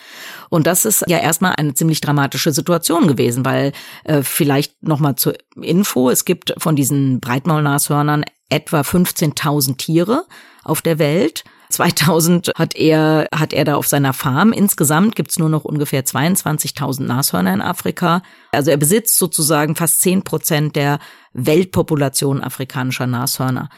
Und 0.50 0.68
das 0.68 0.86
ist 0.86 1.06
ja 1.08 1.20
erstmal 1.20 1.54
eine 1.58 1.74
ziemlich 1.74 2.02
dramatische 2.02 2.52
Situation 2.52 3.08
gewesen, 3.08 3.46
weil 3.46 3.72
äh, 4.04 4.24
vielleicht 4.24 4.84
nochmal 4.84 5.16
zur 5.16 5.36
Info, 5.62 6.10
es 6.10 6.26
gibt 6.26 6.54
von 6.58 6.76
diesen 6.76 7.20
Breitmaulnashörnern 7.20 8.24
etwa 8.50 8.82
15.000 8.82 9.78
Tiere 9.78 10.26
auf 10.64 10.82
der 10.82 11.00
Welt. 11.00 11.44
2000 11.70 12.52
hat 12.56 12.76
er, 12.76 13.28
hat 13.34 13.54
er 13.54 13.66
da 13.66 13.76
auf 13.76 13.88
seiner 13.88 14.14
Farm. 14.14 14.52
Insgesamt 14.54 15.16
gibt's 15.16 15.38
nur 15.38 15.50
noch 15.50 15.66
ungefähr 15.66 16.06
22.000 16.06 17.04
Nashörner 17.04 17.54
in 17.54 17.62
Afrika. 17.62 18.22
Also 18.52 18.72
er 18.72 18.78
besitzt 18.78 19.18
sozusagen 19.18 19.76
fast 19.76 20.02
10 20.02 20.24
Prozent 20.24 20.76
der 20.76 21.00
Weltpopulation 21.34 22.42
afrikanischer 22.42 23.08
Nashörner. 23.08 23.70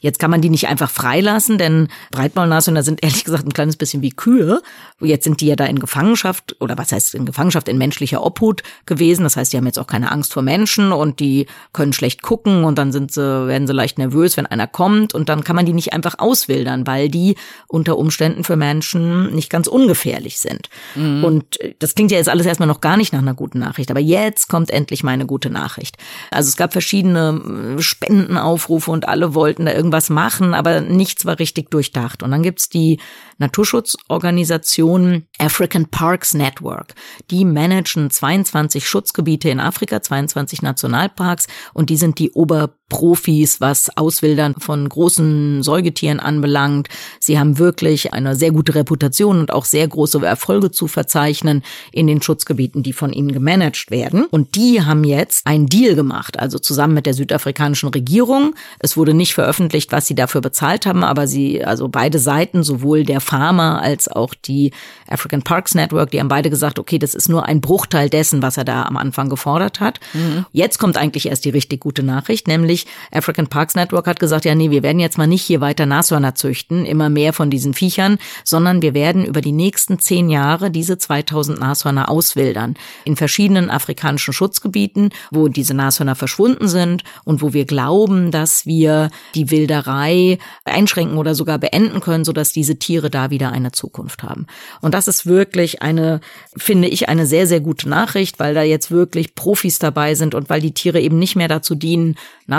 Jetzt 0.00 0.18
kann 0.18 0.30
man 0.30 0.40
die 0.40 0.50
nicht 0.50 0.68
einfach 0.68 0.90
freilassen, 0.90 1.58
denn 1.58 1.88
Breitmaulnashörner 2.10 2.82
sind 2.82 3.02
ehrlich 3.02 3.24
gesagt 3.24 3.46
ein 3.46 3.52
kleines 3.52 3.76
bisschen 3.76 4.02
wie 4.02 4.10
Kühe. 4.10 4.62
Jetzt 5.00 5.24
sind 5.24 5.40
die 5.40 5.46
ja 5.46 5.56
da 5.56 5.66
in 5.66 5.78
Gefangenschaft 5.78 6.56
oder 6.60 6.78
was 6.78 6.92
heißt 6.92 7.14
in 7.14 7.26
Gefangenschaft 7.26 7.68
in 7.68 7.78
menschlicher 7.78 8.24
Obhut 8.24 8.62
gewesen. 8.86 9.24
Das 9.24 9.36
heißt, 9.36 9.52
die 9.52 9.56
haben 9.56 9.66
jetzt 9.66 9.78
auch 9.78 9.86
keine 9.86 10.10
Angst 10.10 10.32
vor 10.32 10.42
Menschen 10.42 10.92
und 10.92 11.20
die 11.20 11.46
können 11.72 11.92
schlecht 11.92 12.22
gucken 12.22 12.64
und 12.64 12.78
dann 12.78 12.92
sind 12.92 13.12
sie, 13.12 13.20
werden 13.20 13.66
sie 13.66 13.72
leicht 13.72 13.98
nervös, 13.98 14.36
wenn 14.36 14.46
einer 14.46 14.66
kommt 14.66 15.14
und 15.14 15.28
dann 15.28 15.44
kann 15.44 15.56
man 15.56 15.66
die 15.66 15.72
nicht 15.72 15.92
einfach 15.92 16.18
auswildern, 16.18 16.86
weil 16.86 17.08
die 17.08 17.36
unter 17.68 17.98
Umständen 17.98 18.44
für 18.44 18.56
Menschen 18.56 19.34
nicht 19.34 19.50
ganz 19.50 19.66
ungefährlich 19.66 20.38
sind. 20.38 20.68
Mhm. 20.94 21.24
Und 21.24 21.58
das 21.78 21.94
klingt 21.94 22.10
ja 22.10 22.18
jetzt 22.18 22.28
alles 22.28 22.46
erstmal 22.46 22.68
noch 22.68 22.80
gar 22.80 22.96
nicht 22.96 23.12
nach 23.12 23.20
einer 23.20 23.34
guten 23.34 23.58
Nachricht, 23.58 23.90
aber 23.90 24.00
jetzt 24.00 24.48
kommt 24.48 24.70
endlich 24.70 25.02
meine 25.02 25.26
gute 25.26 25.50
Nachricht. 25.50 25.96
Also 26.30 26.48
es 26.48 26.56
gab 26.56 26.72
verschiedene 26.72 27.76
äh, 27.78 27.82
Spendenaufrufe 27.82 28.90
und 28.90 29.08
alle 29.08 29.34
wollten 29.34 29.66
da 29.66 29.72
irgendwas 29.86 30.10
machen, 30.10 30.52
aber 30.52 30.80
nichts 30.80 31.24
war 31.24 31.38
richtig 31.38 31.70
durchdacht. 31.70 32.22
Und 32.22 32.32
dann 32.32 32.42
gibt's 32.42 32.68
die 32.68 32.98
Naturschutzorganisation 33.38 35.26
African 35.38 35.86
Parks 35.86 36.34
Network. 36.34 36.94
Die 37.30 37.44
managen 37.44 38.10
22 38.10 38.88
Schutzgebiete 38.88 39.48
in 39.48 39.60
Afrika, 39.60 40.02
22 40.02 40.62
Nationalparks 40.62 41.46
und 41.72 41.88
die 41.88 41.96
sind 41.96 42.18
die 42.18 42.32
Ober 42.32 42.75
Profis, 42.88 43.60
was 43.60 43.90
Auswildern 43.96 44.54
von 44.60 44.88
großen 44.88 45.64
Säugetieren 45.64 46.20
anbelangt. 46.20 46.88
Sie 47.18 47.36
haben 47.38 47.58
wirklich 47.58 48.12
eine 48.12 48.36
sehr 48.36 48.52
gute 48.52 48.76
Reputation 48.76 49.40
und 49.40 49.52
auch 49.52 49.64
sehr 49.64 49.88
große 49.88 50.24
Erfolge 50.24 50.70
zu 50.70 50.86
verzeichnen 50.86 51.64
in 51.90 52.06
den 52.06 52.22
Schutzgebieten, 52.22 52.84
die 52.84 52.92
von 52.92 53.12
ihnen 53.12 53.32
gemanagt 53.32 53.90
werden. 53.90 54.26
Und 54.26 54.54
die 54.54 54.82
haben 54.82 55.02
jetzt 55.02 55.46
einen 55.48 55.66
Deal 55.66 55.96
gemacht, 55.96 56.38
also 56.38 56.60
zusammen 56.60 56.94
mit 56.94 57.06
der 57.06 57.14
südafrikanischen 57.14 57.88
Regierung. 57.88 58.54
Es 58.78 58.96
wurde 58.96 59.14
nicht 59.14 59.34
veröffentlicht, 59.34 59.90
was 59.90 60.06
sie 60.06 60.14
dafür 60.14 60.40
bezahlt 60.40 60.86
haben, 60.86 61.02
aber 61.02 61.26
sie, 61.26 61.64
also 61.64 61.88
beide 61.88 62.20
Seiten, 62.20 62.62
sowohl 62.62 63.04
der 63.04 63.20
Farmer 63.20 63.82
als 63.82 64.06
auch 64.06 64.32
die 64.32 64.72
African 65.08 65.42
Parks 65.42 65.74
Network, 65.74 66.12
die 66.12 66.20
haben 66.20 66.28
beide 66.28 66.50
gesagt, 66.50 66.78
okay, 66.78 67.00
das 67.00 67.16
ist 67.16 67.28
nur 67.28 67.46
ein 67.46 67.60
Bruchteil 67.60 68.08
dessen, 68.10 68.42
was 68.42 68.56
er 68.56 68.64
da 68.64 68.84
am 68.84 68.96
Anfang 68.96 69.28
gefordert 69.28 69.80
hat. 69.80 69.98
Mhm. 70.14 70.46
Jetzt 70.52 70.78
kommt 70.78 70.96
eigentlich 70.96 71.26
erst 71.26 71.44
die 71.44 71.50
richtig 71.50 71.80
gute 71.80 72.04
Nachricht, 72.04 72.46
nämlich 72.46 72.75
nämlich 72.76 72.86
African 73.10 73.46
Parks 73.46 73.74
Network 73.74 74.06
hat 74.06 74.20
gesagt, 74.20 74.44
ja, 74.44 74.54
nee, 74.54 74.70
wir 74.70 74.82
werden 74.82 75.00
jetzt 75.00 75.18
mal 75.18 75.26
nicht 75.26 75.42
hier 75.42 75.60
weiter 75.60 75.86
Nashörner 75.86 76.34
züchten, 76.34 76.84
immer 76.84 77.08
mehr 77.08 77.32
von 77.32 77.50
diesen 77.50 77.74
Viechern, 77.74 78.18
sondern 78.44 78.82
wir 78.82 78.94
werden 78.94 79.24
über 79.24 79.40
die 79.40 79.52
nächsten 79.52 79.98
zehn 79.98 80.28
Jahre 80.28 80.70
diese 80.70 80.98
2000 80.98 81.60
Nashörner 81.60 82.08
auswildern. 82.10 82.74
In 83.04 83.16
verschiedenen 83.16 83.70
afrikanischen 83.70 84.32
Schutzgebieten, 84.32 85.10
wo 85.30 85.48
diese 85.48 85.74
Nashörner 85.74 86.14
verschwunden 86.14 86.68
sind 86.68 87.04
und 87.24 87.42
wo 87.42 87.52
wir 87.52 87.64
glauben, 87.64 88.30
dass 88.30 88.66
wir 88.66 89.10
die 89.34 89.50
Wilderei 89.50 90.38
einschränken 90.64 91.16
oder 91.16 91.34
sogar 91.34 91.58
beenden 91.58 92.00
können, 92.00 92.24
sodass 92.24 92.52
diese 92.52 92.78
Tiere 92.78 93.10
da 93.10 93.30
wieder 93.30 93.52
eine 93.52 93.72
Zukunft 93.72 94.22
haben. 94.22 94.46
Und 94.80 94.94
das 94.94 95.08
ist 95.08 95.26
wirklich 95.26 95.82
eine, 95.82 96.20
finde 96.56 96.88
ich, 96.88 97.08
eine 97.08 97.26
sehr, 97.26 97.46
sehr 97.46 97.60
gute 97.60 97.88
Nachricht, 97.88 98.38
weil 98.38 98.54
da 98.54 98.62
jetzt 98.62 98.90
wirklich 98.90 99.34
Profis 99.34 99.78
dabei 99.78 100.14
sind 100.14 100.34
und 100.34 100.50
weil 100.50 100.60
die 100.60 100.72
Tiere 100.72 101.00
eben 101.00 101.18
nicht 101.18 101.36
mehr 101.36 101.48
dazu 101.48 101.74
dienen, 101.74 102.16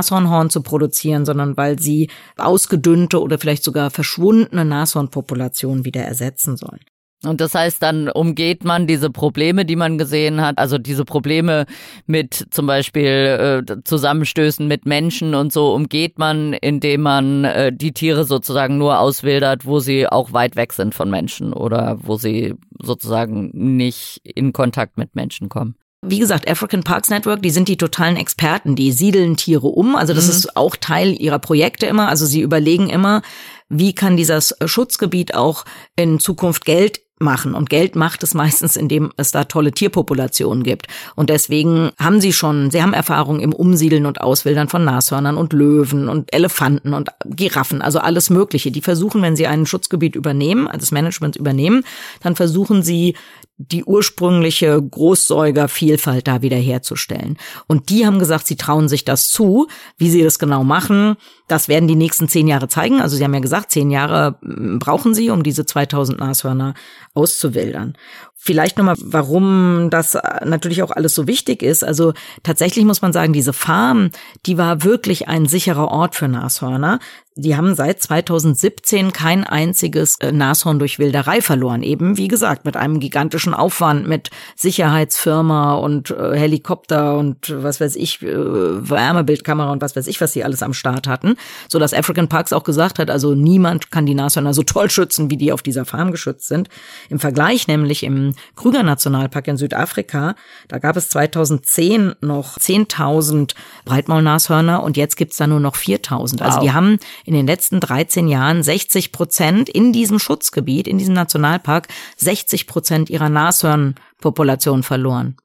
Nashornhorn 0.08 0.50
zu 0.50 0.62
produzieren, 0.62 1.26
sondern 1.26 1.58
weil 1.58 1.80
sie 1.80 2.10
ausgedünnte 2.38 3.22
oder 3.22 3.38
vielleicht 3.38 3.64
sogar 3.64 3.90
verschwundene 3.90 4.66
Nashornpopulationen 4.66 5.86
wieder 5.86 6.02
ersetzen 6.02 6.58
sollen. 6.58 6.82
Und 7.26 7.42
das 7.42 7.56
heißt, 7.56 7.82
dann 7.82 8.10
umgeht 8.10 8.64
man 8.64 8.86
diese 8.86 9.10
Probleme, 9.10 9.66
die 9.66 9.76
man 9.76 9.98
gesehen 9.98 10.40
hat, 10.40 10.60
also 10.60 10.78
diese 10.78 11.04
Probleme 11.04 11.66
mit 12.06 12.46
zum 12.52 12.68
Beispiel 12.68 13.66
äh, 13.68 13.76
Zusammenstößen 13.84 14.68
mit 14.68 14.86
Menschen 14.86 15.34
und 15.34 15.52
so, 15.52 15.74
umgeht 15.74 16.20
man, 16.20 16.54
indem 16.54 17.02
man 17.02 17.44
äh, 17.44 17.74
die 17.74 17.92
Tiere 17.92 18.24
sozusagen 18.24 18.78
nur 18.78 19.00
auswildert, 19.00 19.66
wo 19.66 19.80
sie 19.80 20.08
auch 20.08 20.32
weit 20.32 20.56
weg 20.56 20.74
sind 20.74 20.94
von 20.94 21.10
Menschen 21.10 21.54
oder 21.54 21.98
wo 22.04 22.18
sie 22.18 22.54
sozusagen 22.80 23.50
nicht 23.52 24.22
in 24.24 24.54
Kontakt 24.54 25.00
mit 25.00 25.16
Menschen 25.16 25.50
kommen. 25.50 25.76
Wie 26.02 26.20
gesagt, 26.20 26.50
African 26.50 26.84
Parks 26.84 27.10
Network, 27.10 27.42
die 27.42 27.50
sind 27.50 27.68
die 27.68 27.78
totalen 27.78 28.18
Experten, 28.18 28.76
die 28.76 28.92
siedeln 28.92 29.36
Tiere 29.36 29.68
um. 29.68 29.96
Also 29.96 30.14
das 30.14 30.26
mhm. 30.26 30.32
ist 30.32 30.58
auch 30.58 30.76
Teil 30.76 31.20
ihrer 31.20 31.40
Projekte 31.40 31.88
immer. 31.88 32.08
Also 32.08 32.26
sie 32.26 32.42
überlegen 32.42 32.90
immer, 32.90 33.24
wie 33.68 33.94
kann 33.94 34.16
dieses 34.16 34.56
Schutzgebiet 34.64 35.34
auch 35.34 35.66
in 35.96 36.20
Zukunft 36.20 36.66
Geld 36.66 37.02
machen. 37.20 37.56
Und 37.56 37.70
Geld 37.70 37.96
macht 37.96 38.24
es 38.24 38.34
meistens, 38.34 38.76
indem 38.76 39.12
es 39.18 39.32
da 39.32 39.46
tolle 39.46 39.72
Tierpopulationen 39.72 40.64
gibt. 40.64 40.88
Und 41.16 41.30
deswegen 41.30 41.92
haben 42.00 42.22
sie 42.22 42.34
schon, 42.34 42.70
sie 42.72 42.82
haben 42.82 42.94
Erfahrung 42.94 43.40
im 43.40 43.54
Umsiedeln 43.54 44.06
und 44.06 44.22
Auswildern 44.22 44.70
von 44.70 44.84
Nashörnern 44.86 45.38
und 45.38 45.54
Löwen 45.54 46.10
und 46.10 46.34
Elefanten 46.34 46.94
und 46.94 47.10
Giraffen, 47.26 47.82
also 47.82 48.00
alles 48.00 48.30
Mögliche. 48.30 48.72
Die 48.72 48.82
versuchen, 48.82 49.22
wenn 49.22 49.36
sie 49.36 49.48
ein 49.48 49.66
Schutzgebiet 49.66 50.16
übernehmen, 50.16 50.68
also 50.68 50.80
das 50.80 50.92
Management 50.92 51.36
übernehmen, 51.36 51.84
dann 52.22 52.36
versuchen 52.36 52.84
sie 52.84 53.16
die 53.58 53.84
ursprüngliche 53.84 54.80
Großsäugervielfalt 54.80 56.28
da 56.28 56.44
wiederherzustellen. 56.44 57.38
Und 57.66 57.90
die 57.90 58.06
haben 58.06 58.20
gesagt, 58.20 58.46
sie 58.46 58.56
trauen 58.56 58.88
sich 58.88 59.04
das 59.04 59.30
zu. 59.30 59.68
Wie 59.98 60.12
sie 60.12 60.24
das 60.24 60.38
genau 60.38 60.64
machen, 60.64 61.16
das 61.48 61.68
werden 61.68 61.88
die 61.88 61.96
nächsten 61.96 62.28
zehn 62.28 62.48
Jahre 62.48 62.68
zeigen. 62.68 63.02
Also 63.02 63.18
sie 63.18 63.24
haben 63.24 63.34
ja 63.34 63.40
gesagt, 63.40 63.72
zehn 63.72 63.90
Jahre 63.90 64.38
hm, 64.42 64.78
brauchen 64.78 65.16
sie, 65.16 65.32
um 65.32 65.42
diese 65.42 65.66
2000 65.66 66.20
Nashörner 66.20 66.76
auszuwildern. 67.16 67.98
Vielleicht 68.40 68.78
nochmal, 68.78 68.96
warum 69.00 69.90
das 69.90 70.14
äh, 70.14 70.46
natürlich 70.46 70.84
auch 70.84 70.92
alles 70.92 71.16
so 71.16 71.26
wichtig 71.26 71.64
ist. 71.64 71.84
Also 71.84 72.14
tatsächlich 72.44 72.86
muss 72.86 73.02
man 73.02 73.12
sagen, 73.12 73.34
diese 73.34 73.52
Farm, 73.52 74.12
die 74.46 74.60
war 74.60 74.84
wirklich 74.84 75.28
ein 75.28 75.48
sicherer 75.48 75.88
Ort 75.88 76.16
für 76.16 76.28
Nashörner. 76.28 77.00
Die 77.36 77.56
haben 77.56 77.76
seit 77.76 78.02
2017 78.02 79.12
kein 79.12 79.44
einziges 79.44 80.18
äh, 80.20 80.32
Nashorn 80.32 80.78
durch 80.78 81.00
Wilderei 81.00 81.42
verloren. 81.42 81.82
Eben, 81.82 82.18
wie 82.18 82.28
gesagt, 82.28 82.64
mit 82.64 82.78
einem 82.78 83.00
gigantischen 83.00 83.56
Aufwand, 83.56 84.08
mit 84.08 84.30
Sicherheitsfirma 84.56 85.74
und 85.76 86.12
äh, 86.12 86.38
Helikopter 86.38 87.18
und 87.18 87.54
was 87.64 87.82
weiß 87.82 87.96
ich, 87.96 88.22
Wärmebildkamera 88.22 89.72
und 89.72 89.82
was 89.82 89.96
weiß 89.96 90.08
ich, 90.08 90.22
was 90.22 90.34
sie 90.34 90.44
alles 90.44 90.62
am 90.62 90.74
Start 90.74 91.08
hatten. 91.08 91.36
So 91.70 91.80
dass 91.80 91.94
African 91.94 92.30
Parks 92.30 92.54
auch 92.54 92.64
gesagt 92.64 93.00
hat, 93.00 93.10
also 93.10 93.34
niemand 93.34 93.90
kann 93.92 94.06
die 94.06 94.16
Nashörner 94.16 94.54
so 94.54 94.64
toll 94.64 94.92
schützen, 94.92 95.32
wie 95.32 95.38
die 95.38 95.52
auf 95.52 95.64
dieser 95.64 95.86
Farm 95.86 96.12
geschützt 96.12 96.48
sind. 96.48 96.70
Im 97.10 97.20
Vergleich 97.20 97.68
nämlich 97.68 98.04
im 98.04 98.27
Krüger 98.56 98.84
Nationalpark 98.84 99.48
in 99.48 99.58
Südafrika, 99.58 100.36
da 100.68 100.78
gab 100.80 100.98
es 100.98 101.10
2010 101.10 102.16
noch 102.22 102.58
10.000 102.58 103.54
Breitmaulnashörner 103.86 104.84
und 104.84 104.98
jetzt 104.98 105.18
gibt's 105.18 105.38
da 105.38 105.48
nur 105.48 105.60
noch 105.60 105.76
4.000. 105.76 106.42
Also 106.42 106.58
wow. 106.58 106.64
die 106.64 106.72
haben 106.72 107.00
in 107.26 107.34
den 107.34 107.48
letzten 107.48 107.80
13 107.80 108.28
Jahren 108.28 108.64
60 108.64 109.12
Prozent 109.12 109.70
in 109.70 109.94
diesem 109.94 110.20
Schutzgebiet, 110.20 110.88
in 110.88 110.98
diesem 110.98 111.14
Nationalpark, 111.14 111.88
60 112.18 112.68
Prozent 112.68 113.10
ihrer 113.10 113.30
Nashörnpopulation 113.30 114.84
verloren. 114.84 115.38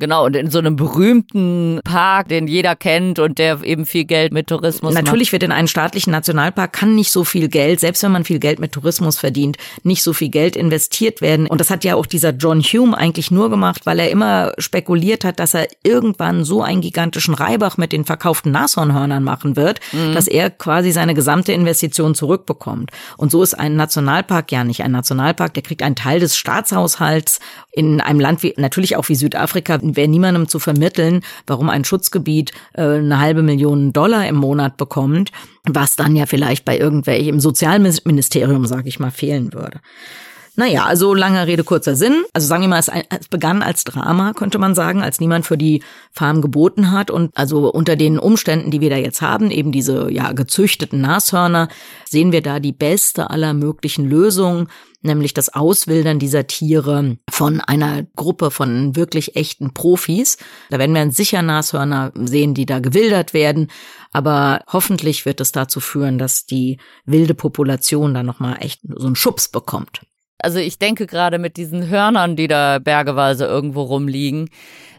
Genau, 0.00 0.24
und 0.24 0.34
in 0.34 0.50
so 0.50 0.58
einem 0.58 0.76
berühmten 0.76 1.80
Park, 1.84 2.28
den 2.28 2.48
jeder 2.48 2.74
kennt 2.74 3.18
und 3.18 3.38
der 3.38 3.62
eben 3.62 3.84
viel 3.84 4.04
Geld 4.04 4.32
mit 4.32 4.46
Tourismus 4.46 4.94
Natürlich 4.94 5.28
macht. 5.28 5.32
wird 5.32 5.42
in 5.42 5.52
einen 5.52 5.68
staatlichen 5.68 6.10
Nationalpark 6.10 6.72
kann 6.72 6.94
nicht 6.94 7.12
so 7.12 7.22
viel 7.22 7.48
Geld, 7.48 7.80
selbst 7.80 8.02
wenn 8.02 8.10
man 8.10 8.24
viel 8.24 8.38
Geld 8.38 8.58
mit 8.60 8.72
Tourismus 8.72 9.18
verdient, 9.18 9.58
nicht 9.82 10.02
so 10.02 10.14
viel 10.14 10.30
Geld 10.30 10.56
investiert 10.56 11.20
werden. 11.20 11.46
Und 11.46 11.60
das 11.60 11.68
hat 11.68 11.84
ja 11.84 11.96
auch 11.96 12.06
dieser 12.06 12.30
John 12.30 12.62
Hume 12.62 12.96
eigentlich 12.96 13.30
nur 13.30 13.50
gemacht, 13.50 13.84
weil 13.84 13.98
er 13.98 14.10
immer 14.10 14.52
spekuliert 14.56 15.22
hat, 15.22 15.38
dass 15.38 15.52
er 15.52 15.68
irgendwann 15.82 16.44
so 16.44 16.62
einen 16.62 16.80
gigantischen 16.80 17.34
Reibach 17.34 17.76
mit 17.76 17.92
den 17.92 18.06
verkauften 18.06 18.52
Nashornhörnern 18.52 19.22
machen 19.22 19.54
wird, 19.54 19.80
mhm. 19.92 20.14
dass 20.14 20.26
er 20.26 20.48
quasi 20.48 20.92
seine 20.92 21.12
gesamte 21.12 21.52
Investition 21.52 22.14
zurückbekommt. 22.14 22.90
Und 23.18 23.30
so 23.30 23.42
ist 23.42 23.52
ein 23.52 23.76
Nationalpark 23.76 24.50
ja 24.50 24.64
nicht 24.64 24.82
ein 24.82 24.92
Nationalpark, 24.92 25.52
der 25.52 25.62
kriegt 25.62 25.82
einen 25.82 25.96
Teil 25.96 26.20
des 26.20 26.36
Staatshaushalts 26.36 27.38
in 27.72 28.00
einem 28.00 28.18
Land 28.18 28.42
wie, 28.42 28.54
natürlich 28.56 28.96
auch 28.96 29.08
wie 29.10 29.14
Südafrika, 29.14 29.78
wäre 29.96 30.08
niemandem 30.08 30.48
zu 30.48 30.58
vermitteln, 30.58 31.22
warum 31.46 31.68
ein 31.70 31.84
Schutzgebiet 31.84 32.52
äh, 32.74 32.82
eine 32.82 33.18
halbe 33.18 33.42
Million 33.42 33.92
Dollar 33.92 34.26
im 34.28 34.36
Monat 34.36 34.76
bekommt, 34.76 35.32
was 35.64 35.96
dann 35.96 36.16
ja 36.16 36.26
vielleicht 36.26 36.64
bei 36.64 36.78
irgendwelchem 36.78 37.40
Sozialministerium, 37.40 38.66
sage 38.66 38.88
ich 38.88 39.00
mal, 39.00 39.10
fehlen 39.10 39.52
würde. 39.52 39.80
Naja, 40.56 40.84
also 40.84 41.14
langer 41.14 41.46
Rede, 41.46 41.64
kurzer 41.64 41.94
Sinn. 41.94 42.24
Also 42.32 42.46
sagen 42.46 42.62
wir 42.62 42.68
mal, 42.68 42.78
es, 42.78 43.28
begann 43.28 43.62
als 43.62 43.84
Drama, 43.84 44.32
könnte 44.32 44.58
man 44.58 44.74
sagen, 44.74 45.02
als 45.02 45.20
niemand 45.20 45.46
für 45.46 45.56
die 45.56 45.82
Farm 46.12 46.42
geboten 46.42 46.90
hat. 46.90 47.10
Und 47.10 47.36
also 47.36 47.72
unter 47.72 47.96
den 47.96 48.18
Umständen, 48.18 48.70
die 48.70 48.80
wir 48.80 48.90
da 48.90 48.96
jetzt 48.96 49.22
haben, 49.22 49.50
eben 49.50 49.72
diese 49.72 50.10
ja 50.10 50.32
gezüchteten 50.32 51.00
Nashörner, 51.00 51.68
sehen 52.04 52.32
wir 52.32 52.42
da 52.42 52.60
die 52.60 52.72
beste 52.72 53.30
aller 53.30 53.54
möglichen 53.54 54.04
Lösungen 54.04 54.68
nämlich 55.02 55.34
das 55.34 55.48
Auswildern 55.48 56.18
dieser 56.18 56.46
Tiere 56.46 57.16
von 57.30 57.60
einer 57.60 58.02
Gruppe 58.16 58.50
von 58.50 58.96
wirklich 58.96 59.36
echten 59.36 59.72
Profis. 59.72 60.36
Da 60.68 60.78
werden 60.78 60.94
wir 60.94 61.10
sicher 61.10 61.42
Nashörner 61.42 62.12
sehen, 62.14 62.54
die 62.54 62.66
da 62.66 62.80
gewildert 62.80 63.32
werden, 63.32 63.68
aber 64.12 64.62
hoffentlich 64.66 65.24
wird 65.24 65.40
es 65.40 65.52
dazu 65.52 65.80
führen, 65.80 66.18
dass 66.18 66.46
die 66.46 66.78
wilde 67.04 67.34
Population 67.34 68.14
da 68.14 68.22
nochmal 68.22 68.58
echt 68.60 68.80
so 68.82 69.06
einen 69.06 69.16
Schubs 69.16 69.48
bekommt. 69.48 70.02
Also 70.42 70.58
ich 70.58 70.78
denke 70.78 71.06
gerade 71.06 71.38
mit 71.38 71.56
diesen 71.56 71.88
Hörnern, 71.88 72.36
die 72.36 72.48
da 72.48 72.78
bergeweise 72.78 73.46
irgendwo 73.46 73.82
rumliegen, 73.82 74.48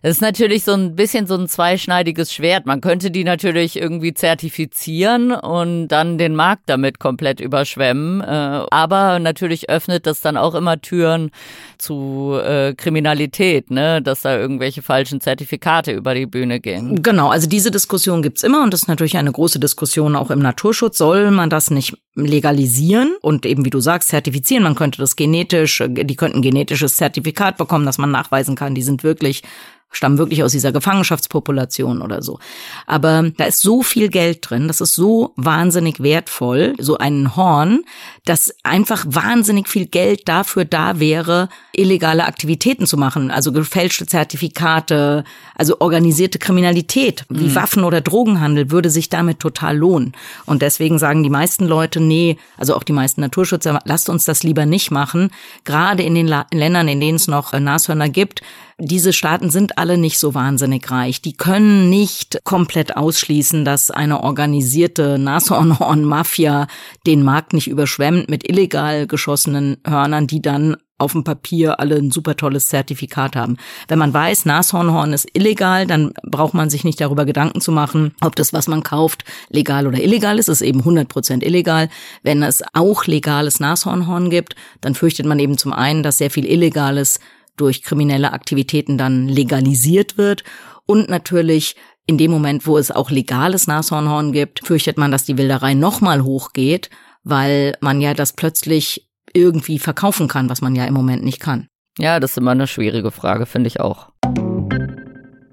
das 0.02 0.14
ist 0.14 0.22
natürlich 0.22 0.64
so 0.64 0.74
ein 0.74 0.95
bisschen 0.95 1.28
so 1.28 1.36
ein 1.36 1.47
zweischneidiges 1.47 2.34
Schwert. 2.34 2.66
Man 2.66 2.82
könnte 2.82 3.12
die 3.12 3.24
natürlich 3.24 3.80
irgendwie 3.80 4.16
zertifizieren 4.16 5.32
und 5.32 5.89
dann 5.89 6.18
den 6.18 6.36
Markt 6.36 6.64
damit 6.66 6.97
komplett 6.99 7.39
überschwemmen. 7.39 8.22
Äh, 8.22 8.66
aber 8.72 9.20
natürlich 9.20 9.70
öffnet 9.70 10.08
das 10.08 10.22
dann 10.22 10.38
auch 10.38 10.56
immer 10.56 10.82
Türen 10.82 11.30
zu 11.78 12.36
äh, 12.43 12.74
Kriminalität, 12.74 13.70
ne? 13.70 14.02
dass 14.02 14.22
da 14.22 14.38
irgendwelche 14.38 14.82
falschen 14.82 15.22
Zertifikate 15.22 15.91
über 15.91 16.16
die 16.16 16.26
Bühne 16.26 16.60
gehen. 16.60 17.04
Genau, 17.04 17.30
also 17.30 17.47
diese 17.47 17.70
Diskussion 17.70 18.24
gibt's 18.24 18.41
immer 18.41 18.64
und 18.64 18.74
das 18.74 18.84
ist 18.84 18.88
natürlich 18.88 19.18
eine 19.18 19.32
große 19.32 19.60
Diskussion 19.60 20.16
auch 20.16 20.32
im 20.32 20.39
Naturschutz. 20.39 20.97
Soll 20.97 21.30
man 21.30 21.52
das 21.52 21.70
nicht 21.70 21.95
legalisieren 22.16 23.16
und 23.22 23.45
eben, 23.45 23.66
wie 23.66 23.70
du 23.70 23.80
sagst, 23.80 24.10
zertifizieren? 24.10 24.64
Man 24.64 24.76
könnte 24.76 24.97
das 24.97 25.16
genetisch, 25.16 25.84
die 25.88 26.16
könnten 26.16 26.41
genetisches 26.41 26.97
Zertifikat 26.97 27.58
bekommen, 27.58 27.86
dass 27.86 27.99
man 27.99 28.12
nachweisen 28.12 28.56
kann, 28.56 28.74
die 28.74 28.82
sind 28.82 29.04
wirklich 29.04 29.43
stammen 29.92 30.18
wirklich 30.18 30.44
aus 30.44 30.54
dieser 30.54 30.72
Gefangenschaftspopulation 30.72 32.02
oder 32.02 32.22
so. 32.22 32.39
Aber 32.88 33.32
da 33.38 33.46
ist 33.46 33.62
so 33.62 33.84
viel 33.84 34.10
Geld 34.10 34.50
drin, 34.50 34.68
das 34.68 34.82
ist 34.82 34.96
so 34.96 35.34
wahnsinnig 35.36 36.02
wertvoll, 36.02 36.76
so 36.80 36.98
ein 36.98 37.36
Horn, 37.36 37.84
dass 38.26 38.56
einfach 38.64 39.06
wahnsinnig 39.08 39.68
viel 39.68 39.86
Geld 39.86 40.28
dafür 40.28 40.66
da 40.66 41.00
wäre, 41.00 41.50
illegale 41.74 42.26
Aktivitäten 42.26 42.86
zu 42.86 42.98
machen, 42.98 43.32
also 43.32 43.52
gefälschte 43.52 44.06
Zertifikate, 44.06 45.24
also 45.56 45.80
organisierte 45.80 46.39
Kriminalität, 46.39 47.26
wie 47.30 47.50
mhm. 47.50 47.56
Waffen- 47.56 47.84
oder 47.84 48.02
Drogenhandel 48.02 48.72
würde 48.72 48.89
sich 48.89 49.10
damit 49.10 49.39
total 49.39 49.78
lohnen. 49.78 50.14
Und 50.46 50.62
deswegen 50.62 51.00
sagen 51.00 51.24
die 51.24 51.30
meisten 51.30 51.66
Leute, 51.66 52.00
nee, 52.00 52.38
also 52.58 52.76
auch 52.76 52.84
die 52.84 52.94
meisten 52.94 53.22
Naturschützer, 53.22 53.80
lasst 53.86 54.10
uns 54.10 54.26
das 54.26 54.44
lieber 54.44 54.66
nicht 54.66 54.92
machen. 54.92 55.32
Gerade 55.66 56.04
in 56.04 56.16
den 56.16 56.28
La 56.28 56.46
Ländern, 56.54 56.88
in 56.88 57.00
denen 57.00 57.18
es 57.18 57.28
noch 57.28 57.54
Nashörner 57.54 58.10
gibt, 58.10 58.42
diese 58.84 59.14
Staaten 59.14 59.52
sind 59.52 59.78
alle 59.78 59.98
nicht 59.98 60.18
so 60.18 60.34
wahnsinnig 60.34 60.90
reich. 60.90 61.22
Die 61.22 61.34
können 61.34 61.90
nicht 61.90 62.40
komplett 62.44 62.98
ausschließen, 62.98 63.64
dass 63.64 63.92
eine 63.92 64.24
organisierte 64.24 65.20
Nashornhorn-Mafia 65.20 66.68
den 67.06 67.24
Markt 67.24 67.54
nicht 67.54 67.68
überschwemmt 67.68 68.30
mit 68.30 68.50
illegal 68.50 69.06
geschossenen 69.06 69.78
Hörnern, 69.86 70.26
die 70.26 70.42
dann 70.42 70.78
auf 70.98 71.14
dem 71.14 71.24
Papier 71.24 71.80
alle 71.80 71.96
ein 71.96 72.12
super 72.12 72.38
tolles 72.38 72.68
Zertifikat 72.68 73.36
haben. 73.36 73.58
Wenn 73.88 74.00
man 74.00 74.14
weiß, 74.14 74.46
Nashornhorn 74.46 75.14
ist 75.14 75.28
illegal, 75.34 75.88
dann 75.88 76.14
braucht 76.24 76.54
man 76.54 76.70
sich 76.70 76.84
nicht 76.84 77.02
darüber 77.02 77.26
Gedanken 77.26 77.60
zu 77.60 77.72
machen, 77.72 78.14
ob 78.22 78.36
das, 78.36 78.54
was 78.54 78.68
man 78.68 78.84
kauft, 78.84 79.26
legal 79.50 79.88
oder 79.88 80.02
illegal 80.02 80.38
ist. 80.38 80.48
Es 80.48 80.62
ist 80.62 80.68
eben 80.68 80.80
100 80.80 81.08
Prozent 81.08 81.44
illegal. 81.44 81.90
Wenn 82.24 82.44
es 82.44 82.64
auch 82.74 83.06
legales 83.06 83.60
Nashornhorn 83.60 84.30
gibt, 84.30 84.56
dann 84.80 84.96
fürchtet 84.96 85.26
man 85.26 85.40
eben 85.40 85.58
zum 85.58 85.74
einen, 85.74 86.04
dass 86.04 86.20
sehr 86.20 86.32
viel 86.32 86.46
Illegales 86.46 87.20
durch 87.62 87.84
kriminelle 87.84 88.34
Aktivitäten 88.34 88.97
dann 88.97 89.28
legalisiert 89.28 90.18
wird 90.18 90.43
und 90.86 91.09
natürlich 91.09 91.76
in 92.07 92.18
dem 92.18 92.32
Moment, 92.32 92.68
wo 92.68 92.78
es 92.78 92.91
auch 92.91 93.12
legales 93.12 93.68
Nashornhorn 93.68 94.34
gibt, 94.34 94.66
fürchtet 94.66 94.97
man, 94.97 95.12
dass 95.12 95.24
die 95.24 95.38
Wilderei 95.38 95.76
nochmal 95.76 96.24
hochgeht, 96.24 96.89
weil 97.24 97.78
man 97.80 98.01
ja 98.01 98.14
das 98.14 98.34
plötzlich 98.34 99.07
irgendwie 99.34 99.80
verkaufen 99.80 100.28
kann, 100.28 100.49
was 100.49 100.62
man 100.62 100.76
ja 100.76 100.86
im 100.86 100.93
Moment 100.93 101.24
nicht 101.24 101.39
kann. 101.39 101.68
Ja, 101.97 102.20
das 102.20 102.32
ist 102.32 102.38
immer 102.38 102.51
eine 102.51 102.68
schwierige 102.68 103.12
Frage, 103.12 103.45
finde 103.45 103.68
ich 103.68 103.80
auch. 103.80 104.09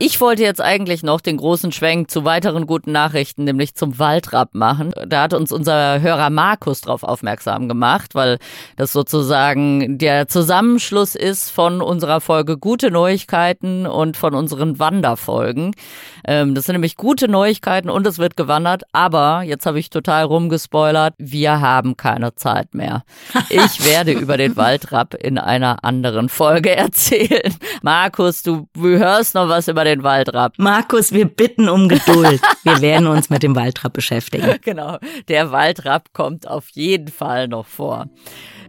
Ich 0.01 0.20
wollte 0.20 0.44
jetzt 0.44 0.61
eigentlich 0.61 1.03
noch 1.03 1.20
den 1.20 1.38
großen 1.38 1.72
Schwenk 1.72 2.09
zu 2.09 2.24
weiteren 2.24 2.68
guten 2.68 2.92
Nachrichten, 2.92 3.42
nämlich 3.42 3.74
zum 3.74 3.99
Waldrapp 3.99 4.55
machen. 4.55 4.92
Da 5.09 5.22
hat 5.22 5.34
uns 5.34 5.51
unser 5.51 6.01
Hörer 6.01 6.30
Markus 6.30 6.82
drauf 6.82 7.03
aufmerksam 7.03 7.68
gemacht, 7.68 8.14
weil 8.14 8.38
das 8.76 8.92
sozusagen 8.92 9.99
der 9.99 10.28
Zusammenschluss 10.28 11.16
ist 11.16 11.51
von 11.51 11.82
unserer 11.82 12.20
Folge 12.20 12.59
Gute 12.59 12.92
Neuigkeiten 12.92 13.88
und 13.88 14.16
von 14.16 14.36
unseren 14.36 14.78
Wanderfolgen. 14.78 15.74
Ähm, 16.24 16.55
das 16.55 16.66
sind 16.66 16.74
nämlich 16.74 16.94
gute 16.94 17.26
Neuigkeiten 17.26 17.90
und 17.90 18.07
es 18.07 18.18
wird 18.18 18.36
gewandert, 18.36 18.84
aber 18.92 19.42
jetzt 19.42 19.66
habe 19.66 19.80
ich 19.80 19.90
total 19.90 20.22
rumgespoilert, 20.24 21.14
wir 21.18 21.61
haben 21.61 21.96
keine 21.96 22.36
Zeit 22.36 22.74
mehr. 22.74 23.03
Ich 23.51 23.84
werde 23.84 24.12
über 24.12 24.36
den 24.36 24.57
Waldrapp 24.57 25.14
in 25.14 25.38
einer 25.38 25.82
anderen 25.82 26.28
Folge 26.28 26.76
erzählen. 26.76 27.55
Markus, 27.82 28.42
du 28.42 28.68
hörst 28.76 29.34
noch 29.34 29.49
was 29.49 29.68
über 29.68 29.88
den 29.89 30.03
Waldrapp. 30.03 30.55
Markus, 30.59 31.12
wir 31.12 31.26
bitten 31.26 31.68
um 31.68 31.89
Geduld. 31.89 32.41
Wir 32.62 32.80
werden 32.80 33.07
uns 33.07 33.30
mit 33.30 33.43
dem 33.43 33.57
Waldrapp 33.57 33.93
beschäftigen. 33.93 34.59
Genau, 34.68 34.99
der 35.28 35.51
Waldrapp 35.51 36.12
kommt 36.12 36.47
auf 36.47 36.68
jeden 36.70 37.09
Fall 37.09 37.49
noch 37.49 37.66
vor. 37.66 38.09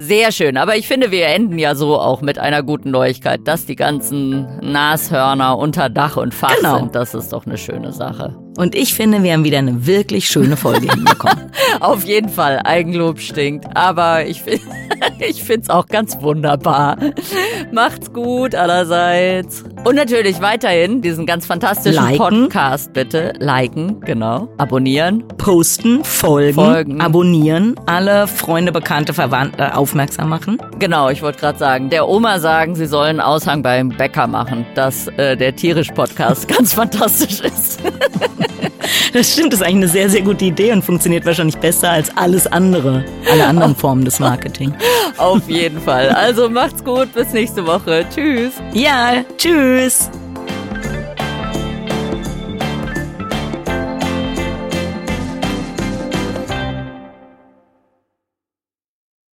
Sehr 0.01 0.31
schön, 0.31 0.55
aber 0.55 0.77
ich 0.77 0.87
finde, 0.87 1.11
wir 1.11 1.27
enden 1.27 1.59
ja 1.59 1.75
so 1.75 1.99
auch 1.99 2.21
mit 2.21 2.39
einer 2.39 2.63
guten 2.63 2.89
Neuigkeit, 2.89 3.41
dass 3.43 3.65
die 3.65 3.75
ganzen 3.75 4.47
Nashörner 4.61 5.57
unter 5.57 5.89
Dach 5.89 6.15
und 6.15 6.33
Fach 6.33 6.55
genau. 6.55 6.77
sind. 6.77 6.95
Das 6.95 7.13
ist 7.13 7.33
doch 7.33 7.45
eine 7.45 7.57
schöne 7.57 7.91
Sache. 7.91 8.33
Und 8.59 8.75
ich 8.75 8.93
finde, 8.93 9.23
wir 9.23 9.31
haben 9.31 9.45
wieder 9.45 9.59
eine 9.59 9.85
wirklich 9.85 10.27
schöne 10.27 10.57
Folge 10.57 10.91
hinbekommen. 10.91 11.49
Auf 11.79 12.03
jeden 12.03 12.27
Fall, 12.27 12.59
Eigenlob 12.65 13.19
stinkt. 13.19 13.65
Aber 13.75 14.25
ich, 14.25 14.43
ich 15.19 15.43
finde 15.43 15.61
es 15.61 15.69
auch 15.69 15.87
ganz 15.87 16.21
wunderbar. 16.21 16.97
Macht's 17.71 18.11
gut 18.11 18.55
allerseits. 18.55 19.63
Und 19.85 19.95
natürlich 19.95 20.41
weiterhin 20.41 21.01
diesen 21.01 21.25
ganz 21.25 21.45
fantastischen 21.45 22.03
liken. 22.03 22.17
Podcast 22.17 22.91
bitte 22.91 23.33
liken, 23.39 24.01
genau, 24.01 24.49
abonnieren, 24.57 25.25
posten, 25.37 26.03
folgen, 26.03 26.55
folgen, 26.55 26.99
abonnieren, 26.99 27.75
alle 27.85 28.27
Freunde, 28.27 28.73
Bekannte, 28.73 29.13
Verwandte 29.13 29.77
aufmerksam 29.89 30.29
machen. 30.29 30.57
Genau, 30.77 31.09
ich 31.09 31.21
wollte 31.21 31.39
gerade 31.39 31.57
sagen, 31.57 31.89
der 31.89 32.07
Oma 32.07 32.39
sagen, 32.39 32.75
sie 32.75 32.85
sollen 32.85 33.19
Aushang 33.19 33.63
beim 33.63 33.89
Bäcker 33.89 34.27
machen, 34.27 34.65
dass 34.75 35.07
äh, 35.17 35.35
der 35.35 35.55
tierisch 35.55 35.89
Podcast 35.89 36.47
ganz 36.55 36.73
fantastisch 36.73 37.41
ist. 37.41 37.79
Das 39.13 39.33
stimmt, 39.33 39.53
das 39.53 39.61
ist 39.61 39.65
eigentlich 39.65 39.77
eine 39.77 39.87
sehr, 39.87 40.09
sehr 40.09 40.21
gute 40.21 40.45
Idee 40.45 40.71
und 40.71 40.83
funktioniert 40.83 41.25
wahrscheinlich 41.25 41.57
besser 41.57 41.89
als 41.89 42.15
alles 42.15 42.45
andere, 42.45 43.03
alle 43.31 43.45
anderen 43.45 43.75
Formen 43.75 44.05
des 44.05 44.19
Marketing. 44.19 44.73
Auf 45.17 45.47
jeden 45.49 45.81
Fall. 45.81 46.09
Also 46.09 46.47
macht's 46.47 46.83
gut, 46.83 47.11
bis 47.13 47.33
nächste 47.33 47.65
Woche. 47.65 48.05
Tschüss. 48.13 48.53
Ja, 48.73 49.23
tschüss. 49.37 50.09